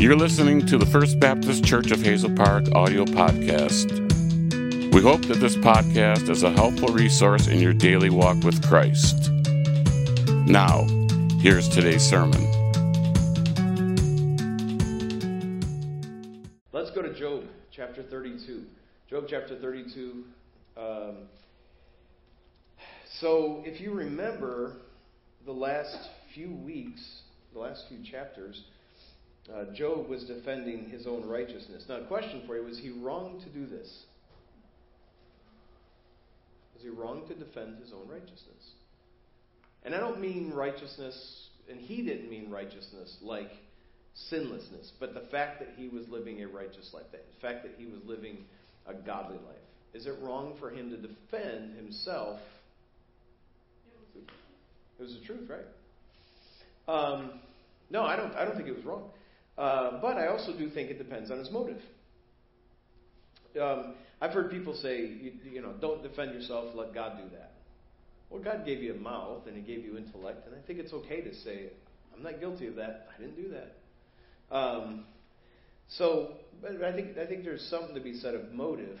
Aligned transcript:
You're 0.00 0.14
listening 0.14 0.64
to 0.66 0.78
the 0.78 0.86
First 0.86 1.18
Baptist 1.18 1.64
Church 1.64 1.90
of 1.90 2.00
Hazel 2.00 2.30
Park 2.30 2.72
audio 2.72 3.04
podcast. 3.04 3.90
We 4.94 5.02
hope 5.02 5.22
that 5.22 5.40
this 5.40 5.56
podcast 5.56 6.28
is 6.28 6.44
a 6.44 6.52
helpful 6.52 6.90
resource 6.90 7.48
in 7.48 7.58
your 7.58 7.72
daily 7.72 8.08
walk 8.08 8.44
with 8.44 8.64
Christ. 8.64 9.32
Now, 10.46 10.86
here's 11.40 11.68
today's 11.68 12.08
sermon. 12.08 12.40
Let's 16.72 16.92
go 16.92 17.02
to 17.02 17.12
Job 17.12 17.42
chapter 17.72 18.04
32. 18.04 18.66
Job 19.10 19.24
chapter 19.28 19.56
32. 19.56 20.24
Um, 20.76 21.16
so, 23.04 23.64
if 23.66 23.80
you 23.80 23.90
remember 23.90 24.76
the 25.44 25.52
last 25.52 26.10
few 26.32 26.50
weeks, 26.50 27.22
the 27.52 27.58
last 27.58 27.88
few 27.88 27.98
chapters, 28.04 28.62
uh, 29.54 29.64
Job 29.74 30.08
was 30.08 30.24
defending 30.24 30.90
his 30.90 31.06
own 31.06 31.26
righteousness. 31.26 31.84
Now, 31.88 31.96
a 31.96 32.06
question 32.06 32.42
for 32.46 32.56
you 32.56 32.64
was 32.64 32.78
he 32.78 32.90
wrong 32.90 33.40
to 33.44 33.50
do 33.50 33.66
this? 33.66 34.04
Was 36.74 36.82
he 36.82 36.90
wrong 36.90 37.26
to 37.28 37.34
defend 37.34 37.78
his 37.78 37.92
own 37.92 38.08
righteousness? 38.08 38.72
And 39.84 39.94
I 39.94 40.00
don't 40.00 40.20
mean 40.20 40.52
righteousness, 40.54 41.48
and 41.70 41.80
he 41.80 42.02
didn't 42.02 42.30
mean 42.30 42.50
righteousness 42.50 43.16
like 43.22 43.50
sinlessness, 44.30 44.92
but 45.00 45.14
the 45.14 45.26
fact 45.30 45.60
that 45.60 45.70
he 45.76 45.88
was 45.88 46.06
living 46.08 46.42
a 46.42 46.48
righteous 46.48 46.90
life, 46.92 47.04
the 47.12 47.18
fact 47.40 47.62
that 47.62 47.74
he 47.78 47.86
was 47.86 48.00
living 48.04 48.44
a 48.86 48.94
godly 48.94 49.36
life. 49.36 49.56
Is 49.94 50.06
it 50.06 50.14
wrong 50.20 50.54
for 50.58 50.70
him 50.70 50.90
to 50.90 50.96
defend 50.96 51.76
himself? 51.76 52.38
It 54.14 55.02
was 55.02 55.16
the 55.18 55.24
truth, 55.24 55.48
right? 55.48 55.64
Um, 56.88 57.40
no, 57.90 58.02
I 58.02 58.16
don't. 58.16 58.34
I 58.34 58.44
don't 58.44 58.56
think 58.56 58.68
it 58.68 58.76
was 58.76 58.84
wrong. 58.84 59.10
Uh, 59.58 60.00
but 60.00 60.16
I 60.16 60.28
also 60.28 60.56
do 60.56 60.70
think 60.70 60.88
it 60.90 60.98
depends 60.98 61.30
on 61.32 61.38
his 61.38 61.50
motive. 61.50 61.80
Um, 63.60 63.94
I've 64.20 64.30
heard 64.30 64.50
people 64.50 64.74
say, 64.74 65.00
you, 65.00 65.32
you 65.52 65.62
know, 65.62 65.72
don't 65.80 66.02
defend 66.02 66.32
yourself, 66.32 66.66
let 66.74 66.94
God 66.94 67.18
do 67.22 67.36
that. 67.36 67.54
Well, 68.30 68.42
God 68.42 68.64
gave 68.64 68.82
you 68.82 68.94
a 68.94 68.96
mouth 68.96 69.46
and 69.46 69.56
He 69.56 69.62
gave 69.62 69.84
you 69.84 69.96
intellect, 69.96 70.46
and 70.46 70.54
I 70.54 70.64
think 70.66 70.78
it's 70.78 70.92
okay 70.92 71.22
to 71.22 71.34
say, 71.34 71.70
I'm 72.14 72.22
not 72.22 72.40
guilty 72.40 72.66
of 72.66 72.76
that. 72.76 73.08
I 73.14 73.20
didn't 73.20 73.36
do 73.36 73.50
that. 73.50 74.54
Um, 74.54 75.04
so, 75.88 76.34
but 76.60 76.82
I 76.82 76.92
think 76.92 77.16
I 77.16 77.26
think 77.26 77.44
there's 77.44 77.66
something 77.70 77.94
to 77.94 78.00
be 78.00 78.14
said 78.14 78.34
of 78.34 78.52
motive. 78.52 78.98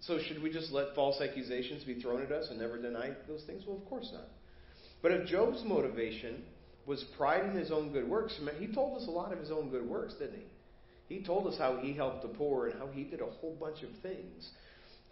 So, 0.00 0.18
should 0.26 0.42
we 0.42 0.50
just 0.52 0.72
let 0.72 0.94
false 0.94 1.20
accusations 1.20 1.84
be 1.84 2.00
thrown 2.00 2.22
at 2.22 2.32
us 2.32 2.48
and 2.50 2.58
never 2.58 2.80
deny 2.80 3.10
those 3.28 3.42
things? 3.44 3.64
Well, 3.66 3.76
of 3.76 3.84
course 3.86 4.08
not. 4.12 4.28
But 5.02 5.12
if 5.12 5.26
Job's 5.26 5.62
motivation 5.64 6.42
was 6.86 7.04
pride 7.16 7.44
in 7.44 7.52
his 7.52 7.70
own 7.70 7.92
good 7.92 8.08
works. 8.08 8.38
He 8.58 8.66
told 8.66 9.00
us 9.00 9.06
a 9.06 9.10
lot 9.10 9.32
of 9.32 9.38
his 9.38 9.50
own 9.50 9.70
good 9.70 9.88
works, 9.88 10.14
didn't 10.14 10.36
he? 10.36 11.16
He 11.16 11.24
told 11.24 11.46
us 11.46 11.58
how 11.58 11.78
he 11.78 11.92
helped 11.92 12.22
the 12.22 12.28
poor 12.28 12.68
and 12.68 12.78
how 12.78 12.86
he 12.86 13.04
did 13.04 13.20
a 13.20 13.26
whole 13.26 13.56
bunch 13.58 13.82
of 13.82 13.90
things. 14.02 14.48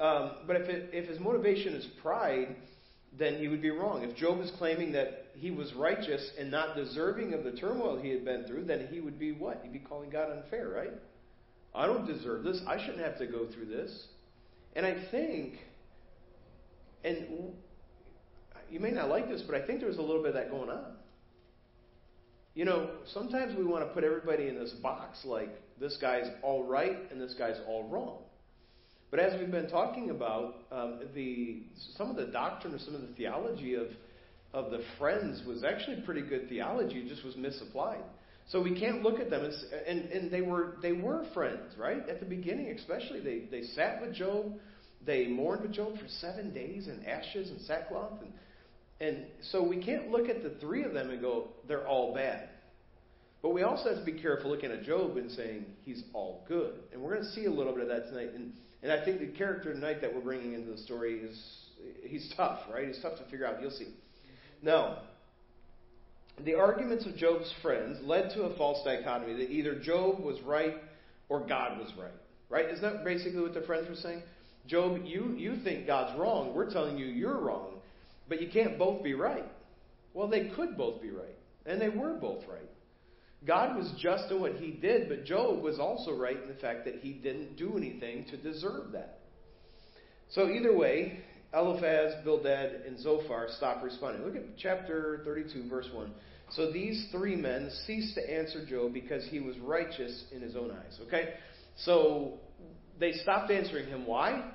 Um, 0.00 0.30
but 0.47 0.56
if, 0.56 0.69
it, 0.69 0.91
if 0.92 1.08
his 1.08 1.19
motivation 1.19 1.75
is 1.75 1.84
pride, 2.00 2.55
then 3.19 3.36
he 3.38 3.48
would 3.48 3.62
be 3.62 3.70
wrong. 3.70 4.02
If 4.02 4.16
Job 4.16 4.41
is 4.41 4.52
claiming 4.58 4.92
that 4.92 5.27
he 5.34 5.50
was 5.50 5.72
righteous 5.75 6.30
and 6.38 6.50
not 6.50 6.77
deserving 6.77 7.34
of 7.34 7.42
the 7.42 7.52
turmoil 7.52 8.00
he 8.00 8.10
had 8.10 8.25
been 8.25 8.44
through, 8.44 8.64
then 8.64 8.88
he 8.91 9.00
would 9.00 9.19
be 9.19 9.32
what? 9.32 9.60
He'd 9.62 9.72
be 9.72 9.78
calling 9.80 10.10
God 10.10 10.30
unfair, 10.30 10.69
right? 10.69 10.92
I 11.75 11.86
don't 11.86 12.06
deserve 12.06 12.44
this. 12.44 12.60
I 12.66 12.78
shouldn't 12.78 13.05
have 13.05 13.19
to 13.19 13.27
go 13.27 13.47
through 13.53 13.66
this. 13.66 14.06
And 14.77 14.86
I 14.86 15.05
think, 15.10 15.55
and 17.05 17.27
you 18.70 18.80
may 18.80 18.91
not 18.91 19.08
like 19.08 19.28
this, 19.28 19.42
but 19.42 19.60
I 19.60 19.66
think 19.66 19.80
there 19.80 19.88
was 19.88 19.98
a 19.98 20.03
little 20.03 20.22
bit 20.22 20.28
of 20.28 20.34
that 20.34 20.50
going 20.50 20.70
on. 20.70 20.97
You 22.59 22.64
know, 22.64 22.91
sometimes 23.14 23.56
we 23.56 23.64
want 23.64 23.87
to 23.87 23.95
put 23.95 24.03
everybody 24.03 24.48
in 24.48 24.59
this 24.59 24.73
box 24.83 25.20
like 25.25 25.48
this 25.78 25.97
guy's 26.01 26.27
all 26.42 26.65
right 26.65 26.97
and 27.12 27.20
this 27.20 27.33
guy's 27.39 27.55
all 27.69 27.89
wrong. 27.89 28.19
But 29.12 29.20
as 29.20 29.39
we've 29.39 29.48
been 29.48 29.70
talking 29.70 30.11
about, 30.11 30.56
um, 30.72 30.99
the 31.15 31.62
some 31.97 32.10
of 32.10 32.16
the 32.16 32.25
doctrine 32.32 32.75
or 32.75 32.81
some 32.81 32.97
of 32.97 33.03
the 33.03 33.15
theology 33.16 33.75
of 33.77 33.87
of 34.53 34.72
the 34.72 34.82
friends 34.99 35.41
was 35.47 35.62
actually 35.62 36.00
pretty 36.00 36.22
good 36.22 36.49
theology, 36.49 36.97
it 36.97 37.09
just 37.09 37.25
was 37.25 37.37
misapplied. 37.37 38.03
So 38.49 38.61
we 38.61 38.77
can't 38.77 39.03
look 39.05 39.21
at 39.21 39.31
them 39.31 39.44
as 39.44 39.65
and, 39.87 40.06
and 40.06 40.28
they 40.28 40.43
were 40.43 40.78
they 40.82 40.94
were 40.94 41.27
friends, 41.32 41.75
right? 41.78 42.09
At 42.09 42.19
the 42.19 42.27
beginning 42.27 42.77
especially. 42.77 43.21
They 43.21 43.44
they 43.53 43.69
sat 43.69 44.03
with 44.03 44.15
Job, 44.15 44.53
they 45.06 45.28
mourned 45.28 45.62
with 45.62 45.75
Job 45.75 45.97
for 45.97 46.09
seven 46.09 46.53
days 46.53 46.88
in 46.88 47.06
ashes 47.06 47.50
and 47.50 47.61
sackcloth 47.61 48.21
and 48.21 48.32
and 49.00 49.27
so 49.53 49.62
we 49.62 49.82
can't 49.82 50.11
look 50.11 50.28
at 50.28 50.43
the 50.43 50.50
three 50.61 50.82
of 50.82 50.93
them 50.93 51.11
and 51.11 51.21
go, 51.21 51.49
they're 51.66 51.87
all 51.87 52.15
bad. 52.15 52.49
But 53.43 53.50
we 53.50 53.62
also 53.62 53.91
have 53.91 53.99
to 53.99 54.04
be 54.04 54.21
careful 54.21 54.50
looking 54.50 54.72
at 54.72 54.82
Job 54.82 55.16
and 55.16 55.31
saying 55.31 55.66
he's 55.84 56.03
all 56.12 56.44
good. 56.49 56.75
And 56.93 57.00
we're 57.00 57.15
going 57.15 57.25
to 57.25 57.31
see 57.32 57.44
a 57.44 57.50
little 57.50 57.72
bit 57.72 57.82
of 57.82 57.88
that 57.88 58.09
tonight. 58.09 58.31
And, 58.34 58.53
and 58.82 58.91
I 58.91 59.04
think 59.04 59.21
the 59.21 59.28
character 59.28 59.72
tonight 59.72 60.00
that 60.00 60.12
we're 60.12 60.21
bringing 60.21 60.54
into 60.54 60.72
the 60.72 60.78
story 60.78 61.21
is 61.21 61.41
he's 62.03 62.32
tough, 62.37 62.60
right? 62.72 62.87
He's 62.87 63.00
tough 63.00 63.19
to 63.19 63.25
figure 63.31 63.47
out. 63.47 63.60
You'll 63.62 63.71
see. 63.71 63.88
Now, 64.62 64.99
the 66.44 66.54
arguments 66.54 67.06
of 67.06 67.16
Job's 67.16 67.53
friends 67.62 67.99
led 68.03 68.31
to 68.34 68.43
a 68.43 68.56
false 68.56 68.84
dichotomy 68.84 69.34
that 69.34 69.50
either 69.50 69.78
Job 69.78 70.20
was 70.20 70.41
right 70.43 70.75
or 71.28 71.47
God 71.47 71.78
was 71.78 71.93
right. 71.99 72.10
Right? 72.50 72.69
Isn't 72.70 72.82
that 72.82 73.05
basically 73.05 73.41
what 73.41 73.55
the 73.55 73.62
friends 73.62 73.88
were 73.88 73.94
saying? 73.94 74.22
Job, 74.66 75.00
you, 75.05 75.34
you 75.37 75.56
think 75.62 75.87
God's 75.87 76.19
wrong. 76.19 76.55
We're 76.55 76.70
telling 76.70 76.99
you 76.99 77.06
you're 77.06 77.38
wrong. 77.38 77.75
But 78.28 78.43
you 78.43 78.49
can't 78.49 78.78
both 78.78 79.03
be 79.03 79.15
right. 79.15 79.47
Well, 80.15 80.28
they 80.28 80.49
could 80.49 80.76
both 80.76 81.00
be 81.00 81.10
right. 81.10 81.37
And 81.66 81.81
they 81.81 81.88
were 81.88 82.15
both 82.15 82.44
right. 82.49 82.69
God 83.47 83.76
was 83.76 83.93
just 84.00 84.31
in 84.31 84.41
what 84.41 84.54
he 84.54 84.72
did, 84.72 85.09
but 85.09 85.25
Job 85.25 85.62
was 85.62 85.78
also 85.78 86.15
right 86.15 86.37
in 86.41 86.49
the 86.49 86.60
fact 86.60 86.84
that 86.87 86.97
he 86.97 87.12
didn't 87.12 87.56
do 87.56 87.76
anything 87.76 88.26
to 88.31 88.37
deserve 88.37 88.93
that. 88.93 89.21
So, 90.31 90.49
either 90.49 90.76
way, 90.76 91.21
Eliphaz, 91.54 92.15
Bildad, 92.25 92.82
and 92.87 92.99
Zophar 92.99 93.49
stopped 93.56 93.82
responding. 93.82 94.25
Look 94.25 94.37
at 94.37 94.59
chapter 94.59 95.22
32, 95.25 95.69
verse 95.69 95.88
1. 95.93 96.12
So 96.50 96.72
these 96.72 97.09
three 97.12 97.37
men 97.37 97.71
ceased 97.87 98.15
to 98.15 98.31
answer 98.31 98.65
Job 98.65 98.93
because 98.93 99.26
he 99.26 99.41
was 99.41 99.56
righteous 99.59 100.25
in 100.32 100.41
his 100.41 100.56
own 100.56 100.70
eyes. 100.70 100.99
Okay? 101.06 101.34
So 101.76 102.34
they 102.99 103.12
stopped 103.12 103.50
answering 103.50 103.88
him. 103.88 104.06
Why? 104.06 104.50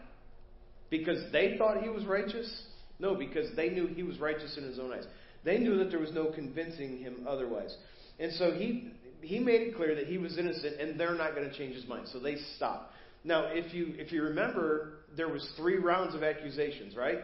Because 0.89 1.31
they 1.31 1.55
thought 1.57 1.81
he 1.81 1.89
was 1.89 2.05
righteous? 2.05 2.63
No, 2.99 3.15
because 3.15 3.55
they 3.55 3.69
knew 3.69 3.87
he 3.87 4.03
was 4.03 4.19
righteous 4.19 4.57
in 4.57 4.63
his 4.63 4.79
own 4.79 4.91
eyes. 4.91 5.05
They 5.43 5.57
knew 5.57 5.77
that 5.79 5.89
there 5.89 5.99
was 5.99 6.13
no 6.13 6.25
convincing 6.25 6.99
him 6.99 7.25
otherwise. 7.27 7.75
And 8.19 8.31
so 8.33 8.51
he 8.51 8.91
he 9.21 9.39
made 9.39 9.61
it 9.61 9.75
clear 9.75 9.95
that 9.95 10.07
he 10.07 10.17
was 10.17 10.37
innocent 10.37 10.79
and 10.79 10.99
they're 10.99 11.15
not 11.15 11.35
going 11.35 11.49
to 11.49 11.57
change 11.57 11.75
his 11.75 11.87
mind. 11.87 12.07
So 12.11 12.19
they 12.19 12.35
stopped. 12.55 12.93
Now, 13.23 13.45
if 13.47 13.73
you 13.73 13.93
if 13.97 14.11
you 14.11 14.23
remember, 14.23 14.95
there 15.15 15.29
was 15.29 15.49
three 15.57 15.77
rounds 15.77 16.13
of 16.13 16.23
accusations, 16.23 16.95
right? 16.95 17.19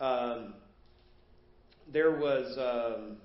Um, 0.00 0.54
there 1.92 2.12
was 2.12 2.56
um, 2.56 3.16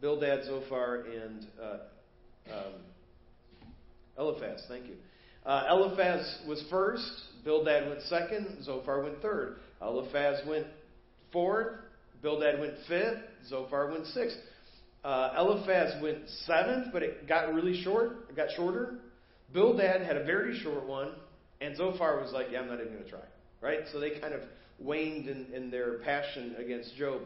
Bildad, 0.00 0.44
Zophar, 0.44 1.04
and 1.04 1.46
uh, 1.62 2.52
um, 2.52 2.72
Eliphaz. 4.18 4.64
Thank 4.68 4.86
you. 4.86 4.94
Uh, 5.44 5.66
Eliphaz 5.70 6.40
was 6.48 6.64
first. 6.70 7.10
Bildad 7.44 7.88
went 7.88 8.02
second. 8.02 8.64
Zophar 8.64 9.02
went 9.02 9.20
third. 9.20 9.56
Eliphaz 9.82 10.40
went 10.48 10.66
fourth. 11.32 11.76
Bildad 12.22 12.58
went 12.58 12.74
fifth. 12.88 13.18
Zophar 13.48 13.90
went 13.90 14.06
sixth. 14.06 14.38
Uh, 15.04 15.34
Eliphaz 15.38 16.00
went 16.02 16.28
seventh, 16.46 16.88
but 16.92 17.02
it 17.02 17.28
got 17.28 17.52
really 17.52 17.82
short. 17.82 18.26
It 18.30 18.36
got 18.36 18.48
shorter. 18.56 19.00
Bildad 19.52 20.00
had 20.02 20.16
a 20.16 20.24
very 20.24 20.58
short 20.58 20.86
one, 20.86 21.12
and 21.60 21.76
Zophar 21.76 22.20
was 22.20 22.32
like, 22.32 22.46
"Yeah, 22.50 22.60
I'm 22.60 22.68
not 22.68 22.80
even 22.80 22.92
going 22.92 23.04
to 23.04 23.10
try." 23.10 23.20
Right? 23.60 23.80
So 23.92 24.00
they 24.00 24.18
kind 24.18 24.32
of 24.32 24.40
waned 24.78 25.28
in, 25.28 25.46
in 25.54 25.70
their 25.70 25.98
passion 25.98 26.56
against 26.58 26.96
Job. 26.96 27.20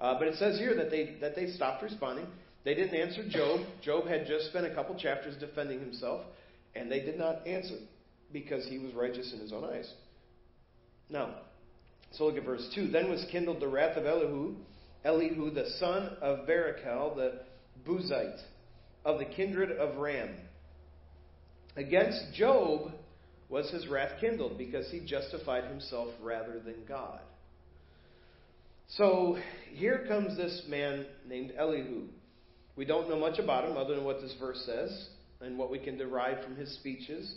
Uh, 0.00 0.18
but 0.18 0.28
it 0.28 0.36
says 0.36 0.58
here 0.58 0.76
that 0.76 0.90
they 0.90 1.16
that 1.20 1.34
they 1.34 1.48
stopped 1.48 1.82
responding. 1.82 2.26
They 2.64 2.74
didn't 2.74 2.94
answer 2.94 3.28
Job. 3.28 3.60
Job 3.82 4.06
had 4.06 4.26
just 4.26 4.46
spent 4.46 4.64
a 4.66 4.74
couple 4.74 4.96
chapters 4.96 5.34
defending 5.38 5.80
himself, 5.80 6.22
and 6.74 6.90
they 6.90 7.00
did 7.00 7.18
not 7.18 7.46
answer 7.46 7.74
because 8.32 8.66
he 8.66 8.78
was 8.78 8.94
righteous 8.94 9.32
in 9.32 9.40
his 9.40 9.52
own 9.52 9.64
eyes. 9.64 9.92
Now, 11.10 11.34
so 12.12 12.26
look 12.26 12.36
at 12.36 12.44
verse 12.44 12.68
2. 12.74 12.88
Then 12.88 13.10
was 13.10 13.24
kindled 13.30 13.60
the 13.60 13.68
wrath 13.68 13.96
of 13.96 14.06
Elihu, 14.06 14.54
Elihu 15.04 15.50
the 15.50 15.68
son 15.78 16.16
of 16.20 16.46
Barachel, 16.46 17.14
the 17.16 17.40
Buzite, 17.86 18.40
of 19.04 19.18
the 19.18 19.24
kindred 19.24 19.70
of 19.72 19.96
Ram. 19.98 20.30
Against 21.76 22.32
Job 22.34 22.92
was 23.48 23.70
his 23.70 23.86
wrath 23.88 24.12
kindled, 24.20 24.56
because 24.56 24.90
he 24.90 25.00
justified 25.00 25.64
himself 25.64 26.08
rather 26.22 26.58
than 26.60 26.76
God. 26.88 27.20
So 28.88 29.38
here 29.72 30.04
comes 30.08 30.36
this 30.36 30.62
man 30.68 31.06
named 31.28 31.52
Elihu. 31.58 32.04
We 32.76 32.84
don't 32.84 33.08
know 33.08 33.18
much 33.18 33.38
about 33.38 33.64
him 33.68 33.76
other 33.76 33.94
than 33.94 34.04
what 34.04 34.20
this 34.20 34.34
verse 34.38 34.62
says 34.66 35.08
and 35.40 35.58
what 35.58 35.70
we 35.70 35.78
can 35.78 35.98
derive 35.98 36.42
from 36.42 36.56
his 36.56 36.74
speeches. 36.74 37.34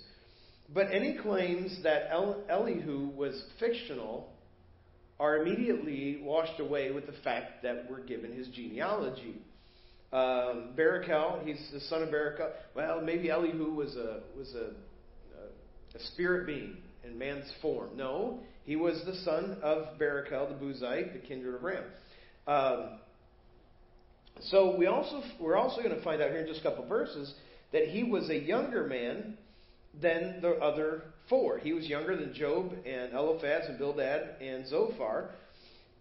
But 0.74 0.92
any 0.92 1.18
claims 1.18 1.80
that 1.84 2.10
Elihu 2.50 3.10
was 3.16 3.42
fictional 3.60 4.30
are 5.20 5.38
immediately 5.38 6.20
washed 6.22 6.60
away 6.60 6.92
with 6.92 7.08
the 7.08 7.14
fact 7.24 7.64
that 7.64 7.90
we're 7.90 8.04
given 8.04 8.34
his 8.34 8.48
genealogy. 8.50 9.42
Um, 10.14 10.70
Barachel, 10.78 11.46
he's 11.46 11.60
the 11.74 11.80
son 11.82 12.04
of 12.04 12.10
Barachel. 12.10 12.52
Well, 12.76 13.02
maybe 13.02 13.30
Elihu 13.30 13.74
was 13.74 13.96
a 13.96 14.22
was 14.38 14.54
a, 14.54 14.72
a, 15.98 16.00
spirit 16.14 16.46
being 16.46 16.78
in 17.04 17.18
man's 17.18 17.52
form. 17.62 17.90
No, 17.98 18.40
he 18.64 18.76
was 18.76 19.02
the 19.06 19.16
son 19.26 19.58
of 19.62 19.98
Barachel, 20.00 20.48
the 20.48 20.66
Buzite, 20.66 21.14
the 21.14 21.28
kindred 21.28 21.56
of 21.56 21.64
Ram. 21.64 21.84
Um, 22.48 23.00
so 24.44 24.78
we 24.78 24.86
also 24.86 25.22
we're 25.42 25.58
also 25.58 25.82
going 25.82 25.96
to 25.96 26.04
find 26.04 26.22
out 26.22 26.30
here 26.30 26.42
in 26.42 26.48
just 26.48 26.62
a 26.62 26.64
couple 26.64 26.88
verses 26.88 27.34
that 27.74 27.88
he 27.88 28.04
was 28.04 28.30
a 28.30 28.38
younger 28.38 28.86
man 28.86 29.38
than 30.02 30.40
the 30.42 30.52
other 30.56 31.04
four. 31.30 31.60
He 31.60 31.74
was 31.74 31.88
younger 31.88 32.16
than 32.16 32.34
Job 32.34 32.72
and 32.86 33.14
Eliphaz 33.14 33.66
and 33.68 33.78
Bildad 33.78 34.42
and 34.42 34.68
Zophar. 34.68 35.32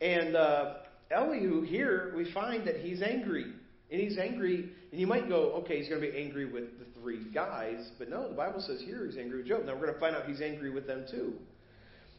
And 0.00 0.36
uh, 0.36 0.74
Elihu 1.10 1.62
here 1.62 2.12
we 2.16 2.32
find 2.32 2.66
that 2.66 2.76
he's 2.76 3.02
angry. 3.02 3.52
And 3.88 4.00
he's 4.00 4.18
angry, 4.18 4.68
and 4.90 5.00
you 5.00 5.06
might 5.06 5.28
go, 5.28 5.52
okay, 5.62 5.78
he's 5.78 5.88
going 5.88 6.00
to 6.00 6.10
be 6.10 6.18
angry 6.18 6.44
with 6.44 6.76
the 6.80 7.00
three 7.00 7.24
guys, 7.32 7.88
but 8.00 8.10
no, 8.10 8.28
the 8.28 8.34
Bible 8.34 8.60
says 8.60 8.82
here 8.84 9.06
he's 9.06 9.16
angry 9.16 9.38
with 9.38 9.46
Job. 9.46 9.64
Now 9.64 9.74
we're 9.74 9.82
going 9.82 9.94
to 9.94 10.00
find 10.00 10.16
out 10.16 10.26
he's 10.26 10.40
angry 10.40 10.70
with 10.70 10.88
them 10.88 11.06
too. 11.08 11.34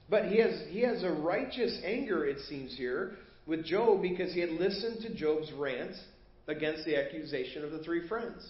But 0.09 0.27
he 0.27 0.39
has 0.39 0.61
he 0.69 0.79
has 0.83 1.03
a 1.03 1.11
righteous 1.11 1.77
anger, 1.83 2.25
it 2.25 2.39
seems 2.47 2.77
here, 2.77 3.17
with 3.45 3.65
Job 3.65 4.01
because 4.01 4.33
he 4.33 4.39
had 4.39 4.51
listened 4.51 5.01
to 5.01 5.13
Job's 5.13 5.51
rant 5.51 5.95
against 6.47 6.85
the 6.85 6.95
accusation 6.95 7.65
of 7.65 7.71
the 7.71 7.79
three 7.79 8.07
friends. 8.07 8.49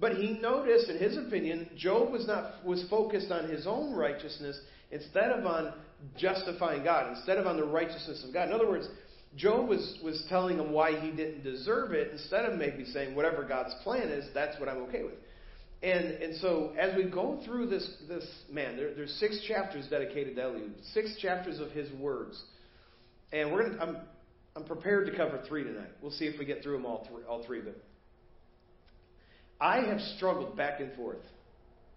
But 0.00 0.16
he 0.16 0.38
noticed, 0.40 0.88
in 0.88 0.98
his 0.98 1.18
opinion, 1.18 1.68
Job 1.76 2.10
was 2.10 2.26
not 2.26 2.64
was 2.64 2.84
focused 2.88 3.30
on 3.30 3.48
his 3.50 3.66
own 3.66 3.94
righteousness 3.94 4.58
instead 4.90 5.30
of 5.30 5.44
on 5.44 5.74
justifying 6.16 6.82
God, 6.82 7.14
instead 7.16 7.36
of 7.36 7.46
on 7.46 7.56
the 7.56 7.64
righteousness 7.64 8.24
of 8.26 8.32
God. 8.32 8.48
In 8.48 8.54
other 8.54 8.68
words, 8.68 8.88
Job 9.36 9.68
was, 9.68 9.98
was 10.02 10.24
telling 10.28 10.58
him 10.58 10.72
why 10.72 10.98
he 10.98 11.10
didn't 11.10 11.44
deserve 11.44 11.92
it 11.92 12.10
instead 12.12 12.44
of 12.46 12.58
maybe 12.58 12.84
saying 12.84 13.14
whatever 13.14 13.44
God's 13.44 13.74
plan 13.84 14.08
is, 14.08 14.26
that's 14.34 14.58
what 14.58 14.68
I'm 14.68 14.78
okay 14.84 15.04
with. 15.04 15.14
And 15.82 16.06
and 16.06 16.36
so 16.36 16.74
as 16.78 16.94
we 16.94 17.04
go 17.04 17.40
through 17.44 17.68
this 17.68 17.88
this 18.06 18.26
man, 18.50 18.76
there, 18.76 18.94
there's 18.94 19.12
six 19.14 19.40
chapters 19.46 19.86
dedicated 19.88 20.36
to 20.36 20.42
Elihu, 20.42 20.70
six 20.92 21.16
chapters 21.20 21.58
of 21.58 21.70
his 21.70 21.90
words, 21.92 22.42
and 23.32 23.50
we're 23.50 23.70
gonna 23.70 23.82
I'm 23.82 23.96
I'm 24.56 24.64
prepared 24.64 25.06
to 25.06 25.16
cover 25.16 25.40
three 25.48 25.64
tonight. 25.64 25.88
We'll 26.02 26.10
see 26.10 26.26
if 26.26 26.38
we 26.38 26.44
get 26.44 26.62
through 26.62 26.74
them 26.74 26.84
all 26.84 27.06
three 27.08 27.24
all 27.24 27.44
three 27.46 27.60
of 27.60 27.64
them. 27.64 27.74
I 29.60 29.80
have 29.80 30.00
struggled 30.16 30.56
back 30.56 30.80
and 30.80 30.92
forth. 30.94 31.18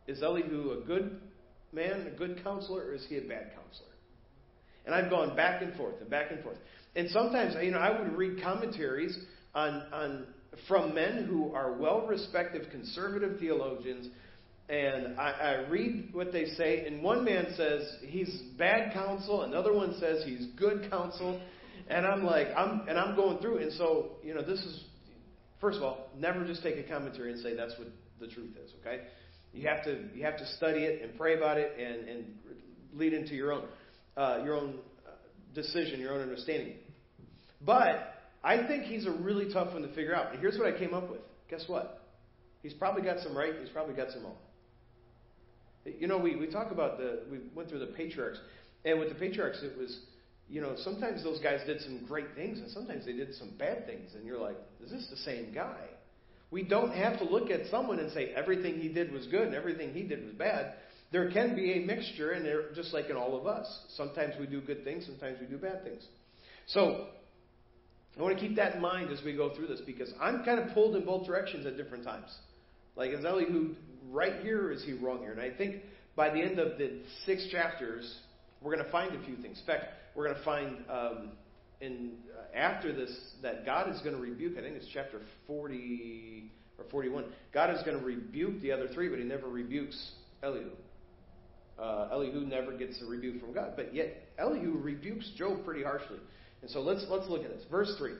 Is 0.08 0.22
Elihu 0.22 0.82
a 0.82 0.86
good 0.86 1.20
man, 1.72 2.08
a 2.14 2.18
good 2.18 2.44
counselor, 2.44 2.88
or 2.88 2.94
is 2.94 3.06
he 3.08 3.18
a 3.18 3.22
bad 3.22 3.52
counselor? 3.56 3.90
And 4.86 4.94
I've 4.94 5.10
gone 5.10 5.36
back 5.36 5.62
and 5.62 5.74
forth 5.76 5.96
and 6.02 6.10
back 6.10 6.32
and 6.32 6.44
forth. 6.44 6.58
And 6.96 7.10
sometimes, 7.10 7.56
you 7.62 7.72
know, 7.72 7.80
I 7.80 7.98
would 7.98 8.14
read 8.14 8.44
commentaries 8.44 9.18
on, 9.56 9.84
on 9.94 10.26
from 10.68 10.94
men 10.94 11.26
who 11.26 11.54
are 11.54 11.74
well-respected 11.74 12.70
conservative 12.70 13.40
theologians, 13.40 14.08
and 14.70 15.20
I, 15.20 15.32
I 15.32 15.70
read 15.70 16.10
what 16.12 16.32
they 16.32 16.46
say. 16.46 16.86
And 16.86 17.02
one 17.02 17.24
man 17.24 17.48
says 17.56 17.82
he's 18.02 18.30
bad 18.58 18.94
counsel, 18.94 19.44
another 19.44 19.74
one 19.74 19.96
says 20.00 20.24
he's 20.26 20.48
good 20.60 20.90
counsel, 20.90 21.42
and 21.90 22.06
I'm 22.06 22.24
like, 22.24 22.48
I'm 22.56 22.88
and 22.88 22.98
I'm 22.98 23.16
going 23.16 23.40
through. 23.40 23.60
And 23.60 23.74
so, 23.74 24.12
you 24.24 24.34
know, 24.34 24.42
this 24.42 24.60
is 24.60 24.84
first 25.64 25.78
of 25.78 25.84
all, 25.84 26.10
never 26.20 26.46
just 26.46 26.62
take 26.62 26.78
a 26.78 26.84
commentary 26.84 27.32
and 27.32 27.42
say 27.42 27.56
that's 27.56 27.74
what 27.80 27.88
the 28.20 28.28
truth 28.28 28.52
is. 28.64 28.72
Okay, 28.82 29.06
you 29.52 29.68
have 29.68 29.84
to 29.86 29.98
you 30.14 30.24
have 30.24 30.38
to 30.38 30.46
study 30.58 30.84
it 30.84 31.02
and 31.02 31.18
pray 31.18 31.36
about 31.36 31.58
it 31.58 31.72
and 31.80 32.08
and 32.08 32.26
lead 32.94 33.14
into 33.14 33.34
your 33.34 33.54
own 33.54 33.64
uh, 34.16 34.42
your 34.44 34.56
own 34.56 34.76
decision, 35.56 36.00
your 36.00 36.14
own 36.14 36.22
understanding. 36.22 36.76
But 37.66 38.14
I 38.44 38.68
think 38.68 38.84
he's 38.84 39.06
a 39.06 39.12
really 39.12 39.52
tough 39.54 39.74
one 39.74 39.84
to 39.84 39.94
figure 39.96 40.16
out. 40.16 40.32
And 40.32 40.40
here's 40.40 40.58
what 40.58 40.68
I 40.68 40.78
came 40.78 40.94
up 40.94 41.10
with. 41.10 41.22
Guess 41.50 41.64
what? 41.68 42.02
He's 42.62 42.74
probably 42.74 43.04
got 43.04 43.20
some 43.20 43.36
right, 43.38 43.54
he's 43.60 43.70
probably 43.70 43.94
got 43.94 44.12
some 44.12 44.24
wrong. 44.24 44.36
You 45.86 46.08
know, 46.08 46.18
we, 46.18 46.36
we 46.36 46.48
talk 46.48 46.72
about 46.72 46.98
the, 46.98 47.24
we 47.30 47.40
went 47.54 47.70
through 47.70 47.80
the 47.80 47.88
patriarchs. 47.88 48.40
And 48.86 49.00
with 49.00 49.10
the 49.10 49.16
patriarchs, 49.16 49.60
it 49.62 49.78
was, 49.78 49.98
you 50.50 50.62
know, 50.62 50.76
sometimes 50.78 51.24
those 51.24 51.40
guys 51.40 51.62
did 51.66 51.82
some 51.82 52.06
great 52.08 52.36
things 52.36 52.60
and 52.60 52.70
sometimes 52.72 53.06
they 53.06 53.14
did 53.14 53.34
some 53.36 53.52
bad 53.58 53.86
things. 53.86 54.12
And 54.16 54.26
you're 54.26 54.40
like, 54.40 54.58
is 54.84 54.92
this 54.92 55.08
the 55.10 55.18
same 55.18 55.54
guy? 55.54 55.86
We 56.52 56.64
don't 56.64 56.92
have 56.92 57.18
to 57.18 57.24
look 57.24 57.50
at 57.50 57.62
someone 57.72 58.00
and 58.00 58.12
say 58.12 58.32
everything 58.36 58.80
he 58.80 58.88
did 58.88 59.12
was 59.12 59.26
good 59.28 59.48
and 59.48 59.56
everything 59.56 59.94
he 59.94 60.04
did 60.04 60.24
was 60.24 60.34
bad. 60.34 60.76
There 61.14 61.30
can 61.32 61.56
be 61.56 61.74
a 61.74 61.80
mixture, 61.86 62.32
and 62.32 62.44
they're 62.44 62.72
just 62.74 62.92
like 62.92 63.10
in 63.10 63.16
all 63.16 63.40
of 63.40 63.46
us. 63.46 63.68
Sometimes 63.96 64.34
we 64.40 64.48
do 64.48 64.60
good 64.62 64.84
things, 64.84 65.06
sometimes 65.06 65.38
we 65.40 65.46
do 65.46 65.58
bad 65.58 65.84
things. 65.84 66.04
So, 66.66 67.08
I 68.18 68.22
want 68.22 68.38
to 68.38 68.48
keep 68.48 68.56
that 68.58 68.76
in 68.76 68.82
mind 68.82 69.12
as 69.12 69.24
we 69.24 69.36
go 69.36 69.56
through 69.56 69.68
this 69.68 69.82
because 69.86 70.12
I'm 70.20 70.44
kind 70.44 70.60
of 70.60 70.74
pulled 70.74 70.96
in 70.96 71.06
both 71.06 71.28
directions 71.28 71.68
at 71.68 71.78
different 71.78 72.04
times. 72.04 72.36
Like, 72.96 73.12
is 73.12 73.24
Elihu 73.24 73.76
right 74.12 74.42
here 74.42 74.68
or 74.68 74.72
is 74.72 74.84
he 74.84 74.94
wrong 74.94 75.20
here? 75.20 75.32
And 75.32 75.42
I 75.42 75.56
think 75.56 75.84
by 76.16 76.30
the 76.30 76.40
end 76.40 76.58
of 76.58 76.80
the 76.80 77.02
six 77.26 77.48
chapters, 77.52 78.20
we're 78.64 78.74
going 78.74 78.86
to 78.86 78.92
find 78.92 79.16
a 79.16 79.26
few 79.26 79.36
things. 79.38 79.60
In 79.60 79.66
fact, 79.66 79.86
we're 80.16 80.26
going 80.26 80.38
to 80.38 80.44
find 80.44 80.78
um, 80.90 81.32
in 81.82 82.12
uh, 82.34 82.58
after 82.58 82.94
this 82.94 83.12
that 83.42 83.66
God 83.66 83.94
is 83.94 84.00
going 84.02 84.16
to 84.16 84.22
rebuke. 84.22 84.58
I 84.58 84.62
think 84.62 84.76
it's 84.76 84.88
chapter 84.94 85.20
40 85.48 86.52
or 86.78 86.86
41. 86.90 87.26
God 87.54 87.76
is 87.76 87.84
going 87.84 88.00
to 88.00 88.06
rebuke 88.06 88.62
the 88.62 88.72
other 88.72 88.88
three, 88.94 89.10
but 89.10 89.20
He 89.20 89.26
never 89.26 89.48
rebukes 89.48 90.12
Elihu. 90.42 90.70
Uh, 91.78 92.10
Elihu 92.12 92.42
never 92.42 92.78
gets 92.78 93.02
a 93.02 93.06
rebuke 93.06 93.42
from 93.42 93.54
God, 93.54 93.74
but 93.76 93.94
yet 93.94 94.28
Elihu 94.38 94.78
rebukes 94.78 95.30
Job 95.36 95.66
pretty 95.66 95.84
harshly. 95.84 96.20
And 96.62 96.70
so 96.70 96.80
let's 96.82 97.06
let's 97.10 97.28
look 97.28 97.44
at 97.44 97.50
this. 97.50 97.64
Verse 97.70 97.94
three. 97.98 98.14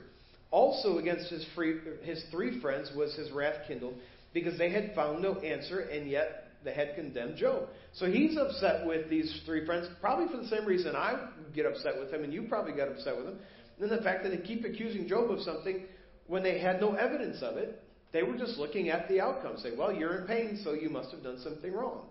Also 0.50 0.98
against 0.98 1.30
his 1.30 1.44
free, 1.54 1.78
his 2.02 2.22
three 2.30 2.60
friends 2.60 2.90
was 2.94 3.14
his 3.16 3.30
wrath 3.32 3.66
kindled, 3.66 3.94
because 4.32 4.56
they 4.58 4.70
had 4.70 4.94
found 4.94 5.22
no 5.22 5.34
answer, 5.40 5.80
and 5.80 6.08
yet 6.08 6.43
they 6.64 6.72
had 6.72 6.94
condemned 6.94 7.36
Job. 7.36 7.68
So 7.92 8.06
he's 8.10 8.36
upset 8.36 8.86
with 8.86 9.10
these 9.10 9.42
three 9.44 9.66
friends, 9.66 9.88
probably 10.00 10.28
for 10.28 10.42
the 10.42 10.48
same 10.48 10.64
reason 10.64 10.96
I 10.96 11.28
get 11.54 11.66
upset 11.66 11.98
with 11.98 12.12
him, 12.12 12.24
and 12.24 12.32
you 12.32 12.46
probably 12.48 12.72
got 12.72 12.88
upset 12.88 13.16
with 13.16 13.26
him. 13.26 13.38
And 13.80 13.90
the 13.90 14.02
fact 14.02 14.22
that 14.22 14.30
they 14.30 14.38
keep 14.38 14.64
accusing 14.64 15.06
Job 15.08 15.30
of 15.30 15.40
something 15.40 15.84
when 16.26 16.42
they 16.42 16.58
had 16.58 16.80
no 16.80 16.94
evidence 16.94 17.42
of 17.42 17.56
it. 17.56 17.80
They 18.12 18.22
were 18.22 18.36
just 18.36 18.58
looking 18.58 18.90
at 18.90 19.08
the 19.08 19.20
outcome, 19.20 19.56
saying, 19.56 19.76
Well, 19.76 19.92
you're 19.92 20.20
in 20.20 20.26
pain, 20.26 20.60
so 20.62 20.72
you 20.72 20.88
must 20.88 21.10
have 21.10 21.22
done 21.22 21.40
something 21.42 21.72
wrong. 21.72 22.06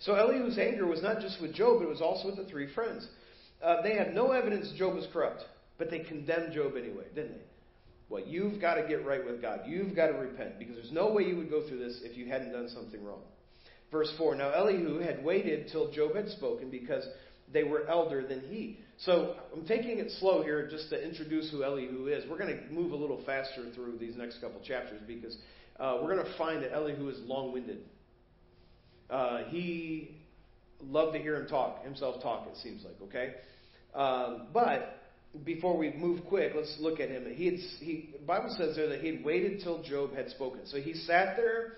So 0.00 0.16
Elihu's 0.16 0.58
anger 0.58 0.86
was 0.86 1.00
not 1.00 1.20
just 1.20 1.40
with 1.40 1.54
Job, 1.54 1.78
but 1.78 1.84
it 1.84 1.88
was 1.88 2.00
also 2.00 2.26
with 2.26 2.36
the 2.36 2.44
three 2.44 2.72
friends. 2.74 3.06
Uh, 3.62 3.82
they 3.82 3.94
had 3.94 4.14
no 4.14 4.32
evidence 4.32 4.72
Job 4.76 4.96
was 4.96 5.06
corrupt, 5.12 5.44
but 5.78 5.90
they 5.90 6.00
condemned 6.00 6.52
Job 6.54 6.72
anyway, 6.76 7.04
didn't 7.14 7.34
they? 7.34 7.44
Well, 8.12 8.22
you've 8.26 8.60
got 8.60 8.74
to 8.74 8.86
get 8.86 9.06
right 9.06 9.24
with 9.24 9.40
God. 9.40 9.60
You've 9.66 9.96
got 9.96 10.08
to 10.08 10.12
repent 10.12 10.58
because 10.58 10.76
there's 10.76 10.92
no 10.92 11.10
way 11.10 11.22
you 11.22 11.34
would 11.38 11.48
go 11.48 11.66
through 11.66 11.78
this 11.78 12.00
if 12.02 12.14
you 12.14 12.26
hadn't 12.26 12.52
done 12.52 12.68
something 12.68 13.02
wrong. 13.02 13.22
Verse 13.90 14.12
4 14.18 14.34
Now 14.34 14.50
Elihu 14.50 14.98
had 14.98 15.24
waited 15.24 15.68
till 15.72 15.90
Job 15.90 16.14
had 16.14 16.28
spoken 16.28 16.70
because 16.70 17.06
they 17.50 17.64
were 17.64 17.88
elder 17.88 18.22
than 18.28 18.40
he. 18.40 18.80
So 18.98 19.36
I'm 19.54 19.64
taking 19.64 19.98
it 19.98 20.10
slow 20.20 20.42
here 20.42 20.68
just 20.68 20.90
to 20.90 21.02
introduce 21.02 21.50
who 21.50 21.64
Elihu 21.64 22.08
is. 22.08 22.24
We're 22.28 22.36
going 22.36 22.54
to 22.54 22.70
move 22.70 22.92
a 22.92 22.96
little 22.96 23.22
faster 23.24 23.70
through 23.74 23.96
these 23.96 24.14
next 24.14 24.42
couple 24.42 24.60
chapters 24.60 25.00
because 25.06 25.38
uh, 25.80 26.00
we're 26.02 26.14
going 26.14 26.26
to 26.26 26.36
find 26.36 26.62
that 26.62 26.74
Elihu 26.74 27.08
is 27.08 27.18
long 27.20 27.50
winded. 27.50 27.78
Uh, 29.08 29.44
he 29.48 30.18
loved 30.82 31.14
to 31.14 31.18
hear 31.18 31.36
him 31.36 31.46
talk, 31.46 31.82
himself 31.82 32.22
talk, 32.22 32.46
it 32.46 32.58
seems 32.58 32.84
like, 32.84 32.96
okay? 33.08 33.36
Um, 33.94 34.48
but 34.52 35.01
before 35.44 35.76
we 35.76 35.92
move 35.92 36.24
quick, 36.26 36.52
let's 36.54 36.76
look 36.78 37.00
at 37.00 37.08
him. 37.08 37.24
He 37.34 37.46
had, 37.46 37.54
he, 37.80 38.14
Bible 38.26 38.54
says 38.58 38.76
there 38.76 38.88
that 38.88 39.00
he 39.00 39.16
had 39.16 39.24
waited 39.24 39.60
till 39.62 39.82
Job 39.82 40.14
had 40.14 40.28
spoken. 40.30 40.60
So 40.66 40.78
he 40.78 40.94
sat 40.94 41.36
there, 41.36 41.74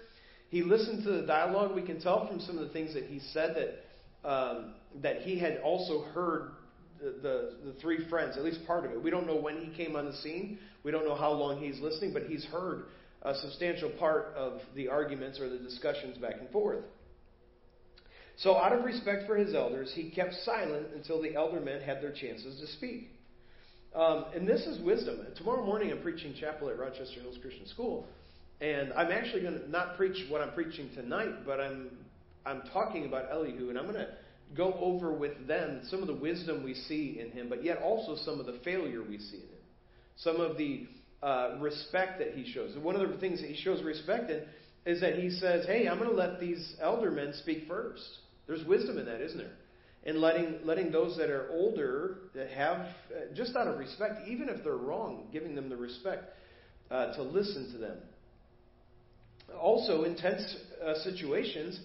he 0.48 0.62
listened 0.62 1.04
to 1.04 1.10
the 1.12 1.26
dialogue. 1.26 1.74
We 1.74 1.82
can 1.82 2.00
tell 2.00 2.26
from 2.26 2.40
some 2.40 2.58
of 2.58 2.66
the 2.66 2.72
things 2.72 2.94
that 2.94 3.04
he 3.04 3.20
said 3.32 3.56
that 3.56 4.28
um, 4.28 4.74
that 5.02 5.22
he 5.22 5.38
had 5.38 5.58
also 5.58 6.02
heard 6.14 6.52
the, 6.98 7.10
the, 7.22 7.72
the 7.72 7.78
three 7.80 8.08
friends, 8.08 8.36
at 8.36 8.44
least 8.44 8.66
part 8.66 8.84
of 8.84 8.92
it. 8.92 9.02
We 9.02 9.10
don't 9.10 9.26
know 9.26 9.36
when 9.36 9.58
he 9.58 9.76
came 9.76 9.96
on 9.96 10.06
the 10.06 10.14
scene. 10.14 10.58
We 10.82 10.90
don't 10.90 11.04
know 11.04 11.14
how 11.14 11.32
long 11.32 11.62
he's 11.62 11.80
listening, 11.80 12.12
but 12.12 12.24
he's 12.24 12.44
heard 12.46 12.86
a 13.22 13.34
substantial 13.34 13.90
part 13.90 14.32
of 14.36 14.60
the 14.74 14.88
arguments 14.88 15.40
or 15.40 15.48
the 15.48 15.58
discussions 15.58 16.16
back 16.18 16.34
and 16.40 16.48
forth. 16.50 16.84
So, 18.36 18.56
out 18.56 18.72
of 18.72 18.84
respect 18.84 19.26
for 19.26 19.36
his 19.36 19.54
elders, 19.54 19.92
he 19.94 20.10
kept 20.10 20.34
silent 20.44 20.88
until 20.94 21.22
the 21.22 21.34
elder 21.34 21.60
men 21.60 21.80
had 21.80 22.02
their 22.02 22.12
chances 22.12 22.60
to 22.60 22.66
speak. 22.76 23.10
Um, 23.94 24.24
and 24.34 24.46
this 24.46 24.66
is 24.66 24.82
wisdom. 24.82 25.20
Tomorrow 25.36 25.64
morning, 25.64 25.92
I'm 25.92 26.02
preaching 26.02 26.34
chapel 26.38 26.68
at 26.68 26.78
Rochester 26.78 27.20
Hills 27.20 27.38
Christian 27.40 27.66
School, 27.68 28.06
and 28.60 28.92
I'm 28.92 29.12
actually 29.12 29.42
going 29.42 29.60
to 29.60 29.70
not 29.70 29.96
preach 29.96 30.28
what 30.28 30.40
I'm 30.40 30.52
preaching 30.52 30.90
tonight, 30.96 31.46
but 31.46 31.60
I'm 31.60 31.90
I'm 32.44 32.62
talking 32.72 33.06
about 33.06 33.26
Elihu, 33.30 33.70
and 33.70 33.78
I'm 33.78 33.84
going 33.84 33.94
to 33.94 34.08
go 34.56 34.74
over 34.80 35.12
with 35.12 35.46
them 35.46 35.82
some 35.88 36.00
of 36.00 36.08
the 36.08 36.14
wisdom 36.14 36.64
we 36.64 36.74
see 36.74 37.20
in 37.20 37.30
him, 37.30 37.48
but 37.48 37.64
yet 37.64 37.78
also 37.78 38.16
some 38.16 38.40
of 38.40 38.46
the 38.46 38.58
failure 38.64 39.02
we 39.02 39.18
see 39.18 39.36
in 39.36 39.42
him, 39.42 39.64
some 40.16 40.40
of 40.40 40.58
the 40.58 40.88
uh, 41.22 41.56
respect 41.60 42.18
that 42.18 42.32
he 42.34 42.52
shows. 42.52 42.74
And 42.74 42.82
one 42.82 42.96
of 42.96 43.08
the 43.08 43.16
things 43.18 43.40
that 43.40 43.48
he 43.48 43.56
shows 43.62 43.82
respect 43.84 44.28
in 44.28 44.42
is 44.86 45.00
that 45.02 45.20
he 45.20 45.30
says, 45.30 45.66
"Hey, 45.66 45.86
I'm 45.86 45.98
going 45.98 46.10
to 46.10 46.16
let 46.16 46.40
these 46.40 46.74
elder 46.80 47.12
men 47.12 47.32
speak 47.32 47.68
first. 47.68 48.02
There's 48.48 48.64
wisdom 48.66 48.98
in 48.98 49.06
that, 49.06 49.20
isn't 49.20 49.38
there? 49.38 49.52
And 50.06 50.18
letting 50.18 50.58
letting 50.64 50.92
those 50.92 51.16
that 51.16 51.30
are 51.30 51.48
older 51.50 52.18
that 52.34 52.50
have 52.50 52.78
uh, 52.78 53.34
just 53.34 53.56
out 53.56 53.68
of 53.68 53.78
respect, 53.78 54.28
even 54.28 54.48
if 54.48 54.62
they're 54.62 54.76
wrong, 54.76 55.28
giving 55.32 55.54
them 55.54 55.68
the 55.68 55.76
respect. 55.76 56.24
uh, 56.90 57.14
to 57.14 57.22
listen 57.22 57.72
to 57.72 57.78
them. 57.78 57.98
Also, 59.60 60.04
in 60.04 60.16
tense 60.16 60.56
uh, 60.84 60.94
situations, 61.02 61.78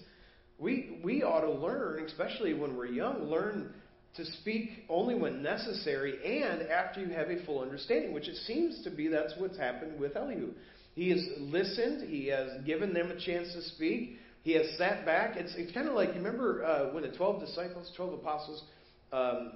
we, 0.58 1.00
we 1.02 1.22
ought 1.22 1.40
to 1.40 1.50
learn, 1.52 2.04
especially 2.04 2.54
when 2.54 2.76
we're 2.76 2.86
young, 2.86 3.24
learn 3.24 3.72
to 4.16 4.24
speak 4.24 4.70
only 4.88 5.14
when 5.14 5.42
necessary 5.42 6.42
and 6.42 6.62
after 6.62 7.00
you 7.00 7.10
have 7.10 7.28
a 7.30 7.44
full 7.44 7.60
understanding, 7.60 8.12
which 8.12 8.28
it 8.28 8.36
seems 8.46 8.82
to 8.82 8.90
be 8.90 9.08
that's 9.08 9.34
what's 9.38 9.56
happened 9.56 9.98
with 10.00 10.16
Elihu. 10.16 10.50
He 10.94 11.10
has 11.10 11.22
listened, 11.38 12.08
he 12.08 12.26
has 12.28 12.48
given 12.66 12.92
them 12.92 13.10
a 13.10 13.18
chance 13.20 13.52
to 13.52 13.62
speak, 13.62 14.18
he 14.42 14.52
has 14.52 14.66
sat 14.78 15.04
back. 15.04 15.36
It's, 15.36 15.54
it's 15.56 15.72
kind 15.72 15.88
of 15.88 15.94
like, 15.94 16.10
you 16.10 16.16
remember 16.16 16.64
uh, 16.64 16.92
when 16.92 17.02
the 17.02 17.16
12 17.16 17.40
disciples, 17.40 17.92
12 17.96 18.14
apostles, 18.14 18.62
um, 19.12 19.52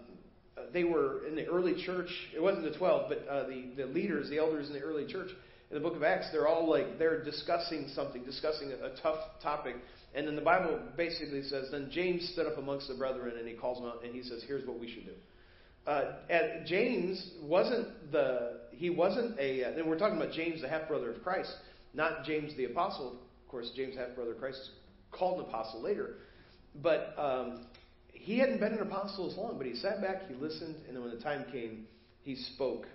they 0.73 0.85
were 0.85 1.27
in 1.27 1.35
the 1.35 1.47
early 1.47 1.85
church. 1.85 2.11
It 2.35 2.41
wasn't 2.41 2.65
the 2.65 2.77
12, 2.77 3.09
but 3.09 3.29
uh, 3.29 3.49
the, 3.49 3.71
the 3.77 3.87
leaders, 3.87 4.31
the 4.31 4.39
elders 4.39 4.69
in 4.69 4.75
the 4.75 4.81
early 4.81 5.07
church. 5.07 5.31
In 5.71 5.75
the 5.75 5.81
book 5.81 5.97
of 5.97 6.03
Acts, 6.03 6.29
they're 6.31 6.47
all 6.47 6.69
like, 6.69 6.99
they're 6.99 7.25
discussing 7.25 7.89
something, 7.95 8.23
discussing 8.25 8.73
a, 8.73 8.87
a 8.87 8.97
tough 9.03 9.19
topic. 9.43 9.77
And 10.15 10.29
then 10.29 10.37
the 10.37 10.43
Bible 10.43 10.79
basically 10.97 11.43
says, 11.43 11.69
then 11.73 11.89
James 11.91 12.31
stood 12.33 12.47
up 12.47 12.59
amongst 12.59 12.89
the 12.89 12.95
brethren 12.95 13.35
and 13.39 13.49
he 13.49 13.55
calls 13.55 13.79
them 13.79 13.89
out 13.89 14.05
and 14.05 14.15
he 14.15 14.23
says, 14.23 14.45
here's 14.47 14.67
what 14.67 14.79
we 14.79 14.93
should 14.93 15.07
do. 15.07 15.13
Uh, 15.87 16.13
and 16.31 16.67
James 16.67 17.33
wasn't 17.43 18.13
the, 18.13 18.61
he 18.71 18.91
wasn't 18.91 19.39
a, 19.39 19.65
uh, 19.65 19.73
and 19.73 19.87
we're 19.87 19.99
talking 19.99 20.17
about 20.17 20.33
James, 20.33 20.63
the 20.63 20.69
half 20.69 20.89
brother 20.89 21.13
of 21.13 21.23
Christ, 21.23 21.53
not 21.93 22.25
James 22.25 22.57
the 22.57 22.67
apostle. 22.67 23.17
Course, 23.55 23.71
James, 23.77 23.95
half 23.97 24.17
brother 24.17 24.35
Christ, 24.35 24.59
is 24.59 24.71
called 25.13 25.39
an 25.39 25.47
apostle 25.47 25.81
later. 25.81 26.17
But 26.83 27.15
um, 27.17 27.67
he 28.13 28.37
hadn't 28.37 28.59
been 28.59 28.73
an 28.73 28.81
apostle 28.81 29.31
as 29.31 29.37
long, 29.37 29.59
but 29.59 29.65
he 29.65 29.77
sat 29.77 30.01
back, 30.01 30.27
he 30.27 30.35
listened, 30.35 30.75
and 30.89 30.97
then 30.97 31.05
when 31.05 31.15
the 31.15 31.23
time 31.23 31.45
came, 31.53 31.87
he 32.23 32.35
spoke. 32.35 32.89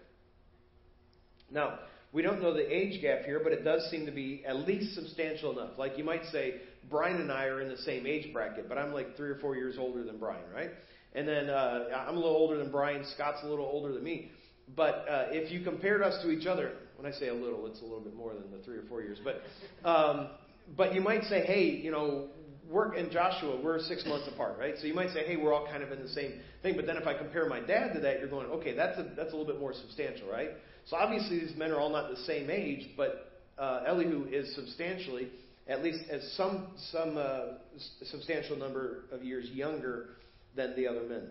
Now, 1.49 1.79
we 2.11 2.21
don't 2.21 2.41
know 2.41 2.53
the 2.53 2.75
age 2.75 3.01
gap 3.01 3.21
here, 3.23 3.39
but 3.41 3.53
it 3.53 3.63
does 3.63 3.89
seem 3.89 4.05
to 4.05 4.11
be 4.11 4.43
at 4.45 4.67
least 4.67 4.95
substantial 4.95 5.53
enough. 5.53 5.77
Like 5.77 5.97
you 5.97 6.03
might 6.03 6.25
say, 6.25 6.55
Brian 6.89 7.21
and 7.21 7.31
I 7.31 7.45
are 7.45 7.61
in 7.61 7.69
the 7.69 7.77
same 7.77 8.05
age 8.05 8.33
bracket, 8.33 8.67
but 8.67 8.77
I'm 8.77 8.91
like 8.93 9.15
three 9.15 9.29
or 9.29 9.37
four 9.37 9.55
years 9.55 9.77
older 9.79 10.03
than 10.03 10.17
Brian, 10.17 10.43
right? 10.53 10.71
And 11.15 11.25
then 11.25 11.49
uh, 11.49 11.85
I'm 12.05 12.17
a 12.17 12.19
little 12.19 12.35
older 12.35 12.57
than 12.57 12.69
Brian. 12.69 13.05
Scott's 13.13 13.39
a 13.43 13.47
little 13.47 13.65
older 13.65 13.93
than 13.93 14.03
me. 14.03 14.29
But 14.75 15.05
uh, 15.09 15.25
if 15.29 15.53
you 15.53 15.63
compared 15.63 16.01
us 16.01 16.21
to 16.23 16.31
each 16.31 16.47
other, 16.47 16.73
when 16.97 17.09
I 17.09 17.15
say 17.17 17.29
a 17.29 17.33
little, 17.33 17.65
it's 17.65 17.79
a 17.79 17.85
little 17.85 18.01
bit 18.01 18.13
more 18.13 18.33
than 18.33 18.51
the 18.51 18.61
three 18.65 18.75
or 18.75 18.83
four 18.89 19.01
years. 19.01 19.19
But 19.23 19.41
um, 19.87 20.27
but 20.75 20.93
you 20.93 21.01
might 21.01 21.23
say, 21.23 21.45
hey, 21.45 21.63
you 21.63 21.91
know, 21.91 22.27
we're 22.69 22.93
in 22.93 23.11
Joshua, 23.11 23.59
we're 23.63 23.79
six 23.79 24.05
months 24.05 24.27
apart, 24.31 24.57
right? 24.59 24.75
So 24.79 24.85
you 24.85 24.93
might 24.93 25.09
say, 25.09 25.25
hey, 25.25 25.37
we're 25.37 25.53
all 25.53 25.65
kind 25.65 25.81
of 25.81 25.91
in 25.91 26.01
the 26.01 26.09
same 26.09 26.39
thing. 26.61 26.75
But 26.75 26.85
then 26.85 26.97
if 26.97 27.07
I 27.07 27.17
compare 27.17 27.47
my 27.47 27.59
dad 27.59 27.93
to 27.93 27.99
that, 28.01 28.19
you're 28.19 28.29
going, 28.29 28.47
okay, 28.47 28.75
that's 28.75 28.97
a, 28.99 29.07
that's 29.15 29.33
a 29.33 29.35
little 29.35 29.51
bit 29.51 29.59
more 29.59 29.73
substantial, 29.73 30.29
right? 30.29 30.49
So 30.85 30.95
obviously 30.95 31.39
these 31.39 31.55
men 31.57 31.71
are 31.71 31.79
all 31.79 31.89
not 31.89 32.09
the 32.11 32.17
same 32.23 32.49
age, 32.49 32.89
but 32.95 33.31
uh, 33.57 33.83
Elihu 33.87 34.25
is 34.31 34.53
substantially, 34.55 35.29
at 35.67 35.83
least 35.83 35.99
as 36.09 36.21
some 36.37 36.67
some 36.91 37.17
uh, 37.17 37.57
substantial 38.03 38.55
number 38.55 39.05
of 39.11 39.23
years 39.23 39.49
younger 39.49 40.11
than 40.55 40.75
the 40.75 40.87
other 40.87 41.03
men. 41.03 41.29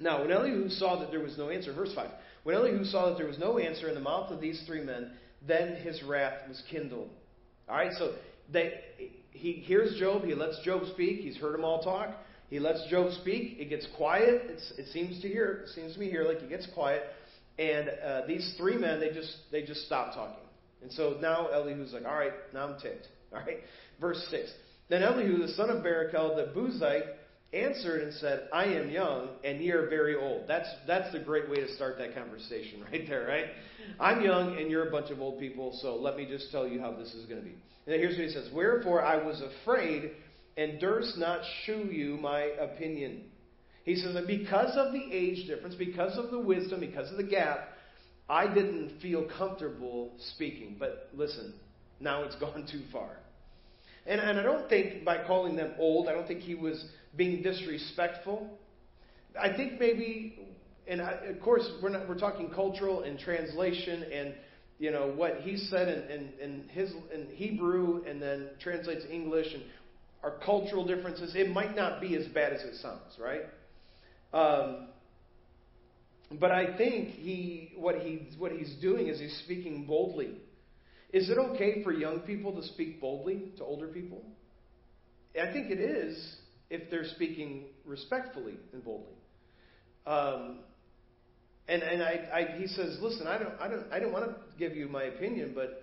Now, 0.00 0.22
when 0.22 0.30
Elihu 0.30 0.68
saw 0.68 1.00
that 1.00 1.10
there 1.10 1.20
was 1.20 1.38
no 1.38 1.50
answer, 1.50 1.72
verse 1.72 1.92
5, 1.94 2.10
when 2.42 2.54
Elihu 2.54 2.84
saw 2.84 3.08
that 3.08 3.16
there 3.16 3.26
was 3.26 3.38
no 3.38 3.58
answer 3.58 3.88
in 3.88 3.94
the 3.94 4.00
mouth 4.00 4.30
of 4.30 4.40
these 4.40 4.62
three 4.66 4.82
men, 4.82 5.12
then 5.46 5.76
his 5.76 6.02
wrath 6.02 6.46
was 6.48 6.62
kindled. 6.70 7.10
All 7.68 7.76
right, 7.76 7.92
so 7.98 8.14
they, 8.52 8.80
he 9.30 9.52
hears 9.52 9.98
Job. 9.98 10.24
He 10.24 10.34
lets 10.34 10.60
Job 10.64 10.82
speak. 10.92 11.20
He's 11.20 11.36
heard 11.36 11.54
them 11.54 11.64
all 11.64 11.82
talk. 11.82 12.14
He 12.48 12.60
lets 12.60 12.86
Job 12.88 13.12
speak. 13.20 13.56
It 13.58 13.68
gets 13.68 13.86
quiet. 13.96 14.42
It's, 14.46 14.72
it 14.78 14.86
seems 14.92 15.20
to 15.22 15.28
hear. 15.28 15.64
It 15.64 15.70
seems 15.70 15.94
to 15.94 16.00
me 16.00 16.08
here 16.08 16.24
like 16.24 16.38
it 16.38 16.48
gets 16.48 16.66
quiet. 16.74 17.02
And 17.58 17.88
uh, 17.88 18.26
these 18.28 18.54
three 18.56 18.76
men, 18.76 19.00
they 19.00 19.10
just 19.10 19.34
they 19.50 19.62
just 19.62 19.86
stop 19.86 20.14
talking. 20.14 20.44
And 20.82 20.92
so 20.92 21.16
now 21.20 21.48
Elihu's 21.52 21.92
like, 21.92 22.04
all 22.04 22.16
right, 22.16 22.32
now 22.54 22.68
I'm 22.68 22.78
ticked. 22.78 23.08
All 23.32 23.40
right, 23.40 23.58
verse 24.00 24.24
six. 24.30 24.50
Then 24.88 25.02
Elihu, 25.02 25.38
the 25.38 25.52
son 25.54 25.70
of 25.70 25.82
Barachel, 25.82 26.36
the 26.36 26.52
Buzite, 26.54 27.14
answered 27.52 28.02
and 28.02 28.12
said, 28.14 28.48
I 28.52 28.64
am 28.64 28.90
young, 28.90 29.28
and 29.44 29.60
ye 29.60 29.70
are 29.70 29.88
very 29.88 30.16
old. 30.16 30.44
That's 30.48 30.68
that's 30.86 31.12
the 31.12 31.20
great 31.20 31.48
way 31.48 31.56
to 31.56 31.74
start 31.74 31.98
that 31.98 32.14
conversation 32.14 32.84
right 32.92 33.06
there, 33.08 33.26
right? 33.26 33.46
I'm 34.00 34.22
young, 34.22 34.56
and 34.58 34.70
you're 34.70 34.88
a 34.88 34.90
bunch 34.90 35.10
of 35.10 35.20
old 35.20 35.38
people, 35.38 35.78
so 35.80 35.96
let 35.96 36.16
me 36.16 36.26
just 36.26 36.50
tell 36.50 36.66
you 36.66 36.80
how 36.80 36.92
this 36.92 37.14
is 37.14 37.26
going 37.26 37.40
to 37.40 37.46
be. 37.46 37.54
And 37.86 38.00
here's 38.00 38.16
what 38.16 38.26
he 38.26 38.32
says 38.32 38.50
Wherefore 38.52 39.04
I 39.04 39.22
was 39.22 39.42
afraid 39.62 40.12
and 40.56 40.80
durst 40.80 41.18
not 41.18 41.40
shew 41.64 41.88
you 41.90 42.16
my 42.16 42.40
opinion. 42.40 43.24
He 43.84 43.94
says 43.94 44.14
that 44.14 44.26
because 44.26 44.76
of 44.76 44.92
the 44.92 45.12
age 45.12 45.46
difference, 45.46 45.76
because 45.76 46.18
of 46.18 46.30
the 46.30 46.40
wisdom, 46.40 46.80
because 46.80 47.10
of 47.10 47.18
the 47.18 47.22
gap, 47.22 47.68
I 48.28 48.52
didn't 48.52 49.00
feel 49.00 49.28
comfortable 49.38 50.14
speaking. 50.34 50.76
But 50.78 51.10
listen, 51.14 51.54
now 52.00 52.24
it's 52.24 52.34
gone 52.40 52.66
too 52.70 52.82
far. 52.92 53.10
And, 54.06 54.20
and 54.20 54.38
I 54.38 54.42
don't 54.42 54.68
think 54.68 55.04
by 55.04 55.24
calling 55.24 55.56
them 55.56 55.72
old, 55.78 56.08
I 56.08 56.12
don't 56.12 56.26
think 56.26 56.40
he 56.40 56.54
was 56.54 56.84
being 57.16 57.42
disrespectful. 57.42 58.58
I 59.40 59.54
think 59.56 59.78
maybe, 59.80 60.38
and 60.86 61.00
I, 61.02 61.12
of 61.26 61.40
course, 61.40 61.68
we're, 61.82 61.90
not, 61.90 62.08
we're 62.08 62.18
talking 62.18 62.50
cultural 62.54 63.02
and 63.02 63.18
translation 63.18 64.04
and 64.12 64.34
you 64.78 64.90
know 64.90 65.12
what 65.16 65.40
he 65.40 65.56
said 65.56 65.88
in, 65.88 66.10
in, 66.10 66.32
in 66.40 66.68
his 66.68 66.92
in 67.12 67.28
Hebrew 67.34 68.04
and 68.06 68.20
then 68.20 68.50
translates 68.60 69.04
English 69.10 69.46
and 69.54 69.62
our 70.22 70.32
cultural 70.44 70.86
differences. 70.86 71.34
It 71.34 71.50
might 71.50 71.74
not 71.74 72.00
be 72.00 72.14
as 72.16 72.26
bad 72.26 72.52
as 72.52 72.60
it 72.60 72.74
sounds, 72.82 73.16
right? 73.18 73.42
Um, 74.34 74.88
but 76.38 76.50
I 76.50 76.76
think 76.76 77.10
he 77.10 77.72
what 77.76 77.96
he 78.00 78.28
what 78.36 78.52
he's 78.52 78.74
doing 78.82 79.06
is 79.06 79.18
he's 79.18 79.40
speaking 79.44 79.86
boldly. 79.86 80.34
Is 81.12 81.30
it 81.30 81.38
okay 81.38 81.82
for 81.82 81.92
young 81.92 82.20
people 82.20 82.52
to 82.60 82.66
speak 82.68 83.00
boldly 83.00 83.52
to 83.56 83.64
older 83.64 83.86
people? 83.86 84.22
I 85.40 85.52
think 85.52 85.70
it 85.70 85.80
is 85.80 86.36
if 86.70 86.90
they're 86.90 87.06
speaking 87.14 87.64
respectfully 87.84 88.54
and 88.72 88.84
boldly. 88.84 89.14
Um, 90.06 90.58
and 91.68 91.82
and 91.82 92.02
I, 92.02 92.28
I, 92.32 92.58
he 92.58 92.66
says, 92.68 92.98
listen, 93.00 93.26
I 93.26 93.38
don't, 93.38 93.54
I 93.60 93.68
don't, 93.68 93.92
I 93.92 93.98
don't 93.98 94.12
want 94.12 94.26
to 94.26 94.34
give 94.58 94.76
you 94.76 94.88
my 94.88 95.04
opinion, 95.04 95.52
but 95.54 95.82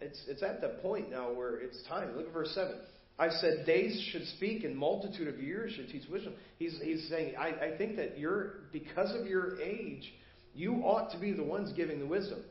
it's 0.00 0.22
it's 0.28 0.42
at 0.42 0.60
the 0.60 0.68
point 0.82 1.10
now 1.10 1.32
where 1.32 1.56
it's 1.58 1.82
time. 1.88 2.16
Look 2.16 2.26
at 2.26 2.32
verse 2.32 2.52
seven. 2.54 2.76
I 3.18 3.30
said, 3.30 3.64
days 3.64 3.98
should 4.12 4.26
speak, 4.36 4.62
and 4.62 4.76
multitude 4.76 5.26
of 5.26 5.40
years 5.40 5.72
should 5.72 5.88
teach 5.88 6.06
wisdom. 6.08 6.34
He's 6.58 6.78
he's 6.82 7.08
saying, 7.08 7.34
I, 7.36 7.48
I 7.48 7.78
think 7.78 7.96
that 7.96 8.18
you're 8.18 8.56
because 8.72 9.18
of 9.18 9.26
your 9.26 9.60
age, 9.60 10.12
you 10.54 10.74
ought 10.84 11.12
to 11.12 11.18
be 11.18 11.32
the 11.32 11.42
ones 11.42 11.72
giving 11.74 11.98
the 11.98 12.06
wisdom. 12.06 12.42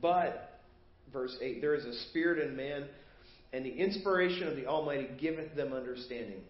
But 0.00 0.60
verse 1.12 1.36
eight, 1.42 1.60
there 1.60 1.74
is 1.74 1.84
a 1.84 1.94
spirit 2.08 2.48
in 2.48 2.56
man, 2.56 2.86
and 3.52 3.64
the 3.64 3.70
inspiration 3.70 4.46
of 4.46 4.56
the 4.56 4.66
Almighty 4.66 5.08
giveth 5.18 5.54
them 5.54 5.72
understanding. 5.72 6.42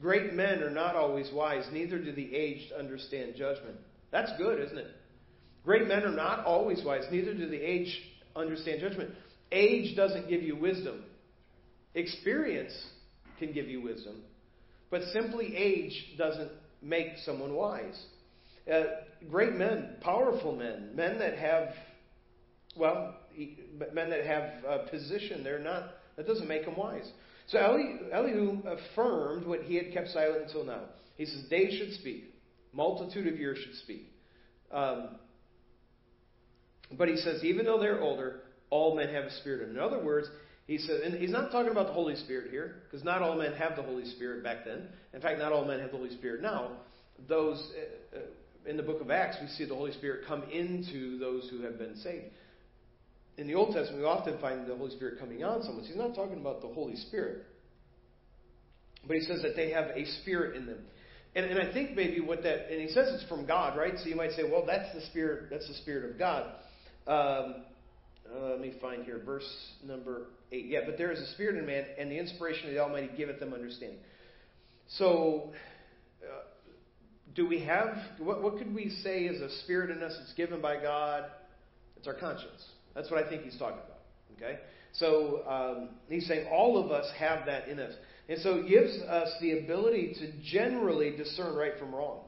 Great 0.00 0.34
men 0.34 0.62
are 0.62 0.70
not 0.70 0.96
always 0.96 1.30
wise, 1.32 1.64
neither 1.72 1.98
do 1.98 2.12
the 2.12 2.34
aged 2.34 2.72
understand 2.72 3.34
judgment. 3.36 3.76
That's 4.10 4.32
good, 4.36 4.60
isn't 4.60 4.78
it? 4.78 4.88
Great 5.64 5.86
men 5.86 6.02
are 6.02 6.12
not 6.12 6.44
always 6.44 6.84
wise, 6.84 7.04
neither 7.10 7.34
do 7.34 7.48
the 7.48 7.60
aged 7.60 7.96
understand 8.34 8.80
judgment. 8.80 9.10
Age 9.52 9.94
doesn't 9.96 10.28
give 10.28 10.42
you 10.42 10.56
wisdom. 10.56 11.04
Experience 11.94 12.72
can 13.38 13.52
give 13.52 13.68
you 13.68 13.82
wisdom, 13.82 14.22
but 14.90 15.02
simply 15.12 15.54
age 15.56 16.14
doesn't 16.16 16.50
make 16.80 17.08
someone 17.24 17.54
wise. 17.54 18.00
Uh, 18.72 18.82
great 19.30 19.54
men, 19.54 19.96
powerful 20.00 20.56
men, 20.56 20.90
men 20.94 21.18
that 21.18 21.36
have, 21.36 21.68
well, 22.76 23.16
men 23.92 24.10
that 24.10 24.24
have 24.24 24.64
a 24.64 24.88
position, 24.90 25.44
they're 25.44 25.58
not, 25.58 25.94
that 26.16 26.26
doesn't 26.26 26.48
make 26.48 26.64
them 26.64 26.76
wise. 26.76 27.10
So 27.48 27.58
Elihu 28.12 28.62
affirmed 28.66 29.46
what 29.46 29.62
he 29.62 29.76
had 29.76 29.92
kept 29.92 30.08
silent 30.08 30.44
until 30.46 30.64
now. 30.64 30.82
He 31.16 31.26
says, 31.26 31.44
They 31.50 31.76
should 31.76 31.92
speak. 31.94 32.24
Multitude 32.72 33.32
of 33.32 33.38
years 33.38 33.58
should 33.58 33.74
speak. 33.76 34.08
Um, 34.70 35.16
but 36.96 37.08
he 37.08 37.16
says, 37.16 37.44
even 37.44 37.66
though 37.66 37.78
they're 37.78 38.00
older, 38.00 38.40
all 38.70 38.96
men 38.96 39.12
have 39.12 39.24
a 39.24 39.30
spirit. 39.40 39.68
In 39.68 39.78
other 39.78 40.02
words, 40.02 40.28
he 40.66 40.78
says, 40.78 41.00
and 41.04 41.14
he's 41.14 41.30
not 41.30 41.50
talking 41.50 41.70
about 41.70 41.88
the 41.88 41.92
Holy 41.92 42.16
Spirit 42.16 42.50
here, 42.50 42.76
because 42.84 43.04
not 43.04 43.20
all 43.20 43.36
men 43.36 43.52
have 43.54 43.76
the 43.76 43.82
Holy 43.82 44.04
Spirit 44.06 44.42
back 44.42 44.64
then. 44.64 44.88
In 45.12 45.20
fact, 45.20 45.38
not 45.38 45.52
all 45.52 45.64
men 45.64 45.80
have 45.80 45.90
the 45.90 45.96
Holy 45.96 46.10
Spirit 46.10 46.40
now. 46.40 46.72
Those 47.28 47.62
uh, 48.14 48.18
uh 48.18 48.20
in 48.64 48.76
the 48.76 48.82
book 48.82 49.00
of 49.00 49.10
Acts, 49.10 49.38
we 49.40 49.48
see 49.48 49.64
the 49.64 49.74
Holy 49.74 49.92
Spirit 49.92 50.24
come 50.26 50.44
into 50.44 51.18
those 51.18 51.48
who 51.50 51.62
have 51.62 51.78
been 51.78 51.96
saved 51.96 52.26
in 53.38 53.46
the 53.46 53.54
Old 53.54 53.74
Testament, 53.74 53.98
we 53.98 54.04
often 54.04 54.38
find 54.40 54.66
the 54.66 54.76
Holy 54.76 54.94
Spirit 54.94 55.18
coming 55.18 55.42
on 55.42 55.62
someone. 55.62 55.84
So 55.84 55.88
he's 55.88 55.96
not 55.96 56.14
talking 56.14 56.38
about 56.38 56.60
the 56.60 56.68
Holy 56.68 56.96
Spirit. 56.96 57.44
But 59.06 59.16
he 59.16 59.22
says 59.22 59.42
that 59.42 59.56
they 59.56 59.70
have 59.70 59.86
a 59.96 60.04
spirit 60.20 60.56
in 60.56 60.66
them. 60.66 60.78
And, 61.34 61.46
and 61.46 61.58
I 61.58 61.72
think 61.72 61.96
maybe 61.96 62.20
what 62.20 62.42
that, 62.42 62.70
and 62.70 62.80
he 62.80 62.88
says 62.88 63.08
it's 63.14 63.28
from 63.28 63.46
God, 63.46 63.76
right? 63.76 63.94
So 63.96 64.08
you 64.08 64.16
might 64.16 64.32
say, 64.32 64.42
well, 64.44 64.64
that's 64.66 64.94
the 64.94 65.00
spirit, 65.06 65.48
that's 65.50 65.66
the 65.66 65.74
spirit 65.74 66.10
of 66.10 66.18
God. 66.18 66.46
Um, 67.06 67.64
uh, 68.30 68.50
let 68.50 68.60
me 68.60 68.74
find 68.80 69.04
here, 69.04 69.20
verse 69.24 69.48
number 69.84 70.26
eight. 70.52 70.66
Yeah, 70.66 70.80
but 70.86 70.98
there 70.98 71.10
is 71.10 71.18
a 71.18 71.32
spirit 71.32 71.56
in 71.56 71.66
man, 71.66 71.84
and 71.98 72.10
the 72.10 72.18
inspiration 72.18 72.68
of 72.68 72.74
the 72.74 72.80
Almighty 72.80 73.10
giveth 73.16 73.40
them 73.40 73.52
understanding. 73.54 73.98
So, 74.88 75.52
uh, 76.22 76.42
do 77.34 77.48
we 77.48 77.64
have, 77.64 77.96
what, 78.18 78.42
what 78.42 78.58
could 78.58 78.74
we 78.74 78.90
say 79.02 79.22
is 79.24 79.40
a 79.40 79.50
spirit 79.64 79.90
in 79.90 80.02
us 80.02 80.14
that's 80.18 80.34
given 80.34 80.60
by 80.60 80.80
God? 80.80 81.24
It's 81.96 82.06
our 82.06 82.14
conscience. 82.14 82.62
That's 82.94 83.10
what 83.10 83.24
I 83.24 83.28
think 83.28 83.42
he's 83.42 83.58
talking 83.58 83.78
about. 83.78 84.00
Okay? 84.36 84.58
So 84.92 85.42
um, 85.46 85.88
he's 86.08 86.26
saying 86.26 86.48
all 86.50 86.82
of 86.82 86.90
us 86.90 87.10
have 87.18 87.46
that 87.46 87.68
in 87.68 87.78
us. 87.78 87.94
And 88.28 88.40
so 88.40 88.56
it 88.56 88.68
gives 88.68 88.96
us 89.02 89.32
the 89.40 89.58
ability 89.58 90.14
to 90.20 90.32
generally 90.44 91.16
discern 91.16 91.54
right 91.56 91.72
from 91.78 91.94
wrong. 91.94 92.20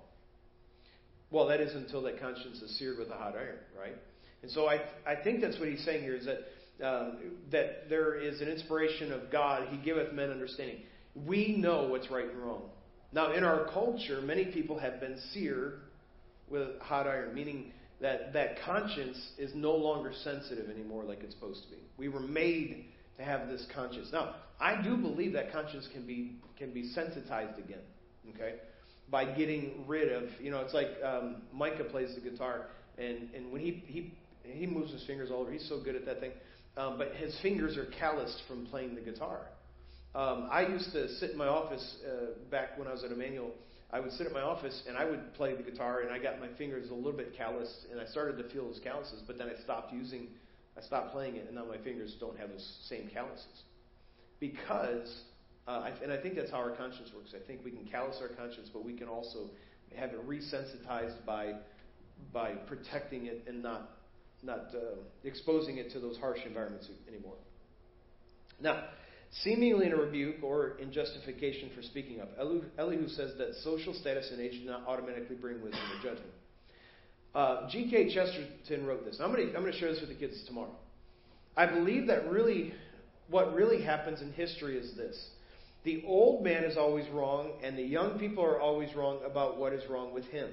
Well, 1.31 1.47
that 1.49 1.61
is 1.61 1.75
until 1.75 2.03
that 2.03 2.21
conscience 2.21 2.61
is 2.63 2.79
seared 2.79 2.99
with 2.99 3.11
a 3.11 3.15
hot 3.15 3.35
iron, 3.37 3.59
right? 3.79 3.97
And 4.43 4.51
so 4.51 4.67
I, 4.67 4.83
I 5.07 5.17
think 5.23 5.41
that's 5.41 5.59
what 5.59 5.69
he's 5.69 5.85
saying 5.85 6.03
here 6.03 6.15
is 6.15 6.27
that, 6.27 6.87
um, 6.87 7.19
that 7.51 7.89
there 7.89 8.15
is 8.15 8.41
an 8.41 8.49
inspiration 8.49 9.13
of 9.13 9.31
God. 9.31 9.69
He 9.71 9.79
giveth 9.79 10.13
men 10.13 10.31
understanding. 10.31 10.79
We 11.15 11.57
know 11.57 11.89
what's 11.89 12.11
right 12.11 12.29
and 12.29 12.39
wrong. 12.39 12.63
Now, 13.13 13.33
in 13.33 13.45
our 13.45 13.69
culture, 13.73 14.21
many 14.21 14.47
people 14.47 14.79
have 14.79 15.01
been 15.01 15.19
seared 15.33 15.81
with 16.49 16.81
hot 16.81 17.07
iron, 17.07 17.35
meaning 17.35 17.73
that 18.05 18.35
that 18.35 18.61
conscience 18.63 19.17
is 19.39 19.51
no 19.55 19.73
longer 19.73 20.13
sensitive 20.23 20.69
anymore 20.69 21.05
like 21.05 21.23
it's 21.23 21.35
supposed 21.35 21.63
to 21.65 21.71
be. 21.71 21.79
We 21.97 22.09
were 22.09 22.21
made 22.21 22.85
to 23.17 23.25
have 23.25 23.49
this 23.49 23.67
conscience. 23.75 24.11
Now, 24.13 24.35
I 24.61 24.83
do 24.83 24.99
believe 24.99 25.33
that 25.33 25.51
conscience 25.51 25.89
can 25.91 26.07
be 26.07 26.37
can 26.59 26.73
be 26.73 26.91
sensitized 26.93 27.59
again. 27.59 27.81
Okay, 28.35 28.57
by 29.11 29.25
getting 29.25 29.85
rid 29.87 30.13
of 30.13 30.25
you 30.39 30.51
know 30.51 30.61
it's 30.61 30.75
like 30.75 30.89
um, 31.03 31.43
Micah 31.51 31.85
plays 31.85 32.15
the 32.15 32.21
guitar 32.21 32.67
and 32.99 33.31
and 33.35 33.51
when 33.51 33.63
he 33.63 33.83
he 33.87 34.13
he 34.43 34.67
moves 34.67 34.93
his 34.93 35.03
fingers 35.07 35.31
all 35.31 35.41
over. 35.41 35.51
He's 35.51 35.67
so 35.67 35.83
good 35.83 35.97
at 35.97 36.05
that 36.05 36.21
thing, 36.21 36.33
um, 36.77 36.99
but 36.99 37.15
his 37.15 37.35
fingers 37.41 37.79
are 37.79 37.87
calloused 37.99 38.43
from 38.47 38.67
playing 38.67 38.95
the 38.97 39.01
guitar. 39.01 39.47
Um, 40.15 40.47
I 40.53 40.67
used 40.67 40.93
to 40.93 41.09
sit 41.15 41.31
in 41.31 41.39
my 41.39 41.49
office 41.49 41.97
uh, 42.07 42.39
back 42.51 42.79
when 42.79 42.87
I 42.87 42.93
was 42.93 43.03
at 43.03 43.11
Emmanuel. 43.11 43.51
I 43.93 44.01
would 44.01 44.13
sit 44.13 44.27
at 44.27 44.33
my 44.33 44.41
office 44.41 44.83
and 44.89 44.97
I 44.97 45.05
would 45.05 45.35
play 45.35 45.55
the 45.55 45.63
guitar, 45.63 46.01
and 46.01 46.11
I 46.13 46.19
got 46.19 46.41
my 46.41 46.49
fingers 46.59 46.91
a 46.91 46.95
little 46.95 47.13
bit 47.13 47.37
calloused, 47.37 47.87
and 47.91 48.01
I 48.01 48.07
started 48.07 48.39
to 48.39 48.49
feel 48.51 48.67
those 48.67 48.81
calluses. 48.83 49.23
But 49.27 49.39
then 49.39 49.49
I 49.49 49.63
stopped 49.63 49.93
using, 49.93 50.29
I 50.77 50.83
stopped 50.83 51.13
playing 51.13 51.37
it, 51.37 51.47
and 51.47 51.55
now 51.55 51.65
my 51.65 51.79
fingers 51.79 52.17
don't 52.19 52.39
have 52.39 52.51
those 52.51 52.79
same 52.89 53.09
calluses 53.13 53.63
because, 54.41 55.23
uh, 55.69 55.71
I, 55.71 55.93
and 56.03 56.13
I 56.13 56.21
think 56.21 56.35
that's 56.35 56.51
how 56.51 56.59
our 56.59 56.77
conscience 56.77 57.11
works. 57.15 57.35
I 57.35 57.47
think 57.47 57.65
we 57.65 57.71
can 57.71 57.85
callous 57.87 58.17
our 58.21 58.29
conscience, 58.29 58.69
but 58.73 58.85
we 58.85 58.95
can 58.95 59.09
also 59.09 59.51
have 59.97 60.11
it 60.11 60.29
resensitized 60.29 61.25
by 61.25 61.55
by 62.33 62.53
protecting 62.53 63.27
it 63.27 63.45
and 63.47 63.63
not 63.63 63.91
not 64.43 64.67
uh, 64.75 64.97
exposing 65.25 65.79
it 65.79 65.91
to 65.93 66.01
those 66.01 66.19
harsh 66.19 66.41
environments 66.45 66.89
anymore. 67.09 67.37
Now, 68.61 68.85
seemingly 69.43 69.87
in 69.87 69.93
a 69.93 69.97
rebuke 69.97 70.37
or 70.43 70.77
in 70.79 70.93
justification 70.93 71.71
for 71.75 71.83
speaking 71.83 72.21
up, 72.21 72.31
Elihu 72.39 73.09
says 73.09 73.33
that 73.39 73.55
social 73.63 73.95
status 73.95 74.31
and 74.31 74.41
age 74.41 74.61
do 74.61 74.67
not 74.67 74.87
automatically 74.87 75.37
bring 75.37 75.63
wisdom 75.63 75.81
or 75.93 76.03
judgment. 76.03 76.33
Uh, 77.35 77.69
G.K. 77.69 78.15
Chesterton 78.15 78.87
wrote 78.87 79.05
this. 79.05 79.19
I'm 79.21 79.33
going 79.33 79.51
to 79.51 79.79
share 79.79 79.91
this 79.91 80.01
with 80.01 80.11
the 80.11 80.15
kids 80.15 80.45
tomorrow. 80.47 80.77
I 81.57 81.67
believe 81.67 82.07
that 82.07 82.31
really, 82.31 82.75
what 83.29 83.55
really 83.55 83.83
happens 83.83 84.23
in 84.23 84.33
history 84.33 84.77
is 84.77 84.97
this. 84.97 85.31
The 85.83 86.05
old 86.07 86.45
man 86.45 86.65
is 86.65 86.77
always 86.77 87.09
wrong, 87.11 87.53
and 87.63 87.77
the 87.77 87.83
young 87.83 88.19
people 88.19 88.45
are 88.45 88.61
always 88.61 88.95
wrong 88.95 89.19
about 89.27 89.59
what 89.59 89.73
is 89.73 89.83
wrong 89.91 90.15
with 90.15 90.25
him. 90.27 90.51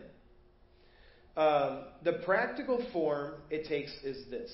Um, 1.38 1.86
the 2.04 2.14
practical 2.26 2.86
form 2.92 3.36
it 3.50 3.68
takes 3.68 3.92
is 4.04 4.30
this 4.30 4.52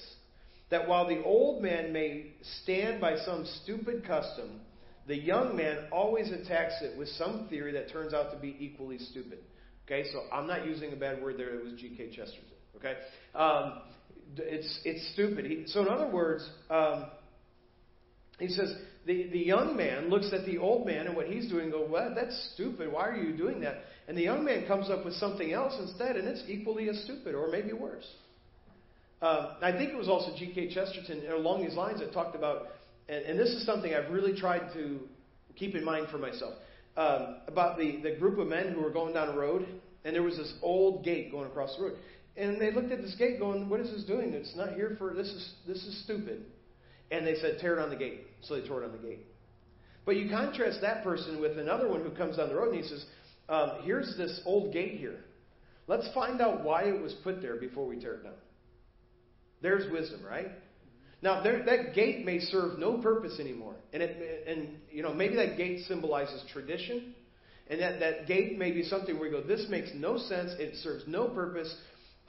that 0.69 0.87
while 0.87 1.07
the 1.07 1.23
old 1.23 1.61
man 1.61 1.93
may 1.93 2.33
stand 2.63 2.99
by 2.99 3.17
some 3.17 3.45
stupid 3.63 4.05
custom, 4.05 4.59
the 5.07 5.15
young 5.15 5.55
man 5.55 5.85
always 5.91 6.31
attacks 6.31 6.75
it 6.81 6.97
with 6.97 7.07
some 7.09 7.47
theory 7.49 7.71
that 7.73 7.89
turns 7.89 8.13
out 8.13 8.31
to 8.31 8.37
be 8.37 8.55
equally 8.59 8.97
stupid. 8.97 9.39
Okay, 9.85 10.09
so 10.11 10.23
I'm 10.33 10.47
not 10.47 10.65
using 10.65 10.91
a 10.91 10.97
bad 10.97 11.21
word 11.21 11.37
there. 11.37 11.55
It 11.55 11.63
was 11.63 11.79
G.K. 11.79 12.09
Chesterton. 12.09 12.43
Okay, 12.75 12.93
um, 13.33 13.81
it's 14.37 14.79
it's 14.83 15.13
stupid. 15.13 15.45
He, 15.45 15.63
so 15.67 15.81
in 15.81 15.87
other 15.87 16.11
words, 16.11 16.47
um, 16.69 17.05
he 18.37 18.49
says 18.49 18.75
the 19.05 19.29
the 19.31 19.39
young 19.39 19.77
man 19.77 20.09
looks 20.09 20.31
at 20.33 20.45
the 20.45 20.57
old 20.57 20.85
man 20.85 21.07
and 21.07 21.15
what 21.15 21.27
he's 21.27 21.49
doing. 21.49 21.65
And 21.65 21.71
go, 21.71 21.87
well, 21.89 22.13
that's 22.13 22.51
stupid. 22.53 22.91
Why 22.91 23.07
are 23.07 23.15
you 23.15 23.35
doing 23.35 23.61
that? 23.61 23.75
And 24.09 24.17
the 24.17 24.23
young 24.23 24.43
man 24.43 24.67
comes 24.67 24.89
up 24.89 25.05
with 25.05 25.13
something 25.15 25.53
else 25.53 25.73
instead, 25.79 26.17
and 26.17 26.27
it's 26.27 26.43
equally 26.49 26.89
as 26.89 27.01
stupid, 27.05 27.33
or 27.33 27.47
maybe 27.47 27.71
worse. 27.71 28.07
Um, 29.21 29.47
I 29.61 29.71
think 29.71 29.91
it 29.91 29.97
was 29.97 30.09
also 30.09 30.31
G.K. 30.37 30.73
Chesterton 30.73 31.23
along 31.31 31.63
these 31.63 31.75
lines 31.75 31.99
that 31.99 32.13
talked 32.13 32.35
about, 32.35 32.67
and, 33.09 33.25
and, 33.25 33.39
this 33.39 33.49
is 33.49 33.65
something 33.65 33.93
I've 33.93 34.11
really 34.11 34.37
tried 34.37 34.73
to 34.73 34.99
keep 35.55 35.73
in 35.73 35.83
mind 35.83 36.07
for 36.11 36.19
myself, 36.19 36.53
um, 36.97 37.37
about 37.47 37.79
the, 37.79 37.99
the 38.03 38.15
group 38.19 38.37
of 38.37 38.47
men 38.47 38.73
who 38.73 38.81
were 38.81 38.91
going 38.91 39.15
down 39.15 39.29
a 39.29 39.35
road, 39.35 39.67
and 40.05 40.15
there 40.15 40.21
was 40.21 40.37
this 40.37 40.53
old 40.61 41.03
gate 41.03 41.31
going 41.31 41.47
across 41.47 41.75
the 41.77 41.83
road. 41.83 41.97
And 42.35 42.61
they 42.61 42.71
looked 42.71 42.91
at 42.91 43.01
this 43.01 43.15
gate 43.15 43.39
going, 43.39 43.67
What 43.67 43.79
is 43.79 43.89
this 43.89 44.03
doing? 44.03 44.33
It's 44.33 44.55
not 44.55 44.73
here 44.73 44.95
for 44.99 45.15
this 45.15 45.27
is 45.27 45.53
this 45.65 45.77
is 45.77 46.03
stupid. 46.03 46.45
And 47.09 47.25
they 47.25 47.35
said, 47.35 47.57
Tear 47.59 47.77
down 47.77 47.89
the 47.89 47.95
gate. 47.95 48.27
So 48.41 48.59
they 48.59 48.67
tore 48.67 48.81
down 48.81 48.91
the 48.91 49.07
gate. 49.07 49.25
But 50.05 50.15
you 50.15 50.29
contrast 50.29 50.79
that 50.81 51.03
person 51.03 51.41
with 51.41 51.57
another 51.57 51.89
one 51.89 52.01
who 52.01 52.11
comes 52.11 52.37
down 52.37 52.49
the 52.49 52.55
road 52.55 52.73
and 52.73 52.83
he 52.83 52.87
says, 52.87 53.03
um, 53.49 53.71
here's 53.83 54.15
this 54.17 54.41
old 54.45 54.73
gate 54.73 54.99
here. 54.99 55.19
Let's 55.87 56.07
find 56.13 56.41
out 56.41 56.63
why 56.63 56.83
it 56.83 57.01
was 57.01 57.13
put 57.23 57.41
there 57.41 57.55
before 57.55 57.85
we 57.85 57.99
tear 57.99 58.15
it 58.15 58.23
down. 58.23 58.33
There's 59.61 59.91
wisdom, 59.91 60.21
right? 60.23 60.47
Now 61.21 61.41
there, 61.41 61.63
that 61.65 61.95
gate 61.95 62.25
may 62.25 62.39
serve 62.39 62.77
no 62.77 62.99
purpose 62.99 63.39
anymore, 63.39 63.75
and 63.91 64.03
it, 64.03 64.47
and 64.47 64.69
you 64.91 65.01
know 65.01 65.13
maybe 65.13 65.35
that 65.35 65.57
gate 65.57 65.85
symbolizes 65.87 66.43
tradition, 66.51 67.15
and 67.69 67.81
that 67.81 67.99
that 67.99 68.27
gate 68.27 68.57
may 68.57 68.71
be 68.71 68.83
something 68.83 69.17
where 69.17 69.29
you 69.29 69.41
go, 69.41 69.43
this 69.43 69.65
makes 69.69 69.89
no 69.95 70.17
sense, 70.17 70.51
it 70.59 70.75
serves 70.75 71.03
no 71.07 71.27
purpose, 71.27 71.73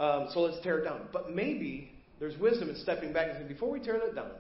um, 0.01 0.29
so 0.33 0.41
let's 0.41 0.63
tear 0.63 0.79
it 0.79 0.85
down. 0.85 1.09
But 1.13 1.33
maybe 1.33 1.93
there's 2.19 2.39
wisdom 2.39 2.71
in 2.71 2.77
stepping 2.77 3.13
back 3.13 3.29
and 3.29 3.39
saying, 3.39 3.49
before 3.49 3.71
we 3.71 3.81
tear 3.81 4.01
that 4.05 4.15
down, 4.15 4.31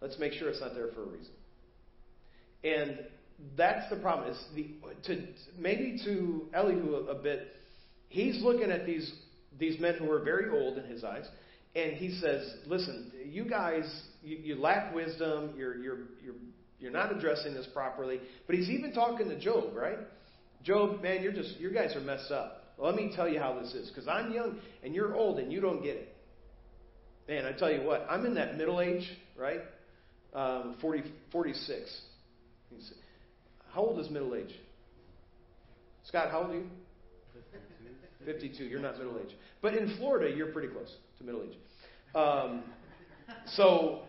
let's 0.00 0.18
make 0.18 0.32
sure 0.32 0.48
it's 0.48 0.60
not 0.60 0.74
there 0.74 0.88
for 0.94 1.02
a 1.02 1.06
reason. 1.06 1.32
And 2.62 3.00
that's 3.56 3.90
the 3.90 3.96
problem. 3.96 4.30
Is 4.30 4.44
the 4.54 4.68
to 5.04 5.26
maybe 5.58 6.00
to 6.04 6.48
Elihu 6.54 6.94
a, 6.94 7.00
a 7.12 7.14
bit. 7.14 7.48
He's 8.08 8.42
looking 8.42 8.70
at 8.70 8.86
these 8.86 9.12
these 9.58 9.80
men 9.80 9.94
who 9.94 10.10
are 10.10 10.20
very 10.22 10.50
old 10.50 10.78
in 10.78 10.84
his 10.84 11.04
eyes, 11.04 11.26
and 11.76 11.92
he 11.92 12.18
says, 12.20 12.54
"Listen, 12.66 13.12
you 13.24 13.44
guys, 13.48 13.84
you, 14.22 14.38
you 14.38 14.54
lack 14.56 14.94
wisdom. 14.94 15.52
You're 15.56 15.76
you're 15.76 15.98
you're 16.24 16.34
you're 16.80 16.90
not 16.90 17.14
addressing 17.14 17.54
this 17.54 17.66
properly." 17.72 18.20
But 18.46 18.56
he's 18.56 18.70
even 18.70 18.92
talking 18.92 19.28
to 19.28 19.38
Job, 19.38 19.74
right? 19.76 19.98
Job, 20.62 21.02
man, 21.02 21.22
you're 21.22 21.32
just 21.32 21.60
you 21.60 21.70
guys 21.70 21.94
are 21.94 22.00
messed 22.00 22.32
up. 22.32 22.62
Let 22.78 22.94
me 22.94 23.12
tell 23.14 23.28
you 23.28 23.38
how 23.38 23.58
this 23.60 23.72
is, 23.72 23.88
because 23.88 24.08
I'm 24.08 24.32
young 24.32 24.58
and 24.82 24.94
you're 24.94 25.14
old 25.14 25.38
and 25.38 25.52
you 25.52 25.60
don't 25.60 25.82
get 25.82 25.96
it. 25.96 26.14
Man, 27.28 27.46
I 27.46 27.52
tell 27.52 27.70
you 27.70 27.82
what, 27.82 28.06
I'm 28.08 28.24
in 28.26 28.34
that 28.34 28.56
middle 28.56 28.80
age, 28.80 29.08
right? 29.36 29.60
Um, 30.34 30.76
40, 30.80 31.02
46. 31.32 32.00
How 33.72 33.80
old 33.80 33.98
is 33.98 34.10
middle 34.10 34.34
age? 34.34 34.54
Scott, 36.04 36.30
how 36.30 36.42
old 36.42 36.50
are 36.50 36.54
you? 36.54 36.66
52. 37.52 38.48
52. 38.48 38.64
You're 38.64 38.80
not 38.80 38.98
middle 38.98 39.18
age. 39.18 39.34
But 39.62 39.74
in 39.74 39.96
Florida, 39.96 40.34
you're 40.34 40.52
pretty 40.52 40.68
close 40.68 40.92
to 41.18 41.24
middle 41.24 41.42
age. 41.42 41.56
Um, 42.14 42.62
so 43.46 44.02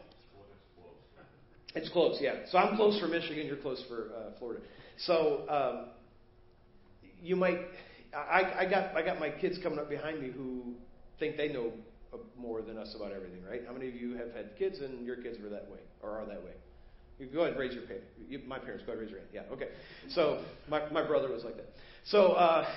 it's 1.76 1.90
close, 1.90 2.18
yeah. 2.22 2.46
So 2.50 2.58
I'm 2.58 2.76
close 2.76 3.00
for 3.00 3.08
Michigan. 3.08 3.46
You're 3.48 3.58
close 3.58 3.84
for 3.88 4.12
uh, 4.16 4.38
Florida. 4.40 4.62
So 4.98 5.46
um, 5.50 5.90
you 7.22 7.36
might. 7.36 7.60
I, 8.14 8.66
I 8.66 8.70
got 8.70 8.96
I 8.96 9.04
got 9.04 9.20
my 9.20 9.30
kids 9.30 9.60
coming 9.62 9.80
up 9.80 9.90
behind 9.90 10.22
me 10.22 10.32
who 10.32 10.76
think 11.20 11.38
they 11.38 11.50
know 11.50 11.72
more 12.38 12.62
than 12.62 12.78
us 12.78 12.96
about 12.96 13.12
everything, 13.12 13.44
right? 13.44 13.62
How 13.68 13.74
many 13.74 13.90
of 13.90 13.96
you 13.96 14.16
have 14.18 14.34
had 14.34 14.58
kids 14.58 14.80
and 14.80 15.06
your 15.06 15.18
kids 15.18 15.38
were 15.42 15.50
that 15.50 15.70
way 15.70 15.80
or 16.02 16.12
are 16.12 16.26
that 16.26 16.44
way? 16.44 16.52
You 17.20 17.26
go 17.28 17.42
ahead 17.42 17.54
and 17.54 17.60
raise 17.60 17.74
your 17.74 17.86
hand. 17.88 18.02
You, 18.30 18.42
my 18.48 18.60
parents, 18.60 18.84
go 18.86 18.94
ahead 18.94 19.02
and 19.04 19.12
raise 19.12 19.12
your 19.12 19.20
hand. 19.20 19.30
Yeah, 19.34 19.54
okay. 19.54 19.70
So 20.10 20.44
my, 20.70 20.88
my 20.92 21.06
brother 21.06 21.32
was 21.32 21.44
like 21.44 21.56
that. 21.58 21.70
So, 22.06 22.34
uh, 22.34 22.68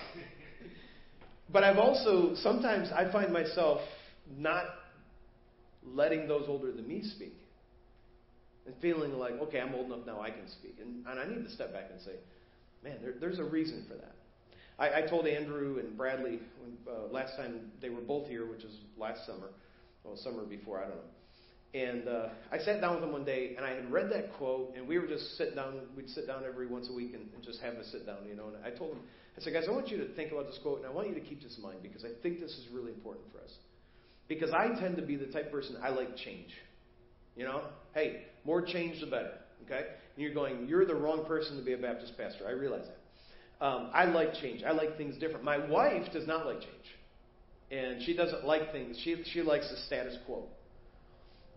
but 1.52 1.64
I've 1.64 1.78
also, 1.78 2.34
sometimes 2.36 2.90
I 2.92 3.10
find 3.10 3.32
myself 3.32 3.80
not 4.36 4.64
letting 5.84 6.28
those 6.28 6.44
older 6.48 6.72
than 6.72 6.86
me 6.86 7.02
speak. 7.02 7.34
And 8.66 8.74
feeling 8.80 9.12
like, 9.14 9.32
okay, 9.32 9.58
I'm 9.60 9.74
old 9.74 9.86
enough 9.86 10.06
now, 10.06 10.20
I 10.20 10.30
can 10.30 10.46
speak. 10.48 10.76
And, 10.80 11.06
and 11.06 11.18
I 11.18 11.26
need 11.26 11.44
to 11.44 11.50
step 11.50 11.72
back 11.72 11.86
and 11.90 12.00
say, 12.02 12.12
man, 12.84 12.98
there, 13.02 13.14
there's 13.18 13.38
a 13.38 13.44
reason 13.44 13.84
for 13.88 13.94
that. 13.94 14.14
I, 14.78 15.02
I 15.02 15.08
told 15.08 15.26
Andrew 15.26 15.78
and 15.78 15.96
Bradley 15.96 16.40
when, 16.60 16.76
uh, 16.88 17.06
last 17.10 17.36
time 17.36 17.72
they 17.80 17.88
were 17.88 18.02
both 18.02 18.28
here, 18.28 18.46
which 18.46 18.62
was 18.62 18.76
last 18.98 19.26
summer, 19.26 19.48
well, 20.04 20.16
summer 20.16 20.44
before, 20.44 20.78
I 20.78 20.88
don't 20.88 20.96
know. 20.96 21.02
And 21.72 22.08
uh, 22.08 22.28
I 22.50 22.58
sat 22.58 22.80
down 22.80 22.96
with 22.96 23.04
him 23.04 23.12
one 23.12 23.24
day, 23.24 23.54
and 23.56 23.64
I 23.64 23.70
had 23.74 23.92
read 23.92 24.10
that 24.10 24.32
quote, 24.34 24.74
and 24.76 24.88
we 24.88 24.98
were 24.98 25.06
just 25.06 25.36
sitting 25.38 25.54
down. 25.54 25.80
We'd 25.96 26.08
sit 26.08 26.26
down 26.26 26.42
every 26.44 26.66
once 26.66 26.88
a 26.90 26.92
week 26.92 27.14
and, 27.14 27.28
and 27.32 27.44
just 27.44 27.60
have 27.60 27.74
a 27.74 27.84
sit 27.84 28.06
down, 28.06 28.18
you 28.28 28.34
know. 28.34 28.48
And 28.48 28.56
I 28.64 28.76
told 28.76 28.92
him, 28.94 29.00
I 29.38 29.42
said, 29.42 29.52
guys, 29.52 29.64
I 29.68 29.72
want 29.72 29.88
you 29.88 29.98
to 29.98 30.08
think 30.14 30.32
about 30.32 30.46
this 30.46 30.58
quote, 30.62 30.78
and 30.78 30.86
I 30.86 30.90
want 30.90 31.08
you 31.08 31.14
to 31.14 31.20
keep 31.20 31.42
this 31.42 31.56
in 31.56 31.62
mind 31.62 31.78
because 31.82 32.04
I 32.04 32.10
think 32.22 32.40
this 32.40 32.50
is 32.50 32.66
really 32.72 32.92
important 32.92 33.26
for 33.32 33.38
us. 33.38 33.52
Because 34.28 34.50
I 34.52 34.68
tend 34.80 34.96
to 34.96 35.02
be 35.02 35.16
the 35.16 35.26
type 35.26 35.46
of 35.46 35.52
person 35.52 35.76
I 35.82 35.88
like 35.90 36.16
change. 36.16 36.50
You 37.36 37.44
know, 37.44 37.62
hey, 37.94 38.24
more 38.44 38.60
change 38.62 39.00
the 39.00 39.06
better. 39.06 39.32
Okay, 39.64 39.80
and 40.14 40.22
you're 40.22 40.34
going, 40.34 40.66
you're 40.68 40.84
the 40.86 40.94
wrong 40.94 41.24
person 41.26 41.56
to 41.56 41.62
be 41.62 41.72
a 41.74 41.78
Baptist 41.78 42.16
pastor. 42.18 42.46
I 42.46 42.52
realize 42.52 42.86
that. 42.86 43.64
Um, 43.64 43.90
I 43.92 44.04
like 44.06 44.34
change. 44.34 44.62
I 44.62 44.72
like 44.72 44.96
things 44.96 45.16
different. 45.18 45.44
My 45.44 45.58
wife 45.58 46.10
does 46.12 46.26
not 46.26 46.46
like 46.46 46.60
change. 46.60 46.86
and 47.70 48.02
she 48.02 48.14
doesn't 48.14 48.44
like 48.44 48.72
things. 48.72 48.98
She 49.04 49.22
she 49.32 49.42
likes 49.42 49.68
the 49.70 49.76
status 49.86 50.16
quo. 50.26 50.44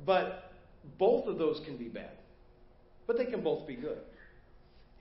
But 0.05 0.51
both 0.99 1.27
of 1.27 1.38
those 1.38 1.62
can 1.65 1.77
be 1.77 1.88
bad, 1.88 2.12
but 3.07 3.17
they 3.17 3.25
can 3.25 3.41
both 3.43 3.67
be 3.67 3.75
good. 3.75 3.99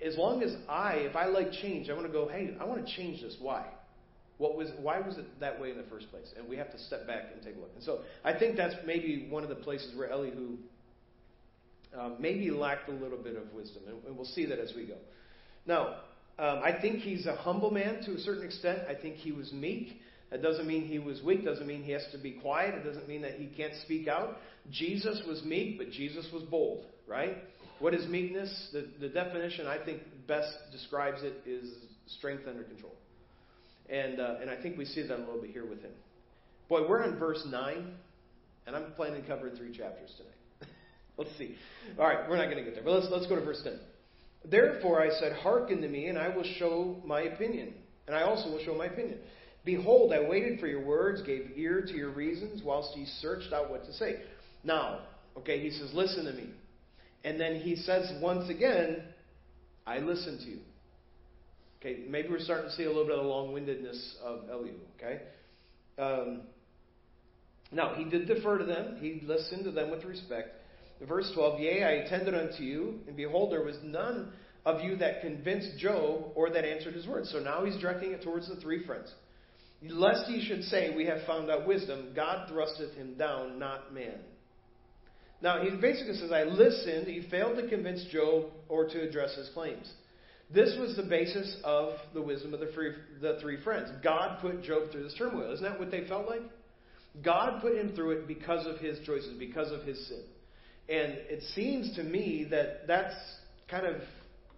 As 0.04 0.16
long 0.16 0.42
as 0.42 0.54
I, 0.68 0.94
if 0.94 1.16
I 1.16 1.26
like 1.26 1.52
change, 1.52 1.88
I 1.88 1.94
want 1.94 2.06
to 2.06 2.12
go. 2.12 2.28
Hey, 2.28 2.56
I 2.60 2.64
want 2.64 2.84
to 2.86 2.96
change 2.96 3.22
this. 3.22 3.36
Why? 3.40 3.66
What 4.38 4.56
was 4.56 4.68
why 4.80 4.98
was 5.00 5.18
it 5.18 5.26
that 5.40 5.60
way 5.60 5.70
in 5.70 5.76
the 5.76 5.84
first 5.84 6.10
place? 6.10 6.26
And 6.36 6.48
we 6.48 6.56
have 6.56 6.72
to 6.72 6.78
step 6.78 7.06
back 7.06 7.26
and 7.32 7.42
take 7.42 7.56
a 7.56 7.60
look. 7.60 7.70
And 7.76 7.84
so 7.84 8.00
I 8.24 8.36
think 8.36 8.56
that's 8.56 8.74
maybe 8.84 9.28
one 9.30 9.44
of 9.44 9.48
the 9.48 9.54
places 9.56 9.96
where 9.96 10.10
Elihu 10.10 10.56
um, 11.98 12.16
maybe 12.18 12.50
lacked 12.50 12.88
a 12.88 12.92
little 12.92 13.18
bit 13.18 13.36
of 13.36 13.52
wisdom, 13.52 13.82
and, 13.86 14.02
and 14.04 14.16
we'll 14.16 14.26
see 14.26 14.46
that 14.46 14.58
as 14.58 14.72
we 14.74 14.86
go. 14.86 14.96
Now, 15.66 15.96
um, 16.38 16.60
I 16.64 16.76
think 16.80 17.00
he's 17.00 17.26
a 17.26 17.36
humble 17.36 17.70
man 17.70 18.02
to 18.04 18.14
a 18.14 18.18
certain 18.18 18.44
extent. 18.44 18.80
I 18.88 18.94
think 18.94 19.16
he 19.16 19.32
was 19.32 19.52
meek. 19.52 20.00
That 20.30 20.42
doesn't 20.42 20.66
mean 20.66 20.86
he 20.86 20.98
was 20.98 21.22
weak. 21.22 21.44
Doesn't 21.44 21.66
mean 21.66 21.82
he 21.82 21.92
has 21.92 22.04
to 22.12 22.18
be 22.18 22.32
quiet. 22.32 22.74
It 22.74 22.84
doesn't 22.84 23.06
mean 23.06 23.22
that 23.22 23.34
he 23.34 23.46
can't 23.46 23.74
speak 23.82 24.08
out. 24.08 24.38
Jesus 24.70 25.22
was 25.28 25.44
meek, 25.44 25.76
but 25.76 25.90
Jesus 25.90 26.26
was 26.32 26.42
bold, 26.44 26.86
right? 27.06 27.36
What 27.82 27.94
is 27.94 28.06
meekness? 28.06 28.68
The, 28.72 28.86
the 29.00 29.08
definition 29.08 29.66
I 29.66 29.84
think 29.84 30.02
best 30.28 30.52
describes 30.70 31.24
it 31.24 31.42
is 31.44 31.68
strength 32.06 32.44
under 32.46 32.62
control. 32.62 32.94
And, 33.90 34.20
uh, 34.20 34.36
and 34.40 34.48
I 34.48 34.62
think 34.62 34.78
we 34.78 34.84
see 34.84 35.02
that 35.02 35.16
a 35.16 35.18
little 35.18 35.40
bit 35.40 35.50
here 35.50 35.66
with 35.66 35.82
him. 35.82 35.90
Boy, 36.68 36.88
we're 36.88 37.02
on 37.02 37.18
verse 37.18 37.44
9, 37.44 37.92
and 38.68 38.76
I'm 38.76 38.92
planning 38.92 39.22
to 39.22 39.26
cover 39.26 39.50
three 39.50 39.76
chapters 39.76 40.14
tonight. 40.16 40.72
let's 41.18 41.36
see. 41.36 41.56
All 41.98 42.06
right, 42.06 42.28
we're 42.28 42.36
not 42.36 42.44
going 42.44 42.58
to 42.58 42.62
get 42.62 42.74
there, 42.74 42.84
but 42.84 42.92
let's, 42.92 43.08
let's 43.10 43.26
go 43.26 43.34
to 43.34 43.44
verse 43.44 43.60
10. 43.64 43.80
Therefore 44.48 45.02
I 45.02 45.10
said, 45.18 45.32
Hearken 45.32 45.80
to 45.80 45.88
me, 45.88 46.06
and 46.06 46.16
I 46.16 46.28
will 46.28 46.46
show 46.60 46.98
my 47.04 47.22
opinion. 47.22 47.74
And 48.06 48.14
I 48.14 48.22
also 48.22 48.48
will 48.48 48.64
show 48.64 48.76
my 48.76 48.86
opinion. 48.86 49.18
Behold, 49.64 50.12
I 50.12 50.28
waited 50.28 50.60
for 50.60 50.68
your 50.68 50.84
words, 50.84 51.20
gave 51.22 51.50
ear 51.56 51.82
to 51.82 51.92
your 51.94 52.10
reasons, 52.10 52.62
whilst 52.62 52.96
ye 52.96 53.06
searched 53.20 53.52
out 53.52 53.70
what 53.72 53.84
to 53.86 53.92
say. 53.92 54.22
Now, 54.62 55.00
okay, 55.36 55.60
he 55.60 55.70
says, 55.70 55.90
Listen 55.92 56.26
to 56.26 56.32
me. 56.32 56.50
And 57.24 57.40
then 57.40 57.56
he 57.56 57.76
says 57.76 58.12
once 58.20 58.48
again, 58.48 59.02
I 59.86 59.98
listen 59.98 60.38
to 60.38 60.44
you. 60.44 60.58
Okay, 61.80 62.04
maybe 62.08 62.28
we're 62.28 62.40
starting 62.40 62.70
to 62.70 62.76
see 62.76 62.84
a 62.84 62.88
little 62.88 63.04
bit 63.04 63.18
of 63.18 63.24
the 63.24 63.28
long-windedness 63.28 64.16
of 64.22 64.48
Elihu. 64.50 64.74
Okay, 64.96 65.22
um, 65.98 66.42
now 67.72 67.94
he 67.94 68.04
did 68.04 68.28
defer 68.28 68.58
to 68.58 68.64
them; 68.64 68.98
he 69.00 69.20
listened 69.24 69.64
to 69.64 69.72
them 69.72 69.90
with 69.90 70.04
respect. 70.04 70.50
Verse 71.06 71.30
12: 71.34 71.60
Yea, 71.60 71.82
I 71.82 71.90
attended 72.04 72.34
unto 72.34 72.62
you, 72.62 73.00
and 73.08 73.16
behold, 73.16 73.50
there 73.50 73.64
was 73.64 73.76
none 73.82 74.32
of 74.64 74.82
you 74.82 74.96
that 74.96 75.22
convinced 75.22 75.78
Job 75.78 76.32
or 76.34 76.50
that 76.50 76.64
answered 76.64 76.94
his 76.94 77.06
words. 77.06 77.30
So 77.32 77.40
now 77.40 77.64
he's 77.64 77.76
directing 77.80 78.12
it 78.12 78.22
towards 78.22 78.48
the 78.48 78.56
three 78.56 78.86
friends. 78.86 79.12
Lest 79.82 80.26
he 80.26 80.44
should 80.46 80.62
say, 80.64 80.94
We 80.94 81.06
have 81.06 81.26
found 81.26 81.50
out 81.50 81.66
wisdom, 81.66 82.12
God 82.14 82.48
thrusteth 82.48 82.94
him 82.94 83.14
down, 83.14 83.58
not 83.58 83.92
man. 83.92 84.20
Now, 85.42 85.60
he 85.60 85.70
basically 85.76 86.14
says, 86.14 86.30
I 86.30 86.44
listened. 86.44 87.08
He 87.08 87.26
failed 87.28 87.56
to 87.56 87.68
convince 87.68 88.04
Job 88.12 88.46
or 88.68 88.86
to 88.88 89.00
address 89.00 89.34
his 89.34 89.50
claims. 89.52 89.90
This 90.54 90.76
was 90.78 90.96
the 90.96 91.02
basis 91.02 91.56
of 91.64 91.94
the 92.14 92.22
wisdom 92.22 92.54
of 92.54 92.60
the 92.60 92.70
three, 92.72 92.92
the 93.20 93.38
three 93.40 93.62
friends. 93.62 93.88
God 94.04 94.38
put 94.40 94.62
Job 94.62 94.92
through 94.92 95.02
this 95.02 95.14
turmoil. 95.18 95.52
Isn't 95.52 95.64
that 95.64 95.80
what 95.80 95.90
they 95.90 96.06
felt 96.06 96.28
like? 96.28 96.42
God 97.24 97.60
put 97.60 97.76
him 97.76 97.94
through 97.94 98.12
it 98.12 98.28
because 98.28 98.66
of 98.66 98.78
his 98.78 99.04
choices, 99.04 99.34
because 99.38 99.72
of 99.72 99.82
his 99.82 100.08
sin. 100.08 100.22
And 100.88 101.12
it 101.28 101.42
seems 101.54 101.94
to 101.96 102.02
me 102.02 102.46
that 102.50 102.86
that's 102.86 103.14
kind 103.68 103.86
of 103.86 103.96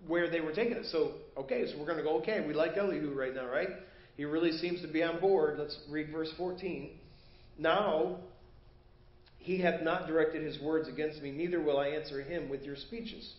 where 0.06 0.30
they 0.30 0.40
were 0.40 0.52
taking 0.52 0.76
it. 0.76 0.86
So, 0.86 1.12
okay, 1.36 1.66
so 1.70 1.78
we're 1.78 1.86
going 1.86 1.98
to 1.98 2.04
go, 2.04 2.18
okay, 2.18 2.44
we 2.46 2.52
like 2.52 2.76
Elihu 2.76 3.14
right 3.14 3.34
now, 3.34 3.46
right? 3.46 3.68
He 4.16 4.24
really 4.24 4.52
seems 4.52 4.82
to 4.82 4.88
be 4.88 5.02
on 5.02 5.20
board. 5.20 5.58
Let's 5.58 5.78
read 5.88 6.10
verse 6.12 6.32
14. 6.36 6.90
Now, 7.58 8.18
he 9.44 9.58
hath 9.58 9.82
not 9.82 10.06
directed 10.06 10.42
his 10.42 10.58
words 10.58 10.88
against 10.88 11.20
me, 11.20 11.30
neither 11.30 11.60
will 11.62 11.78
I 11.78 11.88
answer 11.88 12.22
him 12.22 12.48
with 12.48 12.62
your 12.62 12.76
speeches. 12.76 13.30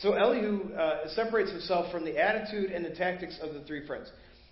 So 0.00 0.12
Elihu 0.12 0.74
uh, 0.74 1.08
separates 1.14 1.50
himself 1.50 1.90
from 1.90 2.04
the 2.04 2.18
attitude 2.18 2.70
and 2.70 2.84
the 2.84 2.94
tactics 2.94 3.38
of 3.40 3.54
the 3.54 3.62
three 3.62 3.86
friends. 3.86 4.10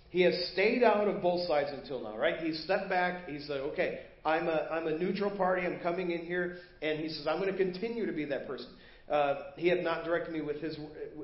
He 0.09 0.21
has 0.23 0.33
stayed 0.53 0.81
out 0.81 1.07
of 1.07 1.21
both 1.21 1.47
sides 1.47 1.69
until 1.71 2.01
now, 2.01 2.17
right? 2.17 2.39
He's 2.39 2.63
stepped 2.63 2.89
back. 2.89 3.29
He 3.29 3.39
said, 3.41 3.57
okay, 3.57 3.99
I'm 4.25 4.47
a, 4.47 4.67
I'm 4.71 4.87
a 4.87 4.97
neutral 4.97 5.29
party. 5.29 5.67
I'm 5.67 5.79
coming 5.81 6.09
in 6.09 6.25
here. 6.25 6.57
And 6.81 6.99
he 6.99 7.09
says, 7.09 7.27
I'm 7.27 7.39
going 7.39 7.51
to 7.51 7.57
continue 7.57 8.07
to 8.07 8.11
be 8.11 8.25
that 8.25 8.47
person. 8.47 8.69
Uh, 9.07 9.35
he 9.55 9.67
hath 9.67 9.81
not 9.81 10.03
directed 10.03 10.33
me 10.33 10.41
with 10.41 10.61
his, 10.61 10.77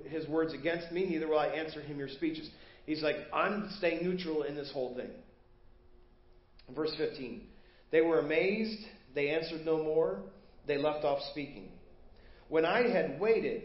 his 0.07 0.27
words 0.27 0.53
against 0.53 0.91
me, 0.91 1.07
neither 1.07 1.27
will 1.27 1.39
I 1.39 1.47
answer 1.47 1.81
him 1.81 1.97
your 1.97 2.09
speeches. 2.09 2.47
He's 2.85 3.01
like, 3.01 3.15
I'm 3.33 3.71
staying 3.79 4.03
neutral 4.03 4.43
in 4.43 4.55
this 4.55 4.71
whole 4.71 4.95
thing. 4.95 5.09
Verse 6.75 6.93
15. 6.97 7.41
They 7.91 8.01
were 8.01 8.19
amazed. 8.19 8.85
They 9.15 9.29
answered 9.29 9.65
no 9.65 9.81
more. 9.81 10.19
They 10.67 10.77
left 10.77 11.03
off 11.03 11.19
speaking. 11.31 11.69
When 12.49 12.65
I 12.65 12.89
had 12.89 13.19
waited, 13.19 13.63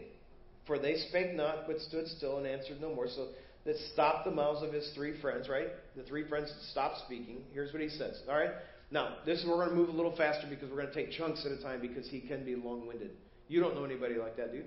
for 0.65 0.79
they 0.79 0.95
spake 1.09 1.35
not, 1.35 1.67
but 1.67 1.79
stood 1.81 2.07
still 2.07 2.37
and 2.37 2.47
answered 2.47 2.81
no 2.81 2.93
more. 2.95 3.07
So 3.07 3.27
that 3.65 3.75
stopped 3.93 4.25
the 4.25 4.31
mouths 4.31 4.63
of 4.63 4.73
his 4.73 4.89
three 4.95 5.19
friends, 5.21 5.49
right? 5.49 5.67
The 5.95 6.03
three 6.03 6.27
friends 6.27 6.51
stopped 6.71 6.99
speaking. 7.05 7.43
Here's 7.53 7.73
what 7.73 7.81
he 7.81 7.89
says. 7.89 8.21
All 8.27 8.35
right? 8.35 8.51
Now, 8.89 9.17
this 9.25 9.39
is 9.39 9.47
we're 9.47 9.55
going 9.55 9.69
to 9.69 9.75
move 9.75 9.89
a 9.89 9.93
little 9.93 10.15
faster 10.15 10.47
because 10.49 10.69
we're 10.69 10.81
going 10.81 10.87
to 10.87 10.93
take 10.93 11.11
chunks 11.11 11.45
at 11.45 11.51
a 11.51 11.61
time 11.61 11.81
because 11.81 12.07
he 12.09 12.21
can 12.21 12.43
be 12.43 12.55
long 12.55 12.87
winded. 12.87 13.11
You 13.47 13.59
don't 13.59 13.75
know 13.75 13.85
anybody 13.85 14.15
like 14.15 14.37
that, 14.37 14.51
do 14.51 14.59
you? 14.59 14.63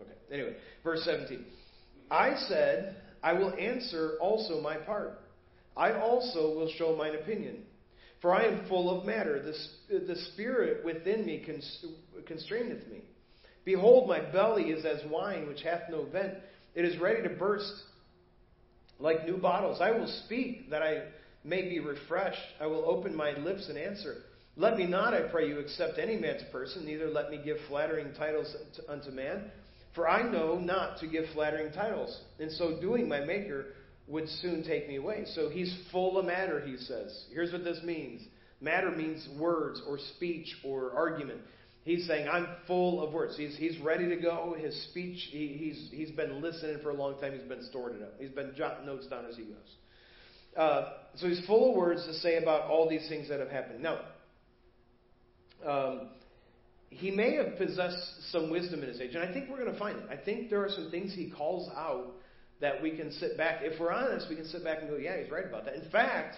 Okay. 0.00 0.10
Anyway, 0.32 0.56
verse 0.84 1.02
17. 1.04 1.44
I 2.10 2.34
said, 2.48 2.96
I 3.22 3.34
will 3.34 3.54
answer 3.54 4.16
also 4.20 4.60
my 4.60 4.76
part. 4.76 5.20
I 5.76 5.92
also 5.92 6.54
will 6.54 6.70
show 6.76 6.96
mine 6.96 7.14
opinion. 7.14 7.62
For 8.20 8.34
I 8.34 8.44
am 8.44 8.68
full 8.68 8.90
of 8.90 9.06
matter. 9.06 9.42
The, 9.42 9.98
the 10.00 10.16
spirit 10.32 10.84
within 10.84 11.24
me 11.24 11.44
constraineth 12.26 12.86
me. 12.88 13.02
Behold, 13.64 14.08
my 14.08 14.20
belly 14.20 14.64
is 14.64 14.84
as 14.84 15.00
wine 15.10 15.46
which 15.48 15.62
hath 15.62 15.82
no 15.90 16.04
vent. 16.04 16.34
It 16.74 16.84
is 16.84 16.98
ready 16.98 17.22
to 17.22 17.34
burst 17.34 17.72
like 18.98 19.26
new 19.26 19.38
bottles. 19.38 19.80
I 19.80 19.90
will 19.90 20.08
speak 20.26 20.70
that 20.70 20.82
I 20.82 21.04
may 21.44 21.62
be 21.62 21.80
refreshed. 21.80 22.38
I 22.60 22.66
will 22.66 22.84
open 22.84 23.16
my 23.16 23.32
lips 23.38 23.68
and 23.68 23.78
answer. 23.78 24.16
Let 24.56 24.76
me 24.76 24.86
not, 24.86 25.14
I 25.14 25.22
pray 25.22 25.48
you, 25.48 25.58
accept 25.58 25.98
any 25.98 26.16
man's 26.16 26.42
person, 26.52 26.84
neither 26.84 27.08
let 27.08 27.30
me 27.30 27.40
give 27.42 27.56
flattering 27.68 28.12
titles 28.18 28.54
unto 28.88 29.10
man. 29.10 29.50
For 29.94 30.08
I 30.08 30.30
know 30.30 30.58
not 30.58 30.98
to 31.00 31.06
give 31.06 31.24
flattering 31.32 31.72
titles. 31.72 32.20
In 32.38 32.50
so 32.50 32.80
doing, 32.80 33.08
my 33.08 33.20
Maker 33.20 33.66
would 34.10 34.28
soon 34.28 34.64
take 34.64 34.88
me 34.88 34.96
away. 34.96 35.24
So 35.34 35.48
he's 35.48 35.74
full 35.92 36.18
of 36.18 36.26
matter, 36.26 36.60
he 36.60 36.76
says. 36.76 37.24
Here's 37.32 37.52
what 37.52 37.64
this 37.64 37.80
means 37.82 38.22
matter 38.60 38.90
means 38.90 39.26
words 39.38 39.80
or 39.86 39.98
speech 40.16 40.54
or 40.64 40.92
argument. 40.92 41.40
He's 41.82 42.06
saying, 42.06 42.28
I'm 42.28 42.46
full 42.66 43.02
of 43.02 43.14
words. 43.14 43.36
He's, 43.38 43.56
he's 43.56 43.78
ready 43.78 44.08
to 44.10 44.16
go. 44.16 44.54
His 44.58 44.80
speech, 44.90 45.28
he, 45.30 45.56
he's, 45.58 45.88
he's 45.90 46.10
been 46.10 46.42
listening 46.42 46.78
for 46.82 46.90
a 46.90 46.94
long 46.94 47.18
time. 47.20 47.32
He's 47.32 47.48
been 47.48 47.64
storing 47.70 47.96
it 47.96 48.02
up. 48.02 48.14
He's 48.18 48.30
been 48.30 48.52
jotting 48.54 48.84
notes 48.84 49.06
down 49.06 49.24
as 49.24 49.36
he 49.36 49.44
goes. 49.44 49.56
Uh, 50.56 50.92
so 51.16 51.26
he's 51.26 51.44
full 51.46 51.70
of 51.70 51.76
words 51.76 52.04
to 52.04 52.12
say 52.14 52.36
about 52.36 52.68
all 52.68 52.88
these 52.88 53.08
things 53.08 53.30
that 53.30 53.40
have 53.40 53.48
happened. 53.48 53.82
Now, 53.82 54.00
um, 55.66 56.08
he 56.90 57.10
may 57.10 57.36
have 57.36 57.56
possessed 57.56 58.30
some 58.30 58.50
wisdom 58.50 58.82
in 58.82 58.88
his 58.88 59.00
age, 59.00 59.14
and 59.14 59.24
I 59.24 59.32
think 59.32 59.48
we're 59.48 59.60
going 59.60 59.72
to 59.72 59.78
find 59.78 59.98
it. 59.98 60.04
I 60.10 60.16
think 60.16 60.50
there 60.50 60.62
are 60.62 60.70
some 60.70 60.90
things 60.90 61.14
he 61.14 61.30
calls 61.30 61.70
out 61.74 62.12
that 62.60 62.82
we 62.82 62.96
can 62.96 63.12
sit 63.12 63.36
back. 63.36 63.60
If 63.62 63.80
we're 63.80 63.92
honest, 63.92 64.26
we 64.28 64.36
can 64.36 64.46
sit 64.46 64.64
back 64.64 64.78
and 64.80 64.90
go, 64.90 64.96
"Yeah, 64.96 65.20
he's 65.20 65.30
right 65.30 65.46
about 65.46 65.64
that." 65.64 65.74
In 65.74 65.90
fact, 65.90 66.36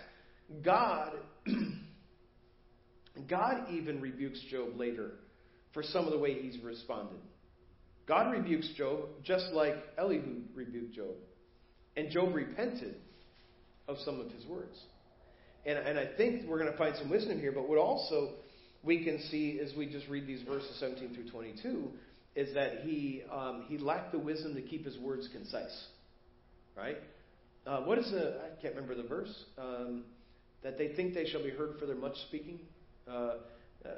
God, 0.63 1.13
God 3.29 3.71
even 3.71 4.01
rebukes 4.01 4.41
Job 4.51 4.77
later 4.77 5.13
for 5.73 5.83
some 5.83 6.07
of 6.07 6.13
the 6.13 6.19
way 6.19 6.41
he's 6.41 6.63
responded. 6.63 7.19
God 8.07 8.33
rebukes 8.33 8.69
Job 8.77 9.09
just 9.25 9.47
like 9.53 9.75
Elihu 9.99 10.43
rebuked 10.55 10.95
Job, 10.95 11.15
and 11.97 12.11
Job 12.11 12.35
repented 12.35 12.97
of 13.89 13.97
some 13.99 14.21
of 14.21 14.31
his 14.31 14.47
words. 14.47 14.79
And, 15.65 15.79
and 15.79 15.99
I 15.99 16.09
think 16.17 16.49
we're 16.49 16.59
going 16.59 16.73
to 16.73 16.79
find 16.79 16.97
some 16.97 17.09
wisdom 17.09 17.39
here, 17.39 17.53
but 17.53 17.69
what 17.69 17.79
also 17.79 18.31
we 18.83 19.05
can 19.05 19.21
see 19.31 19.61
as 19.63 19.77
we 19.77 19.87
just 19.87 20.09
read 20.09 20.27
these 20.27 20.43
verses 20.43 20.77
17 20.81 21.15
through 21.15 21.31
22 21.31 21.89
is 22.35 22.53
that 22.55 22.81
he, 22.83 23.23
um, 23.31 23.67
he 23.69 23.79
lacked 23.79 24.13
the 24.13 24.19
wisdom 24.19 24.55
to 24.55 24.63
keep 24.63 24.85
his 24.85 24.99
words 24.99 25.29
concise. 25.33 25.87
Right? 26.77 26.97
Uh, 27.67 27.81
what 27.81 27.99
is 27.99 28.11
the, 28.11 28.41
I 28.41 28.61
can't 28.61 28.75
remember 28.75 28.95
the 28.95 29.09
verse, 29.09 29.45
um, 29.59 30.05
that 30.63 30.79
they 30.79 30.89
think 30.89 31.15
they 31.15 31.27
shall 31.27 31.43
be 31.43 31.51
heard 31.51 31.79
for 31.79 31.87
their 31.87 31.97
much 31.97 32.17
speaking. 32.29 32.59
Uh, 33.09 33.35
uh, 33.85 33.89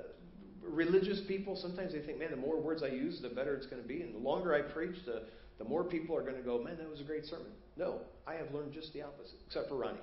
religious 0.62 1.20
people, 1.26 1.56
sometimes 1.56 1.92
they 1.92 2.00
think, 2.00 2.18
man, 2.18 2.30
the 2.30 2.36
more 2.36 2.60
words 2.60 2.82
I 2.82 2.88
use, 2.88 3.20
the 3.20 3.28
better 3.28 3.54
it's 3.54 3.66
going 3.66 3.82
to 3.82 3.88
be. 3.88 4.02
And 4.02 4.14
the 4.14 4.18
longer 4.18 4.54
I 4.54 4.62
preach, 4.62 4.96
the, 5.06 5.22
the 5.58 5.64
more 5.64 5.84
people 5.84 6.16
are 6.16 6.22
going 6.22 6.36
to 6.36 6.42
go, 6.42 6.62
man, 6.62 6.76
that 6.78 6.90
was 6.90 7.00
a 7.00 7.04
great 7.04 7.26
sermon. 7.26 7.46
No, 7.76 8.00
I 8.26 8.34
have 8.34 8.52
learned 8.52 8.72
just 8.72 8.92
the 8.92 9.02
opposite, 9.02 9.38
except 9.46 9.68
for 9.68 9.76
Ronnie. 9.76 9.98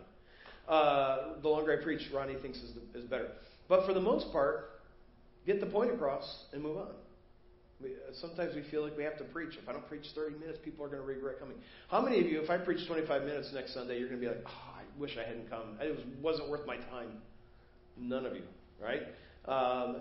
Uh, 0.67 1.39
the 1.41 1.47
longer 1.49 1.77
I 1.77 1.83
preach, 1.83 2.01
Ronnie 2.13 2.35
thinks 2.41 2.59
is, 2.59 2.73
the, 2.73 2.99
is 2.99 3.05
better. 3.05 3.31
But 3.67 3.85
for 3.85 3.93
the 3.93 4.01
most 4.01 4.31
part, 4.31 4.81
get 5.45 5.59
the 5.59 5.65
point 5.65 5.91
across 5.91 6.45
and 6.53 6.61
move 6.61 6.77
on. 6.77 6.91
Uh, 7.83 8.13
sometimes 8.19 8.55
we 8.55 8.63
feel 8.69 8.83
like 8.83 8.95
we 8.97 9.03
have 9.03 9.17
to 9.17 9.23
preach. 9.25 9.53
If 9.61 9.67
I 9.67 9.73
don't 9.73 9.87
preach 9.87 10.05
30 10.15 10.37
minutes, 10.37 10.59
people 10.63 10.85
are 10.85 10.87
going 10.87 11.01
to 11.01 11.07
regret 11.07 11.39
coming. 11.39 11.57
How 11.89 12.01
many 12.01 12.19
of 12.19 12.27
you, 12.27 12.41
if 12.41 12.49
I 12.49 12.57
preach 12.57 12.87
25 12.87 13.23
minutes 13.23 13.49
next 13.53 13.73
Sunday, 13.73 13.99
you're 13.99 14.09
going 14.09 14.21
to 14.21 14.27
be 14.27 14.31
like, 14.31 14.43
oh, 14.45 14.75
I 14.77 14.99
wish 14.99 15.17
I 15.17 15.27
hadn't 15.27 15.49
come. 15.49 15.77
It 15.79 15.95
was, 15.95 16.05
wasn't 16.21 16.49
worth 16.49 16.65
my 16.65 16.77
time. 16.77 17.21
None 17.97 18.25
of 18.25 18.35
you, 18.35 18.43
right? 18.81 19.01
Um, 19.45 19.97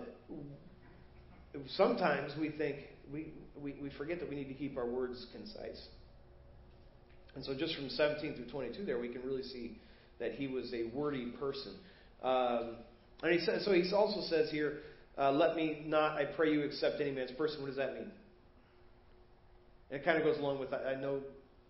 sometimes 1.75 2.33
we 2.39 2.49
think, 2.49 2.77
we, 3.11 3.33
we, 3.61 3.75
we 3.81 3.89
forget 3.97 4.19
that 4.19 4.29
we 4.29 4.35
need 4.35 4.47
to 4.47 4.53
keep 4.53 4.77
our 4.77 4.87
words 4.87 5.25
concise. 5.33 5.81
And 7.35 7.43
so 7.43 7.55
just 7.55 7.75
from 7.75 7.89
17 7.89 8.35
through 8.35 8.49
22 8.49 8.85
there, 8.85 8.99
we 8.99 9.09
can 9.09 9.21
really 9.23 9.43
see 9.43 9.77
that 10.19 10.33
he 10.33 10.47
was 10.47 10.73
a 10.73 10.95
wordy 10.95 11.31
person. 11.39 11.73
Um, 12.21 12.75
and 13.23 13.33
he 13.37 13.45
says, 13.45 13.65
so 13.65 13.71
he 13.71 13.89
also 13.93 14.21
says 14.29 14.49
here, 14.51 14.79
uh, 15.17 15.31
let 15.31 15.55
me 15.55 15.83
not, 15.85 16.17
I 16.17 16.25
pray 16.25 16.51
you, 16.51 16.63
accept 16.63 17.01
any 17.01 17.11
man's 17.11 17.31
person. 17.31 17.61
What 17.61 17.67
does 17.67 17.77
that 17.77 17.93
mean? 17.93 18.11
And 19.89 19.99
it 19.99 20.05
kind 20.05 20.17
of 20.17 20.23
goes 20.23 20.37
along 20.37 20.59
with, 20.59 20.73
I 20.73 20.95
know, 20.95 21.19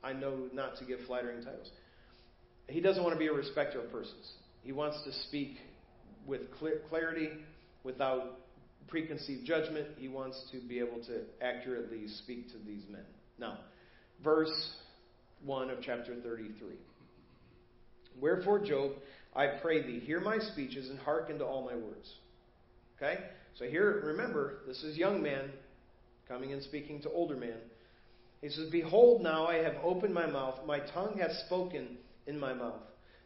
I 0.04 0.14
know 0.14 0.48
not 0.54 0.78
to 0.78 0.86
give 0.86 1.00
flattering 1.08 1.44
titles. 1.44 1.70
He 2.68 2.80
doesn't 2.80 3.04
want 3.04 3.14
to 3.14 3.20
be 3.20 3.28
a 3.28 3.34
respecter 3.34 3.82
of 3.82 3.92
persons. 3.92 4.34
He 4.64 4.72
wants 4.72 5.04
to 5.04 5.12
speak 5.28 5.58
with 6.26 6.42
clarity, 6.90 7.30
without 7.84 8.38
preconceived 8.88 9.46
judgment. 9.46 9.88
He 9.98 10.08
wants 10.08 10.42
to 10.52 10.60
be 10.68 10.80
able 10.80 11.04
to 11.06 11.22
accurately 11.42 12.08
speak 12.08 12.48
to 12.52 12.58
these 12.66 12.84
men. 12.90 13.06
Now, 13.40 13.58
verse 14.24 14.72
1 15.44 15.70
of 15.70 15.80
chapter 15.82 16.16
33. 16.16 16.76
Wherefore, 18.20 18.60
Job, 18.60 18.92
I 19.36 19.48
pray 19.62 19.82
thee, 19.82 20.00
hear 20.00 20.20
my 20.20 20.38
speeches 20.38 20.90
and 20.90 21.00
hearken 21.00 21.40
to 21.40 21.46
all 21.46 21.66
my 21.66 21.76
words. 21.76 22.14
Okay? 23.02 23.20
So 23.58 23.66
here, 23.66 24.02
remember, 24.06 24.60
this 24.68 24.84
is 24.84 24.98
young 24.98 25.22
man 25.22 25.52
coming 26.28 26.54
and 26.54 26.62
speaking 26.64 27.02
to 27.02 27.10
older 27.10 27.36
man. 27.36 27.58
He 28.42 28.50
says, 28.50 28.70
Behold, 28.72 29.22
now 29.22 29.48
I 29.48 29.58
have 29.58 29.76
opened 29.84 30.14
my 30.14 30.28
mouth, 30.28 30.66
my 30.66 30.80
tongue 30.80 31.18
hath 31.20 31.32
spoken 31.46 31.98
in 32.28 32.40
my 32.40 32.54
mouth. 32.54 32.82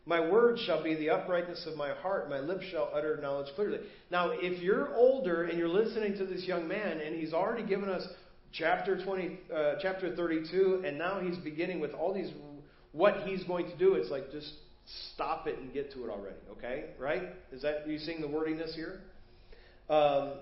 My 0.07 0.19
words 0.19 0.61
shall 0.65 0.83
be 0.83 0.95
the 0.95 1.09
uprightness 1.09 1.65
of 1.65 1.77
my 1.77 1.91
heart, 1.91 2.29
my 2.29 2.39
lips 2.39 2.65
shall 2.71 2.91
utter 2.93 3.19
knowledge 3.21 3.47
clearly. 3.55 3.79
Now, 4.11 4.31
if 4.33 4.61
you're 4.61 4.93
older 4.95 5.45
and 5.45 5.57
you're 5.57 5.67
listening 5.67 6.17
to 6.17 6.25
this 6.25 6.43
young 6.43 6.67
man, 6.67 6.99
and 6.99 7.15
he's 7.15 7.33
already 7.33 7.65
given 7.65 7.89
us 7.89 8.05
chapter 8.51 9.03
20, 9.03 9.39
uh, 9.53 9.73
chapter 9.81 10.15
32, 10.15 10.83
and 10.85 10.97
now 10.97 11.19
he's 11.19 11.37
beginning 11.37 11.79
with 11.79 11.93
all 11.93 12.13
these, 12.13 12.31
what 12.91 13.21
he's 13.25 13.43
going 13.45 13.65
to 13.65 13.77
do, 13.77 13.95
it's 13.95 14.11
like 14.11 14.31
just 14.31 14.51
stop 15.13 15.47
it 15.47 15.57
and 15.57 15.73
get 15.73 15.91
to 15.93 16.05
it 16.05 16.09
already, 16.09 16.35
okay? 16.51 16.91
Right? 16.99 17.23
Is 17.51 17.63
that, 17.63 17.87
you 17.87 17.97
seeing 17.97 18.21
the 18.21 18.27
wordiness 18.27 18.75
here? 18.75 19.01
Um, 19.89 20.33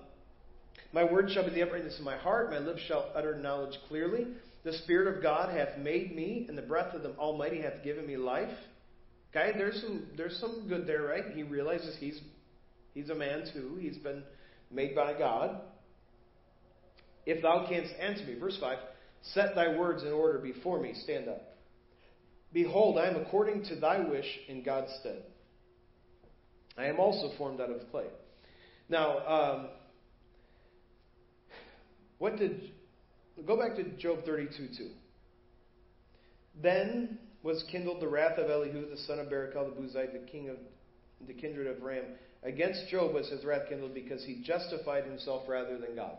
my 0.94 1.04
word 1.04 1.30
shall 1.32 1.44
be 1.44 1.54
the 1.54 1.64
uprightness 1.64 1.98
of 1.98 2.06
my 2.06 2.18
heart, 2.18 2.52
my 2.52 2.60
lips 2.60 2.82
shall 2.88 3.12
utter 3.16 3.36
knowledge 3.36 3.78
clearly. 3.88 4.28
The 4.64 4.74
Spirit 4.74 5.14
of 5.14 5.22
God 5.22 5.54
hath 5.54 5.78
made 5.78 6.16
me, 6.16 6.46
and 6.48 6.58
the 6.58 6.62
breath 6.62 6.94
of 6.94 7.04
the 7.04 7.12
Almighty 7.12 7.62
hath 7.62 7.84
given 7.84 8.08
me 8.08 8.16
life. 8.16 8.56
Okay, 9.36 9.52
there's 9.58 9.82
some 9.82 10.08
there's 10.16 10.38
some 10.40 10.68
good 10.70 10.88
there, 10.88 11.02
right? 11.02 11.24
He 11.34 11.44
realizes 11.44 11.98
he's 12.00 12.20
he's 12.94 13.10
a 13.10 13.16
man 13.16 13.44
too. 13.52 13.78
He's 13.80 13.98
been 13.98 14.24
made 14.72 14.96
by 14.96 15.18
God. 15.18 15.60
If 17.26 17.42
thou 17.42 17.66
canst 17.68 17.94
answer 18.00 18.24
me, 18.26 18.36
verse 18.36 18.58
five, 18.62 18.78
set 19.34 19.56
thy 19.56 19.76
words 19.76 20.04
in 20.04 20.12
order 20.14 20.40
before 20.40 20.80
me. 20.80 20.94
Stand 21.04 21.28
up. 21.28 21.42
Behold, 22.54 23.00
I 23.00 23.08
am 23.08 23.16
according 23.16 23.66
to 23.66 23.76
thy 23.76 24.00
wish 24.08 24.28
in 24.48 24.64
God's 24.64 24.94
stead. 25.00 25.24
I 26.78 26.86
am 26.86 27.00
also 27.00 27.36
formed 27.38 27.60
out 27.60 27.72
of 27.72 27.90
clay. 27.92 28.06
Now, 28.94 29.26
um, 29.26 29.68
what 32.20 32.38
did 32.38 32.70
go 33.48 33.58
back 33.58 33.76
to 33.78 33.84
Job 33.98 34.20
32 34.24 34.68
2. 34.78 34.90
Then 36.62 37.18
was 37.42 37.66
kindled 37.72 38.04
the 38.04 38.08
wrath 38.08 38.38
of 38.38 38.52
Elihu, 38.52 38.88
the 38.88 38.98
son 39.08 39.18
of 39.18 39.30
Barachel 39.30 39.74
the 39.74 39.82
Buzite, 39.82 40.14
the 40.14 40.32
king 40.32 40.50
of 40.50 40.58
the 41.26 41.34
kindred 41.34 41.66
of 41.66 41.82
Ram. 41.82 42.04
Against 42.44 42.88
Job 42.88 43.16
was 43.16 43.28
his 43.30 43.44
wrath 43.44 43.64
kindled 43.68 43.96
because 43.96 44.24
he 44.24 44.44
justified 44.46 45.06
himself 45.06 45.42
rather 45.48 45.80
than 45.80 45.96
God. 45.96 46.16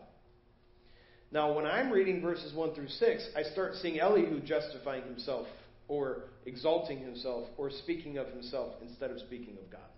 Now, 1.31 1.53
when 1.53 1.65
I'm 1.65 1.91
reading 1.91 2.21
verses 2.21 2.53
1 2.53 2.75
through 2.75 2.89
6, 2.89 3.29
I 3.37 3.43
start 3.53 3.75
seeing 3.75 4.01
Elihu 4.01 4.41
justifying 4.41 5.03
himself 5.03 5.47
or 5.87 6.23
exalting 6.45 6.99
himself 6.99 7.47
or 7.57 7.71
speaking 7.71 8.17
of 8.17 8.27
himself 8.27 8.73
instead 8.81 9.11
of 9.11 9.19
speaking 9.19 9.55
of 9.63 9.71
God. 9.71 9.94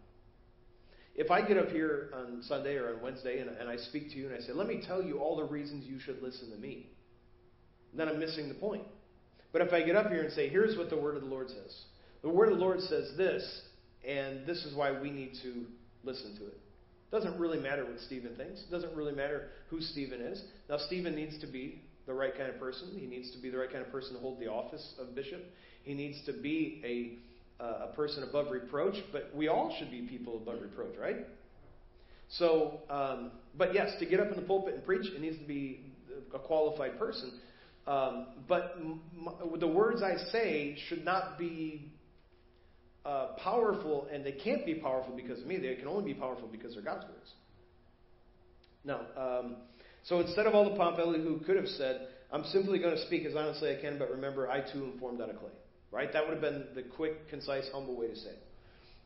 If 1.17 1.31
I 1.31 1.41
get 1.45 1.57
up 1.57 1.69
here 1.69 2.11
on 2.13 2.43
Sunday 2.43 2.75
or 2.75 2.93
on 2.93 3.01
Wednesday 3.01 3.39
and, 3.39 3.49
and 3.49 3.67
I 3.67 3.77
speak 3.77 4.11
to 4.11 4.15
you 4.15 4.27
and 4.27 4.35
I 4.35 4.39
say, 4.39 4.53
let 4.53 4.67
me 4.67 4.81
tell 4.85 5.01
you 5.01 5.19
all 5.19 5.35
the 5.35 5.43
reasons 5.43 5.85
you 5.85 5.99
should 5.99 6.21
listen 6.21 6.51
to 6.51 6.57
me, 6.57 6.91
then 7.93 8.07
I'm 8.07 8.19
missing 8.19 8.47
the 8.47 8.55
point. 8.55 8.83
But 9.51 9.61
if 9.61 9.73
I 9.73 9.81
get 9.81 9.95
up 9.95 10.11
here 10.11 10.21
and 10.21 10.31
say, 10.33 10.47
here's 10.47 10.77
what 10.77 10.89
the 10.89 10.97
word 10.97 11.15
of 11.15 11.23
the 11.23 11.27
Lord 11.27 11.49
says 11.49 11.83
the 12.21 12.29
word 12.29 12.51
of 12.51 12.57
the 12.57 12.63
Lord 12.63 12.81
says 12.81 13.11
this, 13.15 13.61
and 14.05 14.45
this 14.45 14.65
is 14.65 14.75
why 14.75 14.99
we 14.99 15.09
need 15.09 15.33
to 15.43 15.65
listen 16.03 16.35
to 16.37 16.47
it. 16.47 16.59
Doesn't 17.11 17.39
really 17.39 17.59
matter 17.59 17.85
what 17.85 17.99
Stephen 17.99 18.35
thinks. 18.35 18.63
Doesn't 18.69 18.95
really 18.95 19.13
matter 19.13 19.49
who 19.69 19.81
Stephen 19.81 20.19
is. 20.19 20.41
Now, 20.69 20.77
Stephen 20.77 21.15
needs 21.15 21.39
to 21.39 21.47
be 21.47 21.81
the 22.05 22.13
right 22.13 22.35
kind 22.35 22.49
of 22.49 22.59
person. 22.59 22.89
He 22.97 23.05
needs 23.05 23.31
to 23.31 23.41
be 23.41 23.49
the 23.49 23.57
right 23.57 23.71
kind 23.71 23.85
of 23.85 23.91
person 23.91 24.13
to 24.15 24.19
hold 24.19 24.39
the 24.39 24.47
office 24.47 24.93
of 24.99 25.15
bishop. 25.15 25.41
He 25.83 25.93
needs 25.93 26.17
to 26.25 26.33
be 26.33 26.81
a, 26.83 27.19
uh, 27.59 27.87
a 27.89 27.95
person 27.95 28.23
above 28.23 28.51
reproach, 28.51 28.95
but 29.11 29.31
we 29.35 29.47
all 29.47 29.75
should 29.77 29.91
be 29.91 30.01
people 30.01 30.37
above 30.37 30.61
reproach, 30.61 30.95
right? 30.99 31.25
So, 32.29 32.79
um, 32.89 33.31
but 33.57 33.73
yes, 33.73 33.91
to 33.99 34.05
get 34.05 34.19
up 34.19 34.29
in 34.29 34.35
the 34.35 34.45
pulpit 34.45 34.75
and 34.75 34.85
preach, 34.85 35.11
it 35.11 35.21
needs 35.21 35.37
to 35.39 35.45
be 35.45 35.85
a 36.33 36.39
qualified 36.39 36.99
person. 36.99 37.39
Um, 37.87 38.27
but 38.47 38.75
m- 38.77 38.99
the 39.59 39.67
words 39.67 40.03
I 40.03 40.17
say 40.31 40.77
should 40.89 41.05
not 41.05 41.39
be 41.39 41.93
uh, 43.05 43.27
powerful, 43.41 44.07
and 44.11 44.25
they 44.25 44.33
can't 44.33 44.65
be 44.65 44.75
powerful 44.75 45.15
because 45.15 45.39
of 45.39 45.47
me. 45.47 45.57
They 45.57 45.75
can 45.75 45.87
only 45.87 46.13
be 46.13 46.19
powerful 46.19 46.49
because 46.51 46.73
they're 46.73 46.83
God's 46.83 47.05
words. 47.05 47.31
Now, 48.83 49.01
um, 49.17 49.55
so 50.03 50.19
instead 50.19 50.45
of 50.47 50.53
all 50.53 50.69
the 50.69 50.75
pomp 50.75 50.99
Elihu 50.99 51.39
could 51.45 51.55
have 51.55 51.67
said, 51.67 52.07
I'm 52.31 52.43
simply 52.45 52.79
going 52.79 52.95
to 52.95 53.05
speak 53.05 53.25
as 53.25 53.35
honestly 53.35 53.69
as 53.69 53.77
I 53.77 53.81
can, 53.81 53.97
but 53.97 54.11
remember, 54.11 54.49
I 54.49 54.59
too 54.59 54.91
am 54.93 54.99
formed 54.99 55.21
out 55.21 55.29
of 55.29 55.37
clay. 55.39 55.51
Right? 55.91 56.11
That 56.11 56.25
would 56.25 56.33
have 56.33 56.41
been 56.41 56.65
the 56.75 56.83
quick, 56.83 57.29
concise, 57.29 57.69
humble 57.71 57.95
way 57.95 58.07
to 58.07 58.15
say 58.15 58.29
it. 58.29 58.43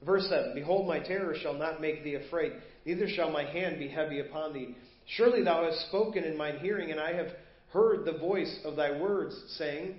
Verse 0.06 0.28
7 0.30 0.54
Behold, 0.56 0.88
my 0.88 1.00
terror 1.00 1.36
shall 1.42 1.54
not 1.54 1.82
make 1.82 2.04
thee 2.04 2.16
afraid, 2.16 2.54
neither 2.86 3.08
shall 3.08 3.32
my 3.32 3.44
hand 3.44 3.80
be 3.80 3.88
heavy 3.88 4.20
upon 4.20 4.54
thee. 4.54 4.76
Surely 5.06 5.44
thou 5.44 5.66
hast 5.66 5.88
spoken 5.88 6.24
in 6.24 6.38
mine 6.38 6.58
hearing, 6.60 6.92
and 6.92 7.00
I 7.00 7.14
have 7.14 7.28
heard 7.72 8.06
the 8.06 8.18
voice 8.18 8.60
of 8.66 8.76
thy 8.76 9.00
words, 9.00 9.36
saying, 9.58 9.96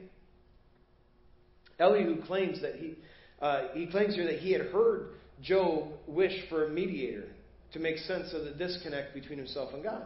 Elihu 1.79 2.23
claims 2.27 2.61
that 2.63 2.77
he, 2.77 2.95
uh, 3.41 3.69
he 3.75 3.87
claims 3.87 4.15
here 4.15 4.27
that 4.27 4.39
he 4.41 4.53
had 4.53 4.67
heard 4.67 5.15
Job 5.43 5.93
wish 6.07 6.49
for 6.49 6.67
a 6.67 6.71
mediator 6.71 7.29
to 7.73 7.79
make 7.79 7.99
sense 7.99 8.33
of 8.33 8.45
the 8.45 8.51
disconnect 8.53 9.15
between 9.15 9.39
himself 9.39 9.73
and 9.73 9.83
God. 9.83 10.05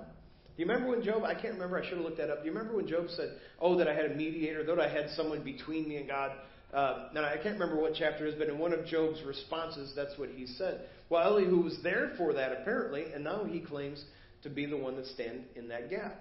Do 0.57 0.63
you 0.63 0.69
remember 0.69 0.89
when 0.89 1.05
Job, 1.05 1.25
I 1.25 1.35
can't 1.35 1.55
remember, 1.55 1.79
I 1.79 1.85
should 1.87 1.99
have 1.99 2.05
looked 2.05 2.17
that 2.17 2.31
up. 2.31 2.41
Do 2.41 2.47
you 2.47 2.53
remember 2.53 2.77
when 2.77 2.89
Job 2.89 3.09
said, 3.11 3.37
Oh, 3.61 3.77
that 3.77 3.89
I 3.89 3.95
had 3.95 4.07
a 4.07 4.15
mediator, 4.15 4.65
that 4.65 4.81
I 4.81 4.89
had 4.89 5.11
someone 5.11 5.43
between 5.43 5.87
me 5.87 5.97
and 5.97 6.09
God? 6.09 6.33
Uh, 6.73 7.09
now, 7.15 7.25
I 7.25 7.37
can't 7.37 7.59
remember 7.59 7.81
what 7.81 7.95
chapter 7.95 8.27
it 8.27 8.35
is, 8.35 8.39
but 8.39 8.49
in 8.49 8.59
one 8.59 8.73
of 8.73 8.85
Job's 8.87 9.23
responses, 9.23 9.93
that's 9.95 10.19
what 10.19 10.31
he 10.31 10.47
said. 10.47 10.81
Well, 11.09 11.23
Elihu 11.23 11.63
was 11.63 11.79
there 11.83 12.13
for 12.19 12.33
that, 12.35 12.53
apparently, 12.53 13.13
and 13.15 13.25
now 13.25 13.45
he 13.45 13.61
claims 13.61 14.05
to 14.43 14.51
be 14.51 14.67
the 14.67 14.77
one 14.77 14.97
that 14.97 15.07
stand 15.07 15.45
in 15.55 15.69
that 15.69 15.91
gap. 15.91 16.21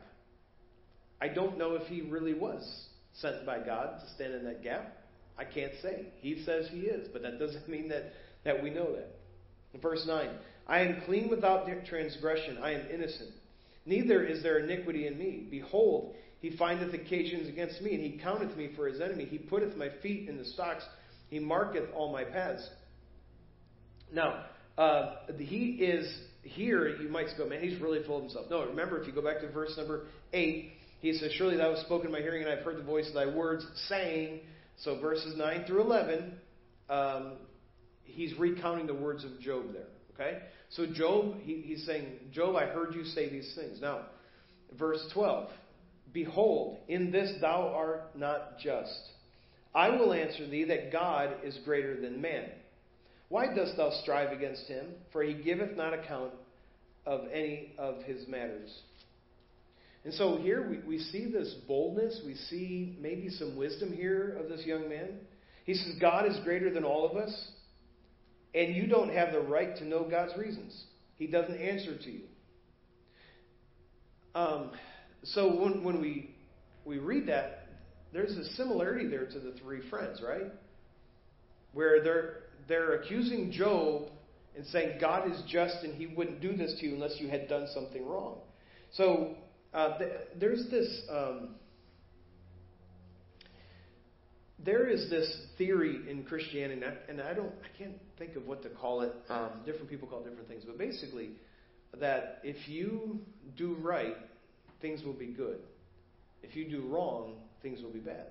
I 1.21 1.29
don't 1.29 1.57
know 1.57 1.75
if 1.75 1.87
he 1.87 2.01
really 2.01 2.33
was 2.33 2.85
sent 3.13 3.45
by 3.45 3.59
God 3.59 3.99
to 3.99 4.13
stand 4.13 4.33
in 4.33 4.43
that 4.45 4.63
gap. 4.63 4.97
I 5.37 5.43
can't 5.43 5.73
say. 5.81 6.07
He 6.21 6.43
says 6.43 6.67
he 6.71 6.81
is, 6.81 7.07
but 7.11 7.21
that 7.23 7.39
doesn't 7.39 7.67
mean 7.69 7.89
that, 7.89 8.13
that 8.43 8.61
we 8.61 8.69
know 8.69 8.93
that. 8.93 9.09
In 9.73 9.81
verse 9.81 10.05
9, 10.07 10.29
I 10.67 10.79
am 10.79 11.01
clean 11.05 11.29
without 11.29 11.67
transgression. 11.85 12.57
I 12.61 12.71
am 12.73 12.87
innocent. 12.91 13.31
Neither 13.85 14.23
is 14.23 14.41
there 14.41 14.59
iniquity 14.59 15.05
in 15.05 15.17
me. 15.17 15.47
Behold, 15.49 16.15
he 16.45 16.55
findeth 16.57 16.93
occasions 16.93 17.49
against 17.49 17.81
me, 17.81 17.95
and 17.95 18.03
he 18.03 18.19
counteth 18.19 18.55
me 18.55 18.69
for 18.75 18.87
his 18.87 19.01
enemy. 19.01 19.25
He 19.25 19.39
putteth 19.39 19.75
my 19.75 19.89
feet 20.03 20.29
in 20.29 20.37
the 20.37 20.45
stocks. 20.45 20.83
He 21.27 21.39
marketh 21.39 21.91
all 21.95 22.13
my 22.13 22.23
paths. 22.23 22.69
Now, 24.13 24.45
uh, 24.77 25.15
he 25.39 25.69
is 25.81 26.07
here. 26.43 26.87
You 27.01 27.09
might 27.09 27.29
go, 27.35 27.47
man, 27.47 27.63
he's 27.63 27.81
really 27.81 28.03
full 28.03 28.17
of 28.17 28.23
himself. 28.25 28.45
No, 28.51 28.63
remember, 28.63 29.01
if 29.01 29.07
you 29.07 29.13
go 29.13 29.23
back 29.23 29.41
to 29.41 29.51
verse 29.51 29.73
number 29.75 30.05
8, 30.33 30.71
he 30.99 31.13
says, 31.13 31.31
Surely 31.31 31.57
thou 31.57 31.71
hast 31.71 31.87
spoken 31.87 32.07
in 32.07 32.11
my 32.13 32.19
hearing, 32.19 32.43
and 32.43 32.51
I 32.51 32.57
have 32.57 32.63
heard 32.63 32.77
the 32.77 32.83
voice 32.83 33.07
of 33.07 33.15
thy 33.15 33.25
words, 33.25 33.65
saying. 33.89 34.41
So 34.83 34.99
verses 34.99 35.35
9 35.35 35.63
through 35.65 35.81
11, 35.81 36.31
um, 36.91 37.37
he's 38.03 38.37
recounting 38.37 38.85
the 38.85 38.93
words 38.93 39.25
of 39.25 39.39
Job 39.39 39.73
there. 39.73 39.87
Okay? 40.13 40.43
So 40.69 40.85
Job, 40.85 41.39
he, 41.41 41.63
he's 41.65 41.87
saying, 41.87 42.05
Job, 42.31 42.55
I 42.55 42.67
heard 42.67 42.93
you 42.93 43.03
say 43.03 43.31
these 43.31 43.51
things. 43.55 43.81
Now, 43.81 44.01
verse 44.77 45.03
12. 45.11 45.49
Behold, 46.15 46.77
in 46.87 47.11
this 47.11 47.31
thou 47.41 47.73
art 47.75 48.17
not 48.17 48.57
just. 48.57 48.99
I 49.75 49.89
will 49.89 50.13
answer 50.13 50.47
thee 50.47 50.63
that 50.63 50.91
God 50.91 51.29
is 51.43 51.59
greater 51.65 51.99
than 51.99 52.21
man. 52.21 52.45
Why 53.27 53.53
dost 53.53 53.75
thou 53.75 53.91
strive 54.01 54.31
against 54.31 54.65
him? 54.67 54.85
For 55.11 55.21
he 55.21 55.33
giveth 55.33 55.75
not 55.75 55.93
account 55.93 56.31
of 57.05 57.25
any 57.33 57.73
of 57.77 58.01
his 58.03 58.27
matters. 58.29 58.71
And 60.05 60.13
so 60.13 60.37
here 60.37 60.69
we, 60.69 60.77
we 60.87 60.99
see 60.99 61.29
this 61.29 61.53
boldness. 61.67 62.21
We 62.25 62.35
see 62.35 62.95
maybe 63.01 63.27
some 63.29 63.57
wisdom 63.57 63.91
here 63.91 64.37
of 64.39 64.47
this 64.47 64.65
young 64.65 64.87
man. 64.87 65.17
He 65.65 65.73
says, 65.73 65.95
God 65.99 66.27
is 66.27 66.39
greater 66.45 66.71
than 66.73 66.85
all 66.85 67.09
of 67.09 67.17
us. 67.17 67.51
and 68.55 68.73
you 68.73 68.87
don't 68.87 69.13
have 69.13 69.33
the 69.33 69.41
right 69.41 69.75
to 69.77 69.85
know 69.85 70.07
God's 70.09 70.35
reasons. 70.37 70.81
He 71.17 71.27
doesn't 71.27 71.59
answer 71.59 71.97
to 71.97 72.11
you. 72.11 72.21
Um, 74.33 74.71
so 75.27 75.61
when, 75.61 75.83
when 75.83 76.01
we, 76.01 76.35
we 76.85 76.97
read 76.97 77.27
that, 77.27 77.67
there's 78.13 78.37
a 78.37 78.45
similarity 78.53 79.07
there 79.07 79.25
to 79.25 79.39
the 79.39 79.53
three 79.61 79.87
friends, 79.89 80.21
right? 80.25 80.51
Where 81.73 82.03
they're, 82.03 82.37
they're 82.67 82.93
accusing 83.01 83.51
Job 83.51 84.09
and 84.55 84.65
saying 84.67 84.99
God 85.01 85.29
is 85.29 85.41
just 85.47 85.83
and 85.83 85.93
he 85.95 86.07
wouldn't 86.07 86.41
do 86.41 86.55
this 86.55 86.75
to 86.79 86.85
you 86.85 86.93
unless 86.93 87.15
you 87.19 87.27
had 87.27 87.47
done 87.47 87.67
something 87.73 88.05
wrong. 88.07 88.37
So 88.93 89.35
uh, 89.73 89.97
th- 89.97 90.11
there's 90.39 90.67
this. 90.71 91.01
Um, 91.09 91.55
there 94.63 94.87
is 94.87 95.09
this 95.11 95.29
theory 95.57 96.09
in 96.09 96.23
Christianity, 96.23 96.81
and 97.07 97.21
I 97.21 97.33
don't, 97.33 97.51
I 97.63 97.77
can't 97.77 97.97
think 98.17 98.35
of 98.35 98.47
what 98.47 98.63
to 98.63 98.69
call 98.69 99.01
it. 99.01 99.13
Um, 99.29 99.61
different 99.63 99.89
people 99.89 100.07
call 100.07 100.21
it 100.21 100.29
different 100.29 100.47
things, 100.47 100.63
but 100.65 100.77
basically, 100.77 101.31
that 101.99 102.39
if 102.43 102.67
you 102.67 103.19
do 103.55 103.75
right, 103.75 104.15
things 104.85 105.03
will 105.03 105.13
be 105.13 105.27
good. 105.27 105.57
If 106.43 106.55
you 106.55 106.69
do 106.69 106.87
wrong, 106.87 107.37
things 107.63 107.81
will 107.81 107.91
be 107.91 107.99
bad. 107.99 108.27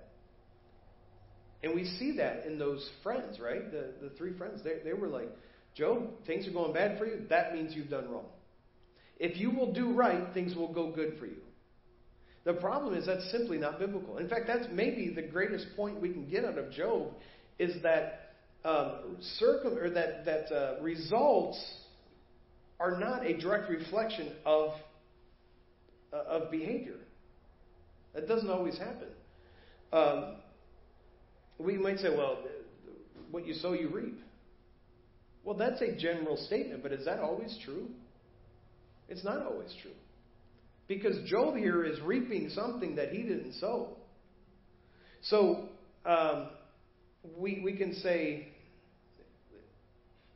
And 1.65 1.75
we 1.75 1.85
see 1.99 2.17
that 2.19 2.47
in 2.47 2.61
those 2.61 2.89
friends, 3.03 3.41
right? 3.41 3.73
The 3.73 3.95
the 4.01 4.11
three 4.17 4.37
friends, 4.39 4.61
they 4.63 4.77
they 4.85 4.93
were 4.93 5.09
like, 5.09 5.31
Job, 5.75 6.11
things 6.27 6.47
are 6.47 6.53
going 6.53 6.73
bad 6.73 6.97
for 6.97 7.07
you. 7.07 7.23
That 7.29 7.55
means 7.55 7.75
you've 7.75 7.91
done 7.91 8.09
wrong. 8.09 8.27
If 9.19 9.37
you 9.37 9.51
will 9.51 9.73
do 9.73 9.93
right, 9.93 10.33
things 10.33 10.55
will 10.55 10.73
go 10.73 10.93
good 10.93 11.19
for 11.19 11.27
you. 11.27 11.43
The 12.45 12.53
problem 12.53 12.95
is 12.95 13.07
that's 13.07 13.29
simply 13.33 13.59
not 13.59 13.81
biblical. 13.81 14.19
In 14.19 14.29
fact, 14.29 14.47
that's 14.47 14.67
maybe 14.71 15.13
the 15.13 15.23
greatest 15.23 15.67
point 15.75 16.01
we 16.01 16.11
can 16.11 16.29
get 16.29 16.45
out 16.45 16.59
of 16.59 16.71
Job 16.71 17.09
is 17.59 17.83
that 17.83 18.35
um, 18.65 19.17
circum 19.39 19.77
or 19.77 19.91
that 19.91 20.25
that 20.27 20.55
uh, 20.55 20.83
results 20.83 21.59
are 22.79 23.01
not 23.01 23.27
a 23.27 23.37
direct 23.39 23.69
reflection 23.71 24.33
of 24.45 24.71
of 26.15 26.51
behavior. 26.51 26.97
That 28.15 28.29
doesn't 28.29 28.51
always 28.51 28.79
happen. 28.79 29.09
Um, 29.93 30.37
we 31.59 31.77
might 31.77 31.99
say, 31.99 32.09
well, 32.11 32.39
what 33.31 33.47
you 33.47 33.55
sow, 33.55 33.73
you 33.73 33.89
reap. 33.89 34.21
Well, 35.45 35.57
that's 35.57 35.81
a 35.83 35.95
general 35.97 36.37
statement, 36.37 36.83
but 36.83 36.93
is 36.93 37.05
that 37.05 37.21
always 37.21 37.59
true? 37.65 37.89
It's 39.09 39.25
not 39.25 39.43
always 39.43 39.75
true. 39.83 39.91
Because 40.89 41.17
Job 41.29 41.57
here 41.57 41.85
is 41.85 42.01
reaping 42.01 42.51
something 42.51 42.97
that 42.97 43.11
he 43.11 43.23
didn't 43.23 43.55
sow. 43.55 43.89
So 45.23 45.69
um, 46.05 46.49
we, 47.39 47.61
we 47.65 47.77
can 47.77 47.95
say 47.97 48.49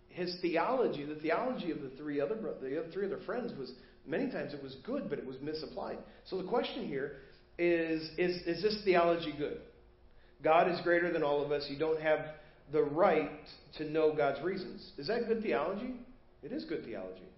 his 0.09 0.37
theology, 0.41 1.05
the 1.05 1.17
theology 1.17 1.71
of 1.71 1.81
the 1.81 1.91
three 1.97 2.21
other 2.21 2.35
the 2.35 2.85
three 2.93 3.07
other 3.07 3.21
friends 3.25 3.53
was 3.59 3.73
many 4.09 4.31
times 4.31 4.55
it 4.55 4.63
was 4.63 4.77
good, 4.85 5.09
but 5.09 5.19
it 5.19 5.27
was 5.27 5.37
misapplied. 5.41 5.99
So 6.25 6.39
the 6.39 6.49
question 6.49 6.89
here 6.89 7.17
is 7.59 8.03
is 8.17 8.43
is 8.47 8.63
this 8.63 8.81
theology 8.85 9.35
good? 9.37 9.61
God 10.43 10.71
is 10.71 10.81
greater 10.83 11.13
than 11.13 11.23
all 11.23 11.45
of 11.45 11.53
us. 11.53 11.67
You 11.69 11.79
don't 11.79 12.01
have 12.01 12.21
the 12.73 12.83
right 12.83 13.31
to 13.77 13.91
know 13.91 14.15
God's 14.15 14.43
reasons. 14.43 14.93
Is 14.97 15.09
that 15.09 15.27
good 15.27 15.43
theology? 15.43 15.95
It 16.43 16.53
is 16.53 16.65
good 16.65 16.85
theology. 16.85 17.29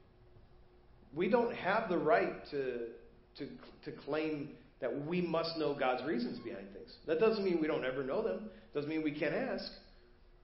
We 1.14 1.28
don't 1.28 1.54
have 1.54 1.88
the 1.88 1.98
right 1.98 2.34
to 2.50 2.86
to, 3.38 3.46
to 3.84 3.92
claim 4.04 4.50
that 4.80 5.06
we 5.06 5.20
must 5.20 5.56
know 5.58 5.74
God's 5.74 6.04
reasons 6.04 6.38
behind 6.40 6.66
things. 6.72 6.92
That 7.06 7.20
doesn't 7.20 7.44
mean 7.44 7.60
we 7.60 7.66
don't 7.66 7.84
ever 7.84 8.02
know 8.02 8.22
them. 8.22 8.50
Doesn't 8.74 8.88
mean 8.88 9.02
we 9.02 9.12
can't 9.12 9.34
ask, 9.34 9.64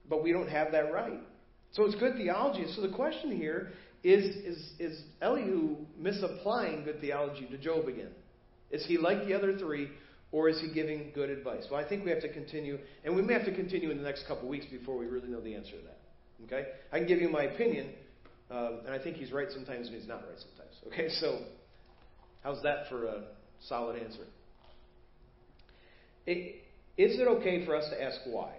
but 0.09 0.23
we 0.23 0.31
don't 0.31 0.49
have 0.49 0.71
that 0.71 0.91
right. 0.91 1.19
So 1.71 1.83
it's 1.85 1.95
good 1.95 2.15
theology. 2.15 2.65
So 2.75 2.81
the 2.81 2.93
question 2.93 3.35
here 3.35 3.71
is 4.03 4.35
is 4.35 4.71
is 4.79 5.01
Elihu 5.21 5.77
misapplying 5.97 6.83
good 6.83 7.01
theology 7.01 7.47
to 7.51 7.57
Job 7.57 7.87
again? 7.87 8.11
Is 8.71 8.85
he 8.85 8.97
like 8.97 9.25
the 9.25 9.33
other 9.33 9.57
three, 9.57 9.89
or 10.31 10.49
is 10.49 10.59
he 10.59 10.73
giving 10.73 11.11
good 11.15 11.29
advice? 11.29 11.65
Well, 11.71 11.83
I 11.83 11.87
think 11.87 12.03
we 12.03 12.11
have 12.11 12.21
to 12.21 12.31
continue, 12.31 12.77
and 13.03 13.15
we 13.15 13.21
may 13.21 13.33
have 13.33 13.45
to 13.45 13.55
continue 13.55 13.91
in 13.91 13.97
the 13.97 14.03
next 14.03 14.27
couple 14.27 14.49
weeks 14.49 14.65
before 14.65 14.97
we 14.97 15.05
really 15.05 15.29
know 15.29 15.41
the 15.41 15.55
answer 15.55 15.71
to 15.71 15.83
that. 15.83 15.99
Okay, 16.45 16.69
I 16.91 16.99
can 16.99 17.07
give 17.07 17.19
you 17.19 17.29
my 17.29 17.43
opinion, 17.43 17.89
um, 18.51 18.81
and 18.85 18.93
I 18.93 18.99
think 18.99 19.17
he's 19.17 19.31
right 19.31 19.47
sometimes, 19.51 19.87
and 19.87 19.95
he's 19.95 20.07
not 20.07 20.21
right 20.27 20.37
sometimes. 20.39 20.75
Okay, 20.87 21.09
so 21.19 21.39
How's 22.47 22.61
that 22.63 22.87
for 22.87 23.05
a 23.05 23.23
solid 23.67 24.01
answer? 24.01 24.23
It, 26.25 26.63
is 26.97 27.19
it 27.19 27.27
okay 27.27 27.65
for 27.65 27.75
us 27.75 27.89
to 27.89 28.01
ask 28.01 28.19
why? 28.25 28.53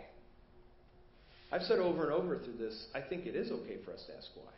I've 1.51 1.62
said 1.62 1.79
over 1.79 2.05
and 2.05 2.12
over 2.12 2.38
through 2.38 2.59
this, 2.59 2.87
I 2.94 3.01
think 3.01 3.24
it 3.24 3.35
is 3.35 3.51
okay 3.51 3.79
for 3.85 3.94
us 3.94 4.05
to 4.09 4.14
ask 4.14 4.27
why. 4.35 4.53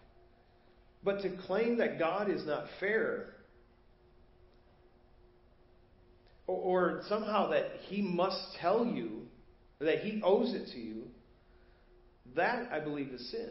But 1.03 1.23
to 1.23 1.31
claim 1.47 1.79
that 1.79 1.99
God 1.99 2.31
is 2.31 2.45
not 2.47 2.65
fair, 2.79 3.35
or, 6.47 6.57
or 6.57 7.03
somehow 7.09 7.51
that 7.51 7.67
He 7.89 8.03
must 8.03 8.41
tell 8.61 8.85
you, 8.85 9.23
that 9.81 10.01
He 10.01 10.21
owes 10.23 10.53
it 10.55 10.73
to 10.73 10.79
you, 10.79 11.05
that 12.37 12.71
I 12.73 12.81
believe 12.81 13.09
is 13.09 13.31
sin. 13.31 13.51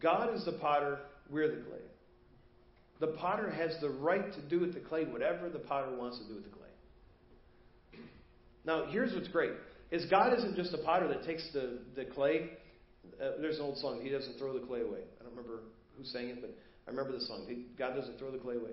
God 0.00 0.34
is 0.34 0.44
the 0.44 0.52
potter, 0.52 0.98
we're 1.30 1.48
the 1.48 1.62
clay. 1.62 1.78
The 3.00 3.08
potter 3.18 3.50
has 3.50 3.76
the 3.80 3.90
right 3.90 4.32
to 4.32 4.42
do 4.48 4.60
with 4.60 4.74
the 4.74 4.80
clay 4.80 5.04
whatever 5.04 5.48
the 5.48 5.58
potter 5.58 5.94
wants 5.96 6.18
to 6.18 6.24
do 6.26 6.34
with 6.34 6.44
the 6.44 6.50
clay. 6.50 8.00
Now, 8.64 8.86
here's 8.90 9.14
what's 9.14 9.28
great: 9.28 9.52
is 9.90 10.04
God 10.06 10.36
isn't 10.36 10.56
just 10.56 10.74
a 10.74 10.78
potter 10.78 11.06
that 11.08 11.24
takes 11.24 11.48
the 11.52 11.78
the 11.94 12.04
clay. 12.06 12.50
Uh, 13.22 13.32
there's 13.40 13.56
an 13.56 13.62
old 13.62 13.78
song. 13.78 14.00
He 14.02 14.10
doesn't 14.10 14.36
throw 14.38 14.52
the 14.52 14.66
clay 14.66 14.80
away. 14.80 15.00
Remember 15.38 15.62
who 15.96 16.04
sang 16.04 16.28
it, 16.28 16.40
but 16.40 16.50
I 16.86 16.90
remember 16.90 17.12
the 17.12 17.24
song. 17.24 17.46
God 17.78 17.94
doesn't 17.94 18.18
throw 18.18 18.30
the 18.30 18.38
clay 18.38 18.56
away. 18.56 18.72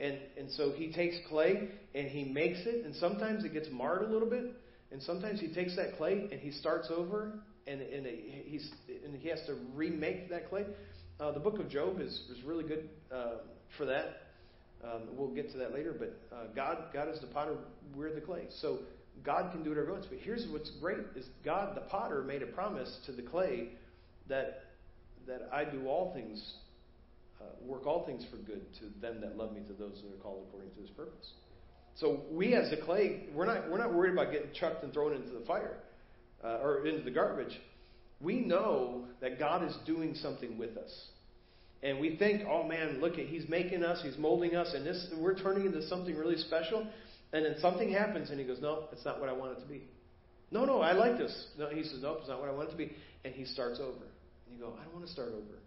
And 0.00 0.18
and 0.38 0.50
so 0.50 0.72
He 0.72 0.92
takes 0.92 1.16
clay 1.28 1.68
and 1.94 2.08
He 2.08 2.24
makes 2.24 2.60
it, 2.66 2.84
and 2.84 2.94
sometimes 2.96 3.44
it 3.44 3.52
gets 3.52 3.68
marred 3.70 4.02
a 4.02 4.12
little 4.12 4.28
bit, 4.28 4.52
and 4.92 5.02
sometimes 5.02 5.40
He 5.40 5.52
takes 5.52 5.76
that 5.76 5.96
clay 5.96 6.28
and 6.30 6.40
He 6.40 6.50
starts 6.50 6.88
over, 6.90 7.32
and 7.66 7.80
and 7.80 8.06
he's 8.06 8.70
and 9.04 9.16
He 9.16 9.28
has 9.28 9.40
to 9.46 9.56
remake 9.74 10.30
that 10.30 10.48
clay. 10.50 10.66
Uh, 11.18 11.32
the 11.32 11.40
book 11.40 11.58
of 11.58 11.70
Job 11.70 12.00
is 12.00 12.12
is 12.30 12.42
really 12.44 12.64
good. 12.64 12.88
Uh, 13.10 13.36
for 13.76 13.86
that. 13.86 14.22
Um, 14.84 15.02
we'll 15.12 15.34
get 15.34 15.50
to 15.52 15.58
that 15.58 15.72
later, 15.72 15.94
but 15.98 16.16
uh, 16.34 16.44
God, 16.54 16.92
God 16.92 17.08
is 17.08 17.20
the 17.20 17.26
potter, 17.26 17.56
we're 17.94 18.14
the 18.14 18.20
clay. 18.20 18.44
So 18.60 18.80
God 19.24 19.50
can 19.52 19.62
do 19.62 19.70
whatever 19.70 19.86
He 19.86 19.92
wants. 19.92 20.06
But 20.08 20.18
here's 20.20 20.46
what's 20.50 20.70
great: 20.80 20.98
is 21.16 21.26
God, 21.44 21.76
the 21.76 21.80
potter, 21.82 22.22
made 22.22 22.42
a 22.42 22.46
promise 22.46 22.94
to 23.06 23.12
the 23.12 23.22
clay 23.22 23.70
that 24.28 24.64
that 25.26 25.48
I 25.52 25.64
do 25.64 25.86
all 25.86 26.12
things, 26.14 26.54
uh, 27.40 27.44
work 27.62 27.86
all 27.86 28.04
things 28.06 28.24
for 28.30 28.36
good 28.36 28.62
to 28.80 29.00
them 29.00 29.20
that 29.20 29.36
love 29.36 29.52
me, 29.52 29.60
to 29.66 29.72
those 29.72 30.02
that 30.02 30.12
are 30.12 30.22
called 30.22 30.46
according 30.48 30.70
to 30.72 30.80
His 30.80 30.90
purpose. 30.90 31.32
So 31.96 32.20
we, 32.30 32.54
as 32.54 32.70
the 32.70 32.76
clay, 32.76 33.24
we're 33.34 33.46
not 33.46 33.70
we're 33.70 33.78
not 33.78 33.94
worried 33.94 34.12
about 34.12 34.32
getting 34.32 34.52
chucked 34.52 34.84
and 34.84 34.92
thrown 34.92 35.14
into 35.14 35.30
the 35.30 35.44
fire 35.46 35.78
uh, 36.44 36.58
or 36.62 36.86
into 36.86 37.02
the 37.02 37.10
garbage. 37.10 37.58
We 38.20 38.40
know 38.40 39.04
that 39.20 39.38
God 39.38 39.62
is 39.66 39.76
doing 39.86 40.14
something 40.14 40.58
with 40.58 40.76
us 40.76 40.92
and 41.82 42.00
we 42.00 42.16
think, 42.16 42.42
oh 42.50 42.64
man, 42.64 43.00
look 43.00 43.18
at 43.18 43.26
he's 43.26 43.48
making 43.48 43.84
us, 43.84 44.00
he's 44.02 44.18
molding 44.18 44.56
us, 44.56 44.72
and 44.74 44.86
this 44.86 45.06
we're 45.18 45.38
turning 45.38 45.66
into 45.66 45.86
something 45.88 46.16
really 46.16 46.36
special. 46.36 46.86
And 47.32 47.44
then 47.44 47.56
something 47.60 47.92
happens, 47.92 48.30
and 48.30 48.38
he 48.38 48.46
goes, 48.46 48.58
no, 48.60 48.84
it's 48.92 49.04
not 49.04 49.20
what 49.20 49.28
I 49.28 49.32
want 49.32 49.58
it 49.58 49.60
to 49.60 49.66
be. 49.66 49.82
No, 50.50 50.64
no, 50.64 50.80
I 50.80 50.92
like 50.92 51.18
this. 51.18 51.48
No, 51.58 51.68
he 51.68 51.82
says, 51.82 51.98
nope, 52.00 52.18
it's 52.20 52.28
not 52.28 52.40
what 52.40 52.48
I 52.48 52.52
want 52.52 52.68
it 52.68 52.72
to 52.72 52.78
be. 52.78 52.92
And 53.24 53.34
he 53.34 53.44
starts 53.44 53.80
over. 53.80 54.04
And 54.46 54.56
you 54.56 54.60
go, 54.60 54.74
I 54.80 54.84
don't 54.84 54.94
want 54.94 55.06
to 55.06 55.12
start 55.12 55.28
over. 55.28 55.58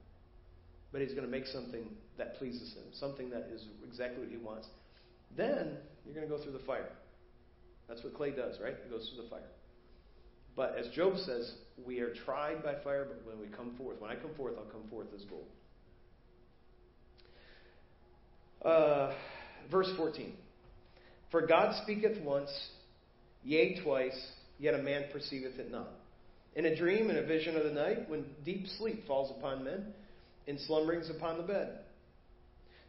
But 0.91 1.01
he's 1.01 1.11
going 1.11 1.25
to 1.25 1.31
make 1.31 1.45
something 1.45 1.85
that 2.17 2.37
pleases 2.37 2.73
him, 2.73 2.83
something 2.93 3.29
that 3.29 3.49
is 3.53 3.63
exactly 3.87 4.23
what 4.23 4.31
he 4.31 4.37
wants. 4.37 4.67
Then 5.37 5.77
you're 6.05 6.15
going 6.15 6.27
to 6.27 6.35
go 6.35 6.41
through 6.41 6.53
the 6.53 6.65
fire. 6.65 6.89
That's 7.87 8.03
what 8.03 8.13
clay 8.15 8.31
does, 8.31 8.55
right? 8.61 8.73
It 8.73 8.89
goes 8.89 9.09
through 9.13 9.23
the 9.23 9.29
fire. 9.29 9.49
But 10.55 10.75
as 10.77 10.87
Job 10.93 11.17
says, 11.17 11.53
we 11.85 11.99
are 11.99 12.13
tried 12.25 12.63
by 12.63 12.75
fire, 12.83 13.07
but 13.07 13.21
when 13.25 13.39
we 13.39 13.55
come 13.55 13.75
forth, 13.77 14.01
when 14.01 14.11
I 14.11 14.15
come 14.15 14.33
forth, 14.35 14.55
I'll 14.57 14.71
come 14.71 14.89
forth 14.89 15.07
as 15.15 15.23
gold. 15.25 15.47
Uh, 18.63 19.13
verse 19.71 19.89
14. 19.95 20.33
For 21.31 21.45
God 21.45 21.81
speaketh 21.83 22.21
once, 22.21 22.49
yea, 23.43 23.81
twice, 23.81 24.19
yet 24.59 24.73
a 24.73 24.79
man 24.79 25.05
perceiveth 25.13 25.57
it 25.59 25.71
not. 25.71 25.89
In 26.59 26.65
a 26.65 26.75
dream, 26.75 27.09
in 27.09 27.15
a 27.15 27.21
vision 27.21 27.55
of 27.55 27.63
the 27.63 27.71
night, 27.71 28.09
when 28.09 28.25
deep 28.43 28.67
sleep 28.77 29.07
falls 29.07 29.31
upon 29.31 29.63
men, 29.63 29.93
in 30.45 30.59
slumberings 30.59 31.09
upon 31.09 31.37
the 31.37 31.43
bed. 31.43 31.79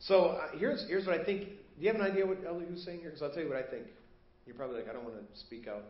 So 0.00 0.24
uh, 0.24 0.58
here's, 0.58 0.84
here's 0.88 1.06
what 1.06 1.20
I 1.20 1.24
think. 1.24 1.44
Do 1.44 1.54
you 1.78 1.86
have 1.86 1.94
an 1.94 2.02
idea 2.02 2.26
what 2.26 2.38
Elihu's 2.44 2.84
saying 2.84 2.98
here? 2.98 3.10
Because 3.10 3.22
I'll 3.22 3.30
tell 3.30 3.44
you 3.44 3.48
what 3.48 3.58
I 3.58 3.62
think. 3.62 3.86
You're 4.44 4.56
probably 4.56 4.78
like, 4.78 4.88
I 4.88 4.92
don't 4.92 5.04
want 5.04 5.18
to 5.18 5.40
speak 5.40 5.68
out. 5.68 5.84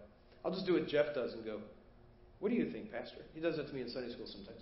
I'll 0.45 0.51
just 0.53 0.67
do 0.67 0.75
what 0.75 0.89
Jeff 0.89 1.15
does 1.15 1.33
and 1.33 1.43
go, 1.43 1.61
What 2.41 2.51
do 2.51 2.55
you 2.55 2.71
think, 2.71 2.93
Pastor? 2.93 3.23
He 3.33 3.41
does 3.41 3.57
that 3.57 3.69
to 3.69 3.73
me 3.73 3.81
in 3.81 3.89
Sunday 3.89 4.13
school 4.13 4.27
sometimes. 4.27 4.61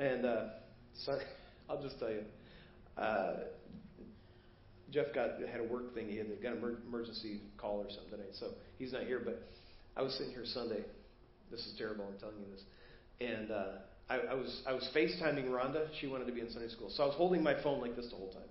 And 0.00 0.26
uh, 0.26 0.44
so, 1.04 1.16
I'll 1.70 1.80
just 1.80 2.00
tell 2.00 2.10
you. 2.10 2.22
Uh, 2.98 3.36
Jeff 4.90 5.14
got 5.14 5.38
had 5.48 5.60
a 5.60 5.72
work 5.72 5.94
thing. 5.94 6.08
He 6.08 6.16
had 6.16 6.26
got 6.42 6.54
an 6.54 6.78
emergency 6.88 7.42
call 7.58 7.78
or 7.78 7.90
something 7.90 8.10
today, 8.10 8.30
so 8.32 8.48
he's 8.76 8.92
not 8.92 9.04
here. 9.04 9.22
But 9.24 9.40
I 9.96 10.02
was 10.02 10.14
sitting 10.14 10.32
here 10.32 10.44
Sunday. 10.44 10.82
This 11.50 11.60
is 11.60 11.74
terrible. 11.78 12.06
I'm 12.10 12.18
telling 12.18 12.36
you 12.38 12.46
this. 12.52 12.62
And 13.20 13.50
uh, 13.50 13.64
I, 14.08 14.32
I 14.32 14.34
was 14.34 14.62
I 14.66 14.72
was 14.72 14.88
FaceTiming 14.94 15.48
Rhonda. 15.48 15.88
She 16.00 16.06
wanted 16.06 16.26
to 16.26 16.32
be 16.32 16.40
in 16.40 16.50
Sunday 16.50 16.68
school, 16.68 16.90
so 16.90 17.04
I 17.04 17.06
was 17.06 17.16
holding 17.16 17.42
my 17.42 17.60
phone 17.62 17.80
like 17.80 17.96
this 17.96 18.08
the 18.10 18.16
whole 18.16 18.32
time. 18.32 18.42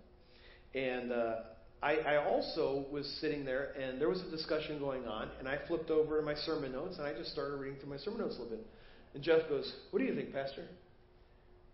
And 0.73 1.11
uh, 1.11 1.35
I, 1.83 1.97
I 1.97 2.25
also 2.25 2.85
was 2.91 3.05
sitting 3.21 3.45
there, 3.45 3.73
and 3.79 3.99
there 3.99 4.09
was 4.09 4.21
a 4.21 4.31
discussion 4.31 4.79
going 4.79 5.05
on, 5.05 5.29
and 5.37 5.47
I 5.47 5.59
flipped 5.67 5.91
over 5.91 6.19
to 6.19 6.25
my 6.25 6.33
sermon 6.33 6.71
notes, 6.71 6.97
and 6.97 7.05
I 7.05 7.13
just 7.13 7.31
started 7.31 7.57
reading 7.57 7.77
through 7.79 7.89
my 7.89 7.97
sermon 7.97 8.21
notes 8.21 8.35
a 8.37 8.41
little 8.41 8.57
bit. 8.57 8.65
And 9.13 9.21
Jeff 9.21 9.47
goes, 9.49 9.71
"What 9.91 9.99
do 9.99 10.05
you 10.05 10.15
think, 10.15 10.33
Pastor?" 10.33 10.65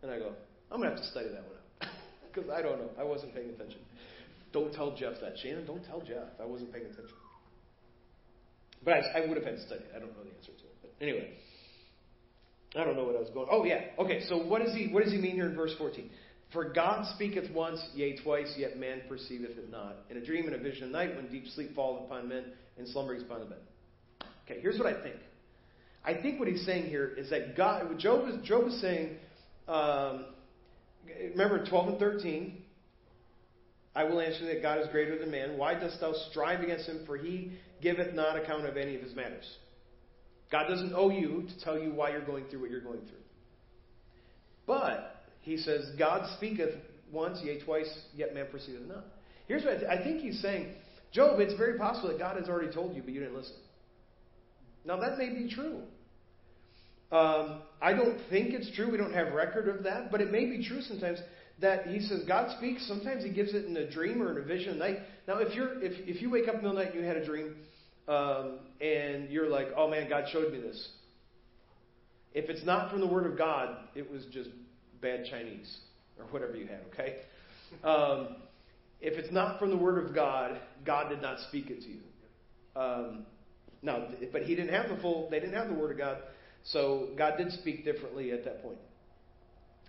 And 0.01 0.11
I 0.11 0.19
go, 0.19 0.33
"I'm 0.71 0.79
gonna 0.81 0.91
have 0.91 0.99
to 0.99 1.07
study 1.11 1.29
that 1.29 1.43
one 1.43 1.55
up 1.55 1.89
because 2.33 2.49
I 2.57 2.61
don't 2.61 2.79
know. 2.79 2.89
I 2.99 3.03
wasn't 3.03 3.33
paying 3.33 3.49
attention." 3.49 3.79
Don't 4.51 4.73
tell 4.73 4.95
Jeff 4.95 5.13
that, 5.21 5.37
Shannon. 5.37 5.65
Don't 5.65 5.85
tell 5.85 6.01
Jeff. 6.01 6.27
I 6.41 6.45
wasn't 6.45 6.73
paying 6.73 6.85
attention. 6.85 7.15
But 8.83 8.93
I, 8.93 9.19
I 9.19 9.27
would 9.27 9.37
have 9.37 9.45
had 9.45 9.57
to 9.57 9.65
study. 9.65 9.83
I 9.95 9.99
don't 9.99 10.09
know 10.17 10.23
the 10.23 10.35
answer 10.35 10.51
to 10.51 10.65
it. 10.65 10.68
Anyway, 11.01 11.29
I 12.75 12.83
don't 12.83 12.95
know 12.95 13.05
what 13.05 13.15
I 13.15 13.19
was 13.19 13.29
going. 13.29 13.47
Oh 13.49 13.63
yeah. 13.63 13.81
Okay. 13.97 14.23
So 14.27 14.37
what 14.37 14.61
does 14.61 14.73
he 14.73 14.87
what 14.87 15.03
does 15.03 15.13
he 15.13 15.19
mean 15.19 15.35
here 15.35 15.47
in 15.47 15.55
verse 15.55 15.73
14? 15.77 16.09
For 16.51 16.73
God 16.73 17.05
speaketh 17.15 17.51
once, 17.51 17.79
yea 17.93 18.17
twice, 18.17 18.51
yet 18.57 18.77
man 18.77 19.01
perceiveth 19.07 19.51
it 19.51 19.69
not. 19.69 19.97
In 20.09 20.17
a 20.17 20.25
dream 20.25 20.45
and 20.45 20.55
a 20.55 20.57
vision 20.57 20.85
of 20.85 20.89
night, 20.89 21.15
when 21.15 21.27
deep 21.27 21.45
sleep 21.47 21.75
falleth 21.75 22.05
upon 22.05 22.27
men, 22.27 22.45
and 22.77 22.87
slumberings 22.87 23.21
upon 23.21 23.41
the 23.41 23.45
bed. 23.45 23.59
Okay, 24.45 24.59
here's 24.61 24.79
what 24.79 24.87
I 24.87 24.99
think. 25.03 25.17
I 26.03 26.19
think 26.19 26.39
what 26.39 26.47
he's 26.47 26.65
saying 26.65 26.85
here 26.85 27.13
is 27.17 27.29
that 27.29 27.55
God, 27.55 27.99
Job 27.99 28.27
is, 28.29 28.41
Job 28.43 28.67
is 28.67 28.81
saying, 28.81 29.17
um, 29.67 30.25
remember 31.05 31.65
12 31.65 31.89
and 31.89 31.99
13, 31.99 32.63
I 33.95 34.05
will 34.05 34.19
answer 34.19 34.45
that 34.45 34.61
God 34.61 34.79
is 34.79 34.87
greater 34.87 35.19
than 35.19 35.29
man. 35.29 35.57
Why 35.57 35.73
dost 35.77 35.99
thou 35.99 36.13
strive 36.31 36.61
against 36.61 36.87
him? 36.87 37.03
For 37.05 37.17
he 37.17 37.51
giveth 37.81 38.13
not 38.15 38.37
account 38.37 38.65
of 38.65 38.77
any 38.77 38.95
of 38.95 39.01
his 39.01 39.15
matters. 39.15 39.45
God 40.51 40.67
doesn't 40.67 40.93
owe 40.93 41.09
you 41.09 41.45
to 41.47 41.63
tell 41.63 41.77
you 41.77 41.91
why 41.91 42.11
you're 42.11 42.25
going 42.25 42.45
through 42.49 42.61
what 42.61 42.71
you're 42.71 42.81
going 42.81 43.01
through. 43.01 43.17
But 44.65 45.23
he 45.41 45.57
says, 45.57 45.85
God 45.97 46.29
speaketh 46.37 46.75
once, 47.11 47.39
yea, 47.43 47.59
twice, 47.61 47.89
yet 48.15 48.33
man 48.33 48.47
perceiveth 48.51 48.87
not. 48.87 49.05
Here's 49.47 49.63
what 49.63 49.75
I, 49.75 49.77
th- 49.77 49.89
I 49.89 50.03
think 50.03 50.21
he's 50.21 50.41
saying 50.41 50.73
Job, 51.11 51.39
it's 51.39 51.55
very 51.55 51.77
possible 51.77 52.09
that 52.09 52.19
God 52.19 52.37
has 52.37 52.47
already 52.47 52.71
told 52.71 52.95
you, 52.95 53.01
but 53.01 53.13
you 53.13 53.19
didn't 53.19 53.35
listen. 53.35 53.55
Now, 54.85 54.99
that 54.99 55.17
may 55.17 55.29
be 55.29 55.49
true. 55.49 55.81
Um, 57.11 57.61
I 57.81 57.93
don't 57.93 58.19
think 58.29 58.53
it's 58.53 58.71
true. 58.75 58.91
We 58.91 58.97
don't 58.97 59.13
have 59.13 59.33
record 59.33 59.67
of 59.67 59.83
that, 59.83 60.11
but 60.11 60.21
it 60.21 60.31
may 60.31 60.45
be 60.45 60.63
true 60.63 60.81
sometimes 60.81 61.19
that 61.59 61.87
he 61.87 61.99
says 62.01 62.21
God 62.27 62.55
speaks. 62.57 62.87
Sometimes 62.87 63.23
he 63.23 63.31
gives 63.31 63.53
it 63.53 63.65
in 63.65 63.75
a 63.75 63.89
dream 63.89 64.21
or 64.21 64.31
in 64.31 64.43
a 64.43 64.45
vision 64.45 64.73
at 64.73 64.77
night. 64.77 64.99
Now, 65.27 65.39
if 65.39 65.55
you're 65.55 65.83
if 65.83 65.93
if 66.07 66.21
you 66.21 66.29
wake 66.29 66.47
up 66.47 66.55
in 66.55 66.61
the 66.61 66.69
middle 66.69 66.77
of 66.77 66.77
the 66.77 66.83
night 66.83 66.93
and 66.93 67.01
you 67.01 67.07
had 67.07 67.17
a 67.17 67.25
dream, 67.25 67.55
um, 68.09 68.59
and 68.81 69.29
you're 69.29 69.49
like, 69.49 69.67
oh 69.77 69.89
man, 69.89 70.09
God 70.09 70.25
showed 70.31 70.51
me 70.51 70.59
this. 70.59 70.89
If 72.33 72.49
it's 72.49 72.65
not 72.65 72.89
from 72.91 73.01
the 73.01 73.07
Word 73.07 73.31
of 73.31 73.37
God, 73.37 73.77
it 73.95 74.09
was 74.09 74.25
just 74.31 74.49
bad 75.01 75.25
Chinese 75.29 75.77
or 76.17 76.25
whatever 76.25 76.55
you 76.55 76.65
had, 76.65 76.81
okay? 76.93 77.17
Um, 77.83 78.37
if 78.99 79.13
it's 79.13 79.31
not 79.31 79.59
from 79.59 79.69
the 79.69 79.77
Word 79.77 80.03
of 80.03 80.13
God, 80.13 80.59
God 80.85 81.09
did 81.09 81.21
not 81.21 81.39
speak 81.47 81.69
it 81.69 81.81
to 81.81 81.87
you. 81.87 82.01
Um, 82.75 83.25
now, 83.81 84.07
but 84.31 84.43
he 84.43 84.55
didn't 84.55 84.73
have 84.73 84.89
the 84.89 85.01
full, 85.01 85.29
they 85.29 85.39
didn't 85.39 85.55
have 85.55 85.67
the 85.67 85.75
Word 85.75 85.91
of 85.91 85.97
God, 85.97 86.17
so 86.63 87.09
God 87.15 87.37
did 87.37 87.51
speak 87.53 87.85
differently 87.85 88.31
at 88.31 88.43
that 88.43 88.61
point. 88.63 88.79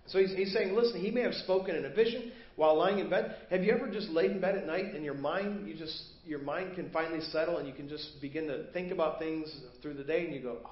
So 0.07 0.19
he's, 0.19 0.33
he's 0.35 0.53
saying, 0.53 0.75
listen, 0.75 0.99
he 0.99 1.11
may 1.11 1.21
have 1.21 1.33
spoken 1.33 1.75
in 1.75 1.85
a 1.85 1.89
vision 1.89 2.31
while 2.55 2.77
lying 2.77 2.99
in 2.99 3.09
bed. 3.09 3.35
Have 3.49 3.63
you 3.63 3.71
ever 3.71 3.89
just 3.89 4.09
laid 4.09 4.31
in 4.31 4.41
bed 4.41 4.55
at 4.55 4.67
night 4.67 4.93
and 4.93 5.05
your 5.05 5.13
mind, 5.13 5.67
you 5.67 5.75
just, 5.75 6.03
your 6.25 6.39
mind 6.39 6.75
can 6.75 6.89
finally 6.91 7.21
settle 7.21 7.57
and 7.57 7.67
you 7.67 7.73
can 7.73 7.87
just 7.87 8.19
begin 8.21 8.47
to 8.47 8.71
think 8.73 8.91
about 8.91 9.19
things 9.19 9.53
through 9.81 9.93
the 9.93 10.03
day 10.03 10.25
and 10.25 10.33
you 10.33 10.41
go, 10.41 10.57
oh, 10.65 10.69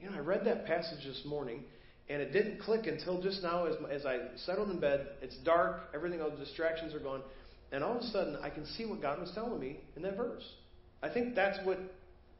you 0.00 0.10
know, 0.10 0.16
I 0.16 0.20
read 0.20 0.44
that 0.44 0.66
passage 0.66 1.04
this 1.04 1.22
morning 1.24 1.64
and 2.08 2.20
it 2.20 2.32
didn't 2.32 2.60
click 2.60 2.86
until 2.86 3.22
just 3.22 3.42
now 3.42 3.66
as, 3.66 3.76
as 3.90 4.04
I 4.04 4.18
settled 4.44 4.70
in 4.70 4.78
bed. 4.78 5.06
It's 5.22 5.36
dark, 5.38 5.88
everything, 5.94 6.20
all 6.20 6.30
the 6.30 6.36
distractions 6.36 6.94
are 6.94 7.00
gone, 7.00 7.22
and 7.72 7.82
all 7.82 7.96
of 7.96 8.02
a 8.02 8.06
sudden 8.08 8.36
I 8.42 8.50
can 8.50 8.66
see 8.66 8.84
what 8.84 9.00
God 9.00 9.20
was 9.20 9.30
telling 9.34 9.58
me 9.58 9.78
in 9.96 10.02
that 10.02 10.16
verse. 10.16 10.44
I 11.02 11.08
think 11.08 11.34
that's 11.34 11.58
what 11.64 11.78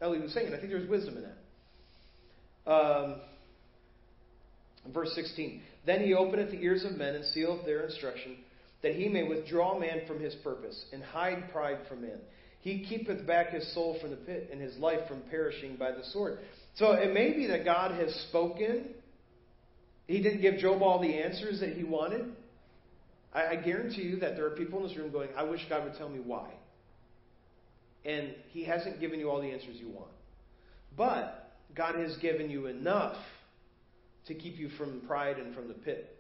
Elihu 0.01 0.23
was 0.23 0.35
saying. 0.35 0.53
I 0.53 0.59
think 0.59 0.71
there's 0.71 0.89
wisdom 0.89 1.17
in 1.17 1.23
that. 1.23 2.71
Um, 2.71 3.17
verse 4.93 5.13
16. 5.15 5.63
Then 5.87 6.01
he 6.03 6.15
openeth 6.15 6.51
the 6.51 6.63
ears 6.63 6.85
of 6.85 6.97
men 6.97 7.15
and 7.15 7.25
sealeth 7.27 7.65
their 7.65 7.85
instruction, 7.85 8.37
that 8.83 8.95
he 8.95 9.09
may 9.09 9.23
withdraw 9.23 9.79
man 9.79 10.03
from 10.07 10.21
his 10.21 10.35
purpose 10.37 10.85
and 10.93 11.03
hide 11.03 11.51
pride 11.53 11.79
from 11.89 12.03
man. 12.03 12.19
He 12.61 12.85
keepeth 12.85 13.27
back 13.27 13.51
his 13.51 13.75
soul 13.75 13.99
from 14.01 14.11
the 14.11 14.17
pit 14.17 14.49
and 14.51 14.61
his 14.61 14.77
life 14.79 15.07
from 15.07 15.21
perishing 15.31 15.77
by 15.77 15.93
the 15.93 16.05
sword. 16.13 16.39
So 16.77 16.93
it 16.93 17.13
may 17.13 17.35
be 17.35 17.47
that 17.49 17.65
God 17.65 17.93
has 18.01 18.13
spoken 18.29 18.87
he 20.07 20.21
didn't 20.21 20.43
give 20.43 20.59
Job 20.59 20.83
all 20.83 21.01
the 21.01 21.15
answers 21.15 21.61
that 21.61 21.71
he 21.71 21.85
wanted. 21.85 22.27
I, 23.33 23.47
I 23.49 23.57
guarantee 23.57 24.03
you 24.03 24.17
that 24.21 24.37
there 24.37 24.47
are 24.47 24.51
people 24.51 24.81
in 24.81 24.89
this 24.89 24.97
room 24.97 25.11
going, 25.11 25.31
I 25.37 25.45
wish 25.45 25.61
God 25.69 25.85
would 25.85 25.95
tell 25.95 26.09
me 26.09 26.21
why. 26.21 26.51
And 28.05 28.35
he 28.51 28.65
hasn't 28.65 29.01
given 29.01 29.19
you 29.19 29.31
all 29.31 29.41
the 29.41 29.51
answers 29.51 29.77
you 29.77 29.89
want. 29.89 30.11
But 30.97 31.53
God 31.75 31.95
has 31.95 32.17
given 32.19 32.51
you 32.51 32.67
enough 32.67 33.17
to 34.27 34.35
keep 34.35 34.59
you 34.59 34.69
from 34.71 35.01
pride 35.07 35.39
and 35.39 35.55
from 35.55 35.69
the 35.69 35.75
pit. 35.75 36.17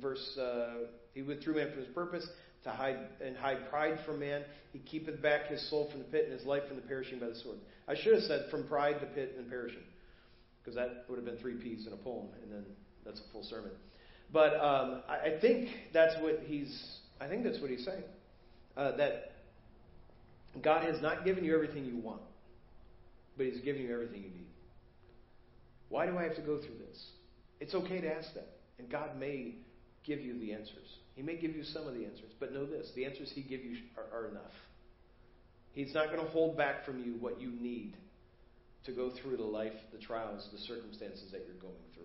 Verse, 0.00 0.36
uh, 0.38 0.86
he 1.14 1.22
withdrew 1.22 1.56
man 1.56 1.70
from 1.70 1.80
his 1.80 1.94
purpose 1.94 2.26
to 2.64 2.70
hide 2.70 2.98
and 3.24 3.36
hide 3.36 3.68
pride 3.70 3.98
from 4.04 4.20
man. 4.20 4.42
He 4.72 4.78
keepeth 4.80 5.22
back 5.22 5.46
his 5.46 5.68
soul 5.70 5.88
from 5.90 6.00
the 6.00 6.06
pit 6.06 6.24
and 6.24 6.32
his 6.32 6.46
life 6.46 6.62
from 6.66 6.76
the 6.76 6.82
perishing 6.82 7.18
by 7.18 7.26
the 7.26 7.36
sword. 7.36 7.58
I 7.88 7.94
should 7.94 8.14
have 8.14 8.22
said 8.22 8.46
from 8.50 8.66
pride, 8.66 8.96
the 9.00 9.06
pit, 9.06 9.34
and 9.38 9.48
perishing, 9.48 9.84
because 10.62 10.74
that 10.74 11.04
would 11.08 11.16
have 11.16 11.24
been 11.24 11.36
three 11.36 11.54
P's 11.54 11.86
in 11.86 11.92
a 11.92 11.96
poem, 11.96 12.26
and 12.42 12.50
then 12.50 12.64
that's 13.04 13.20
a 13.20 13.32
full 13.32 13.44
sermon. 13.44 13.70
But 14.32 14.54
um, 14.54 15.02
I, 15.08 15.36
I 15.36 15.40
think 15.40 15.68
that's 15.92 16.14
what 16.20 16.40
he's. 16.44 16.98
I 17.20 17.28
think 17.28 17.44
that's 17.44 17.60
what 17.60 17.70
he's 17.70 17.84
saying. 17.84 18.02
Uh, 18.76 18.96
that 18.96 19.32
God 20.62 20.84
has 20.84 21.00
not 21.00 21.24
given 21.24 21.44
you 21.44 21.54
everything 21.54 21.84
you 21.84 21.96
want, 21.96 22.20
but 23.36 23.46
He's 23.46 23.60
given 23.60 23.82
you 23.82 23.92
everything 23.92 24.22
you 24.22 24.30
need. 24.30 24.48
Why 25.88 26.06
do 26.06 26.16
I 26.18 26.24
have 26.24 26.36
to 26.36 26.42
go 26.42 26.58
through 26.58 26.78
this? 26.88 27.06
It's 27.60 27.74
okay 27.74 28.00
to 28.00 28.12
ask 28.12 28.34
that, 28.34 28.48
and 28.78 28.90
God 28.90 29.18
may 29.18 29.54
give 30.04 30.20
you 30.20 30.38
the 30.38 30.52
answers. 30.52 30.88
He 31.14 31.22
may 31.22 31.36
give 31.36 31.56
you 31.56 31.64
some 31.64 31.86
of 31.86 31.94
the 31.94 32.04
answers, 32.04 32.32
but 32.38 32.52
know 32.52 32.66
this: 32.66 32.90
the 32.94 33.04
answers 33.04 33.32
He 33.34 33.42
gives 33.42 33.64
you 33.64 33.76
are, 33.96 34.18
are 34.18 34.28
enough. 34.28 34.52
He's 35.72 35.94
not 35.94 36.06
going 36.06 36.24
to 36.24 36.30
hold 36.30 36.56
back 36.56 36.84
from 36.84 37.02
you 37.04 37.14
what 37.20 37.40
you 37.40 37.50
need 37.50 37.96
to 38.86 38.92
go 38.92 39.10
through 39.20 39.36
the 39.36 39.44
life, 39.44 39.74
the 39.92 39.98
trials, 39.98 40.48
the 40.52 40.58
circumstances 40.60 41.30
that 41.32 41.44
you're 41.46 41.60
going 41.60 41.74
through. 41.94 42.04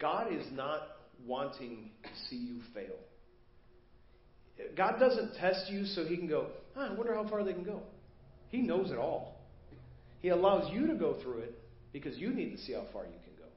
God 0.00 0.32
is 0.32 0.46
not 0.52 0.82
wanting 1.26 1.90
to 2.02 2.08
see 2.28 2.36
you 2.36 2.60
fail. 2.74 2.96
God 4.76 4.98
doesn't 5.00 5.34
test 5.36 5.70
you 5.70 5.84
so 5.86 6.04
he 6.04 6.16
can 6.16 6.28
go, 6.28 6.48
ah, 6.76 6.90
I 6.90 6.94
wonder 6.94 7.14
how 7.14 7.28
far 7.28 7.42
they 7.42 7.52
can 7.52 7.64
go. 7.64 7.80
He 8.50 8.58
knows 8.58 8.90
it 8.90 8.98
all. 8.98 9.40
He 10.20 10.28
allows 10.28 10.72
you 10.72 10.86
to 10.88 10.94
go 10.94 11.16
through 11.22 11.38
it 11.38 11.58
because 11.92 12.16
you 12.18 12.32
need 12.32 12.50
to 12.52 12.58
see 12.58 12.72
how 12.72 12.86
far 12.92 13.04
you 13.04 13.18
can 13.24 13.34
go. 13.38 13.50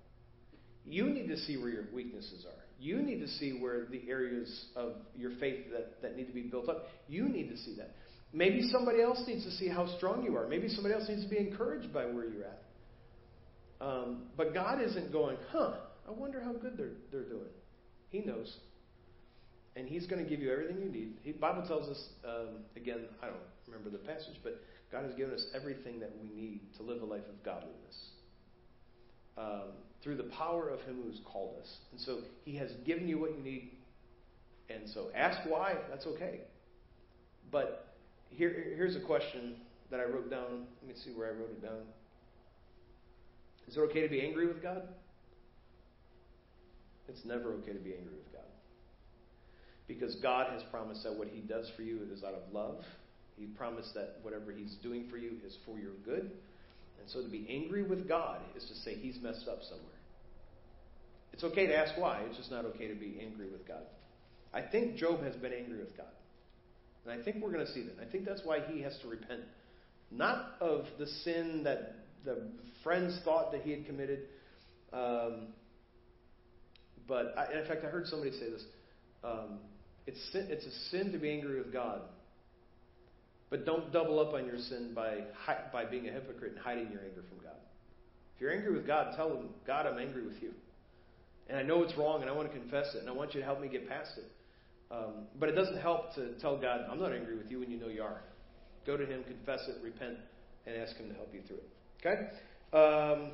You 0.85 1.05
need 1.07 1.27
to 1.27 1.37
see 1.37 1.57
where 1.57 1.69
your 1.69 1.85
weaknesses 1.93 2.45
are. 2.45 2.63
You 2.79 3.01
need 3.01 3.19
to 3.19 3.27
see 3.27 3.57
where 3.59 3.85
the 3.85 4.01
areas 4.09 4.65
of 4.75 4.93
your 5.15 5.31
faith 5.39 5.65
that, 5.71 6.01
that 6.01 6.17
need 6.17 6.27
to 6.27 6.33
be 6.33 6.41
built 6.41 6.69
up. 6.69 6.87
You 7.07 7.27
need 7.29 7.49
to 7.49 7.57
see 7.57 7.75
that. 7.77 7.95
Maybe 8.33 8.67
somebody 8.69 9.01
else 9.01 9.23
needs 9.25 9.45
to 9.45 9.51
see 9.51 9.69
how 9.69 9.95
strong 9.97 10.23
you 10.23 10.35
are. 10.35 10.47
Maybe 10.47 10.67
somebody 10.67 10.93
else 10.93 11.05
needs 11.07 11.23
to 11.23 11.29
be 11.29 11.37
encouraged 11.37 11.93
by 11.93 12.05
where 12.05 12.25
you're 12.25 12.43
at. 12.43 12.63
Um, 13.79 14.23
but 14.35 14.53
God 14.53 14.81
isn't 14.81 15.11
going, 15.11 15.37
huh, 15.51 15.75
I 16.07 16.11
wonder 16.11 16.41
how 16.41 16.53
good 16.53 16.77
they're, 16.77 16.93
they're 17.11 17.29
doing. 17.29 17.49
He 18.09 18.19
knows. 18.19 18.53
And 19.75 19.87
He's 19.87 20.05
going 20.07 20.23
to 20.23 20.29
give 20.29 20.39
you 20.41 20.51
everything 20.51 20.81
you 20.81 20.89
need. 20.89 21.13
The 21.23 21.31
Bible 21.33 21.65
tells 21.67 21.89
us, 21.89 22.09
um, 22.27 22.63
again, 22.75 23.05
I 23.21 23.27
don't 23.27 23.37
remember 23.67 23.89
the 23.89 24.03
passage, 24.03 24.35
but 24.43 24.61
God 24.91 25.05
has 25.05 25.13
given 25.15 25.33
us 25.33 25.45
everything 25.53 25.99
that 25.99 26.11
we 26.21 26.29
need 26.29 26.61
to 26.77 26.83
live 26.83 27.01
a 27.01 27.05
life 27.05 27.25
of 27.29 27.43
godliness. 27.43 28.11
Um, 29.37 29.73
through 30.05 30.17
the 30.17 30.23
power 30.23 30.69
of 30.69 30.79
Him 30.81 30.99
who's 31.03 31.19
called 31.25 31.55
us. 31.59 31.67
And 31.91 31.99
so 31.99 32.19
He 32.45 32.55
has 32.57 32.69
given 32.85 33.07
you 33.07 33.19
what 33.19 33.35
you 33.35 33.43
need. 33.43 33.71
And 34.69 34.87
so 34.93 35.07
ask 35.15 35.39
why, 35.49 35.75
that's 35.89 36.05
okay. 36.05 36.41
But 37.51 37.87
here, 38.29 38.73
here's 38.75 38.95
a 38.95 38.99
question 38.99 39.55
that 39.91 39.99
I 39.99 40.03
wrote 40.03 40.29
down. 40.29 40.67
Let 40.81 40.95
me 40.95 41.01
see 41.03 41.11
where 41.11 41.27
I 41.27 41.31
wrote 41.31 41.49
it 41.49 41.61
down. 41.61 41.81
Is 43.67 43.77
it 43.77 43.79
okay 43.79 44.01
to 44.01 44.07
be 44.07 44.21
angry 44.21 44.47
with 44.47 44.61
God? 44.61 44.83
It's 47.07 47.25
never 47.25 47.53
okay 47.53 47.73
to 47.73 47.79
be 47.79 47.93
angry 47.93 48.13
with 48.13 48.31
God. 48.31 48.41
Because 49.87 50.15
God 50.15 50.51
has 50.51 50.61
promised 50.71 51.03
that 51.03 51.15
what 51.15 51.27
He 51.27 51.41
does 51.41 51.69
for 51.75 51.81
you 51.81 52.01
is 52.11 52.23
out 52.23 52.33
of 52.33 52.53
love. 52.53 52.83
He 53.37 53.45
promised 53.45 53.93
that 53.95 54.17
whatever 54.21 54.51
He's 54.51 54.75
doing 54.81 55.07
for 55.09 55.17
you 55.17 55.33
is 55.45 55.57
for 55.65 55.79
your 55.79 55.93
good. 56.03 56.31
And 56.99 57.09
so 57.09 57.21
to 57.21 57.29
be 57.29 57.45
angry 57.49 57.83
with 57.83 58.07
God 58.07 58.39
is 58.55 58.65
to 58.65 58.75
say 58.75 58.95
He's 58.95 59.19
messed 59.21 59.47
up 59.47 59.59
somewhere. 59.63 59.99
It's 61.33 61.43
okay 61.43 61.67
to 61.67 61.75
ask 61.75 61.97
why, 61.97 62.21
it's 62.27 62.37
just 62.37 62.51
not 62.51 62.65
okay 62.65 62.87
to 62.87 62.95
be 62.95 63.17
angry 63.21 63.49
with 63.49 63.67
God. 63.67 63.83
I 64.53 64.61
think 64.61 64.95
Job 64.95 65.21
has 65.23 65.35
been 65.35 65.53
angry 65.53 65.79
with 65.79 65.95
God. 65.97 66.07
And 67.05 67.19
I 67.19 67.23
think 67.23 67.43
we're 67.43 67.51
going 67.51 67.65
to 67.65 67.71
see 67.73 67.83
that. 67.83 67.95
I 68.01 68.09
think 68.09 68.25
that's 68.25 68.41
why 68.43 68.59
he 68.71 68.81
has 68.81 68.97
to 69.01 69.07
repent. 69.09 69.41
Not 70.11 70.53
of 70.61 70.85
the 70.97 71.07
sin 71.23 71.63
that 71.65 71.95
the 72.23 72.47
friends 72.83 73.19
thought 73.25 73.51
that 73.51 73.61
he 73.61 73.71
had 73.71 73.85
committed, 73.85 74.19
Um, 74.93 75.47
but 77.07 77.35
I, 77.37 77.59
in 77.59 77.67
fact, 77.67 77.83
I 77.83 77.87
heard 77.87 78.07
somebody 78.07 78.31
say 78.31 78.49
this. 78.49 78.63
Um, 79.23 79.59
it's 80.07 80.17
sin, 80.31 80.47
it's 80.49 80.65
a 80.65 80.71
sin 80.89 81.11
to 81.11 81.17
be 81.17 81.31
angry 81.31 81.57
with 81.57 81.73
God, 81.73 82.01
but 83.49 83.65
don't 83.65 83.91
double 83.91 84.19
up 84.19 84.33
on 84.33 84.45
your 84.45 84.57
sin 84.57 84.91
by 84.93 85.23
by 85.71 85.85
being 85.85 86.07
a 86.07 86.11
hypocrite 86.11 86.53
and 86.53 86.59
hiding 86.59 86.91
your 86.91 87.01
anger 87.01 87.23
from 87.29 87.43
God. 87.43 87.57
If 88.35 88.41
you're 88.41 88.51
angry 88.51 88.73
with 88.73 88.85
God, 88.85 89.15
tell 89.15 89.29
him, 89.29 89.49
God, 89.65 89.85
I'm 89.85 89.97
angry 89.97 90.25
with 90.25 90.41
you, 90.41 90.51
and 91.47 91.57
I 91.57 91.61
know 91.61 91.83
it's 91.83 91.97
wrong, 91.97 92.21
and 92.21 92.29
I 92.29 92.33
want 92.33 92.51
to 92.51 92.57
confess 92.57 92.93
it, 92.95 92.99
and 92.99 93.09
I 93.09 93.13
want 93.13 93.33
you 93.33 93.39
to 93.39 93.45
help 93.45 93.61
me 93.61 93.67
get 93.67 93.87
past 93.87 94.17
it. 94.17 94.31
Um, 94.91 95.27
but 95.39 95.49
it 95.49 95.53
doesn't 95.53 95.79
help 95.79 96.13
to 96.15 96.33
tell 96.39 96.57
God, 96.57 96.81
I'm 96.91 96.99
not 96.99 97.13
angry 97.13 97.37
with 97.37 97.49
you 97.49 97.59
when 97.59 97.71
you 97.71 97.79
know 97.79 97.87
you 97.87 98.03
are. 98.03 98.21
Go 98.85 98.97
to 98.97 99.05
Him, 99.05 99.23
confess 99.23 99.67
it, 99.67 99.77
repent, 99.81 100.17
and 100.67 100.75
ask 100.75 100.95
Him 100.97 101.09
to 101.09 101.15
help 101.15 101.33
you 101.33 101.41
through 101.47 101.57
it. 101.57 101.69
Okay? 102.05 102.27
Um, 102.73 103.31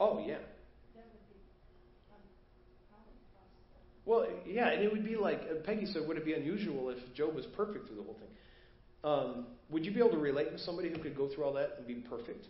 Oh, 0.00 0.22
yeah. 0.24 0.38
Well, 4.08 4.26
yeah, 4.46 4.68
and 4.70 4.82
it 4.82 4.90
would 4.90 5.04
be 5.04 5.16
like 5.16 5.42
uh, 5.50 5.56
Peggy 5.66 5.84
said, 5.84 6.08
would 6.08 6.16
it 6.16 6.24
be 6.24 6.32
unusual 6.32 6.88
if 6.88 6.96
Job 7.14 7.34
was 7.34 7.44
perfect 7.44 7.86
through 7.86 7.96
the 7.96 8.02
whole 8.02 8.16
thing? 8.18 8.30
Um, 9.04 9.46
would 9.68 9.84
you 9.84 9.92
be 9.92 9.98
able 9.98 10.12
to 10.12 10.16
relate 10.16 10.50
with 10.50 10.62
somebody 10.62 10.88
who 10.88 10.96
could 10.96 11.14
go 11.14 11.28
through 11.28 11.44
all 11.44 11.52
that 11.52 11.74
and 11.76 11.86
be 11.86 11.96
perfect? 11.96 12.46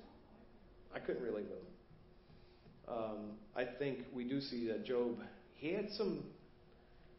I 0.94 1.00
couldn't 1.00 1.20
relate 1.20 1.46
with 1.50 1.58
him. 1.58 2.96
Um, 2.96 3.16
I 3.56 3.64
think 3.64 4.04
we 4.14 4.22
do 4.22 4.40
see 4.40 4.68
that 4.68 4.86
Job 4.86 5.18
he 5.56 5.72
had 5.72 5.90
some 5.90 6.22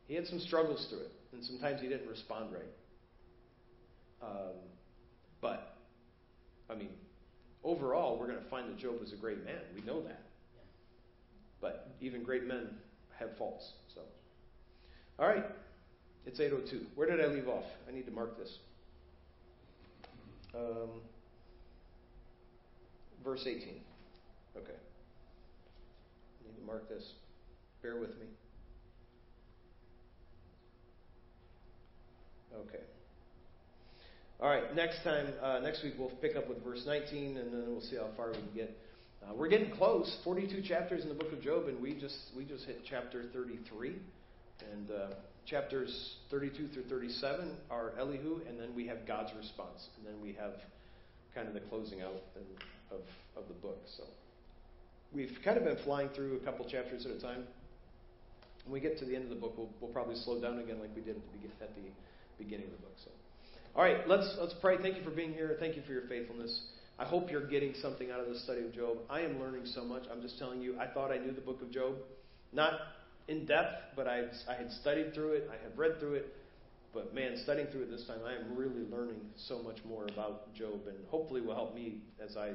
he 0.08 0.16
had 0.16 0.26
some 0.26 0.40
struggles 0.40 0.88
through 0.90 1.00
it, 1.00 1.12
and 1.34 1.44
sometimes 1.44 1.82
he 1.82 1.90
didn't 1.90 2.08
respond 2.08 2.54
right. 2.54 2.72
Um, 4.24 4.56
but 5.42 5.76
I 6.70 6.76
mean, 6.76 6.92
overall, 7.62 8.18
we're 8.18 8.28
going 8.28 8.42
to 8.42 8.50
find 8.50 8.70
that 8.70 8.78
Job 8.78 9.02
was 9.02 9.12
a 9.12 9.18
great 9.18 9.44
man. 9.44 9.60
We 9.76 9.82
know 9.82 10.02
that. 10.04 10.22
But 11.60 11.92
even 12.00 12.24
great 12.24 12.46
men 12.48 12.70
have 13.20 13.38
faults. 13.38 13.74
So, 13.94 14.02
all 15.20 15.28
right, 15.28 15.46
it's 16.26 16.40
8:02. 16.40 16.86
Where 16.96 17.10
did 17.10 17.24
I 17.24 17.28
leave 17.28 17.48
off? 17.48 17.66
I 17.88 17.92
need 17.92 18.06
to 18.06 18.12
mark 18.12 18.38
this. 18.38 18.58
Um, 20.56 21.02
verse 23.24 23.42
18. 23.46 23.82
Okay. 24.58 24.72
I 24.72 26.48
need 26.48 26.58
to 26.58 26.66
mark 26.66 26.90
this. 26.90 27.04
Bear 27.82 27.98
with 27.98 28.12
me. 28.12 28.26
Okay. 32.54 32.84
All 34.42 34.50
right, 34.50 34.74
next 34.76 35.04
time, 35.04 35.34
uh, 35.42 35.60
next 35.60 35.84
week 35.84 35.94
we'll 36.00 36.10
pick 36.22 36.36
up 36.36 36.48
with 36.48 36.64
verse 36.64 36.84
19, 36.86 37.38
and 37.38 37.54
then 37.54 37.66
we'll 37.68 37.82
see 37.82 37.98
how 37.98 38.08
far 38.16 38.30
we 38.30 38.36
can 38.36 38.52
get. 38.56 38.78
Uh, 39.22 39.34
we're 39.36 39.50
getting 39.50 39.72
close. 39.72 40.18
42 40.24 40.62
chapters 40.62 41.04
in 41.04 41.10
the 41.10 41.16
book 41.16 41.32
of 41.34 41.42
Job, 41.42 41.68
and 41.68 41.82
we 41.82 41.94
just 41.94 42.16
we 42.36 42.46
just 42.46 42.66
hit 42.66 42.80
chapter 42.90 43.26
33, 43.34 43.96
and 44.74 44.92
uh, 44.92 45.16
chapters 45.46 46.16
32 46.30 46.70
through 46.70 46.84
37 46.84 47.58
are 47.70 47.94
Elihu, 48.00 48.42
and 48.48 48.60
then 48.60 48.76
we 48.76 48.88
have 48.88 49.08
God's 49.08 49.32
response, 49.38 49.88
and 49.98 50.06
then 50.06 50.22
we 50.22 50.34
have 50.34 50.54
kind 51.34 51.48
of 51.48 51.54
the 51.54 51.62
closing 51.62 52.02
out 52.02 52.14
of 52.92 53.02
of 53.40 53.48
the 53.48 53.54
book. 53.56 53.80
So 53.98 54.04
we've 55.14 55.36
kind 55.44 55.58
of 55.58 55.64
been 55.64 55.78
flying 55.84 56.10
through 56.10 56.38
a 56.38 56.46
couple 56.46 56.66
chapters 56.70 57.06
at 57.06 57.12
a 57.12 57.20
time. 57.20 57.46
When 58.66 58.74
we 58.74 58.80
get 58.80 59.00
to 59.00 59.06
the 59.06 59.16
end 59.16 59.24
of 59.24 59.30
the 59.30 59.36
book, 59.36 59.58
we'll, 59.58 59.70
we'll 59.80 59.92
probably 59.92 60.16
slow 60.16 60.40
down 60.42 60.60
again, 60.60 60.80
like 60.80 60.92
we 60.96 61.02
did 61.02 61.16
at 61.16 61.24
the, 61.32 61.64
at 61.64 61.76
the 61.76 62.44
beginning 62.44 62.68
of 62.68 62.72
the 62.74 62.78
book. 62.78 62.96
So. 63.04 63.12
All 63.76 63.84
right, 63.84 64.08
let's 64.08 64.36
let's 64.40 64.54
pray. 64.62 64.78
Thank 64.82 64.98
you 64.98 65.04
for 65.04 65.12
being 65.12 65.34
here. 65.34 65.56
Thank 65.60 65.76
you 65.76 65.82
for 65.84 65.94
your 65.94 66.04
faithfulness. 66.04 66.62
I 67.00 67.06
hope 67.06 67.32
you're 67.32 67.48
getting 67.48 67.74
something 67.82 68.12
out 68.12 68.20
of 68.20 68.28
the 68.28 68.38
study 68.40 68.66
of 68.66 68.74
Job. 68.74 68.98
I 69.10 69.22
am 69.22 69.40
learning 69.40 69.66
so 69.66 69.86
much. 69.86 70.04
I'm 70.12 70.22
just 70.22 70.38
telling 70.38 70.62
you, 70.62 70.78
I 70.78 70.88
thought 70.88 71.12
I 71.12 71.18
knew 71.18 71.32
the 71.32 71.42
book 71.42 71.62
of 71.62 71.72
Job, 71.72 71.96
not 72.52 72.74
in 73.30 73.46
depth, 73.46 73.96
but 73.96 74.08
I 74.08 74.24
I 74.50 74.56
had 74.56 74.72
studied 74.72 75.14
through 75.14 75.34
it. 75.34 75.48
I 75.50 75.64
have 75.64 75.78
read 75.78 76.00
through 76.00 76.16
it. 76.16 76.36
But 76.94 77.14
man, 77.14 77.38
studying 77.38 77.68
through 77.68 77.84
it 77.84 77.92
this 77.92 78.06
time, 78.06 78.18
I 78.26 78.34
am 78.34 78.56
really 78.56 78.84
learning 78.92 79.22
so 79.36 79.62
much 79.62 79.78
more 79.88 80.06
about 80.06 80.52
Job, 80.56 80.88
and 80.88 80.98
hopefully 81.10 81.40
will 81.40 81.54
help 81.54 81.76
me 81.76 82.00
as 82.24 82.36
I 82.36 82.54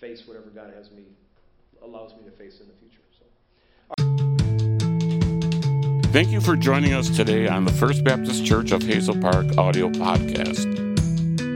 face 0.00 0.26
whatever 0.26 0.48
God 0.48 0.72
has 0.74 0.90
me 0.90 1.04
allows 1.82 2.14
me 2.14 2.22
to 2.24 2.30
face 2.30 2.60
in 2.60 2.68
the 2.68 2.74
future. 2.74 3.00
So. 3.18 3.24
Thank 6.12 6.30
you 6.30 6.40
for 6.40 6.54
joining 6.56 6.92
us 6.92 7.10
today 7.10 7.48
on 7.48 7.64
the 7.64 7.72
First 7.72 8.04
Baptist 8.04 8.44
Church 8.44 8.70
of 8.72 8.82
Hazel 8.82 9.18
Park 9.20 9.56
audio 9.58 9.88
podcast. 9.90 10.66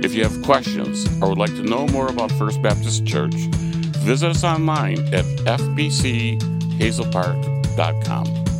If 0.05 0.15
you 0.15 0.23
have 0.23 0.43
questions 0.43 1.07
or 1.23 1.31
would 1.31 1.39
like 1.39 1.55
to 1.57 1.63
know 1.63 1.89
more 1.89 2.09
about 2.09 2.31
First 2.33 2.61
Baptist 2.63 3.07
Church, 3.07 3.35
visit 3.35 4.31
us 4.31 4.45
online 4.45 5.01
at 5.15 5.25
fbchazelpark.com. 5.47 7.54
Dot 7.77 8.05
com. 8.05 8.54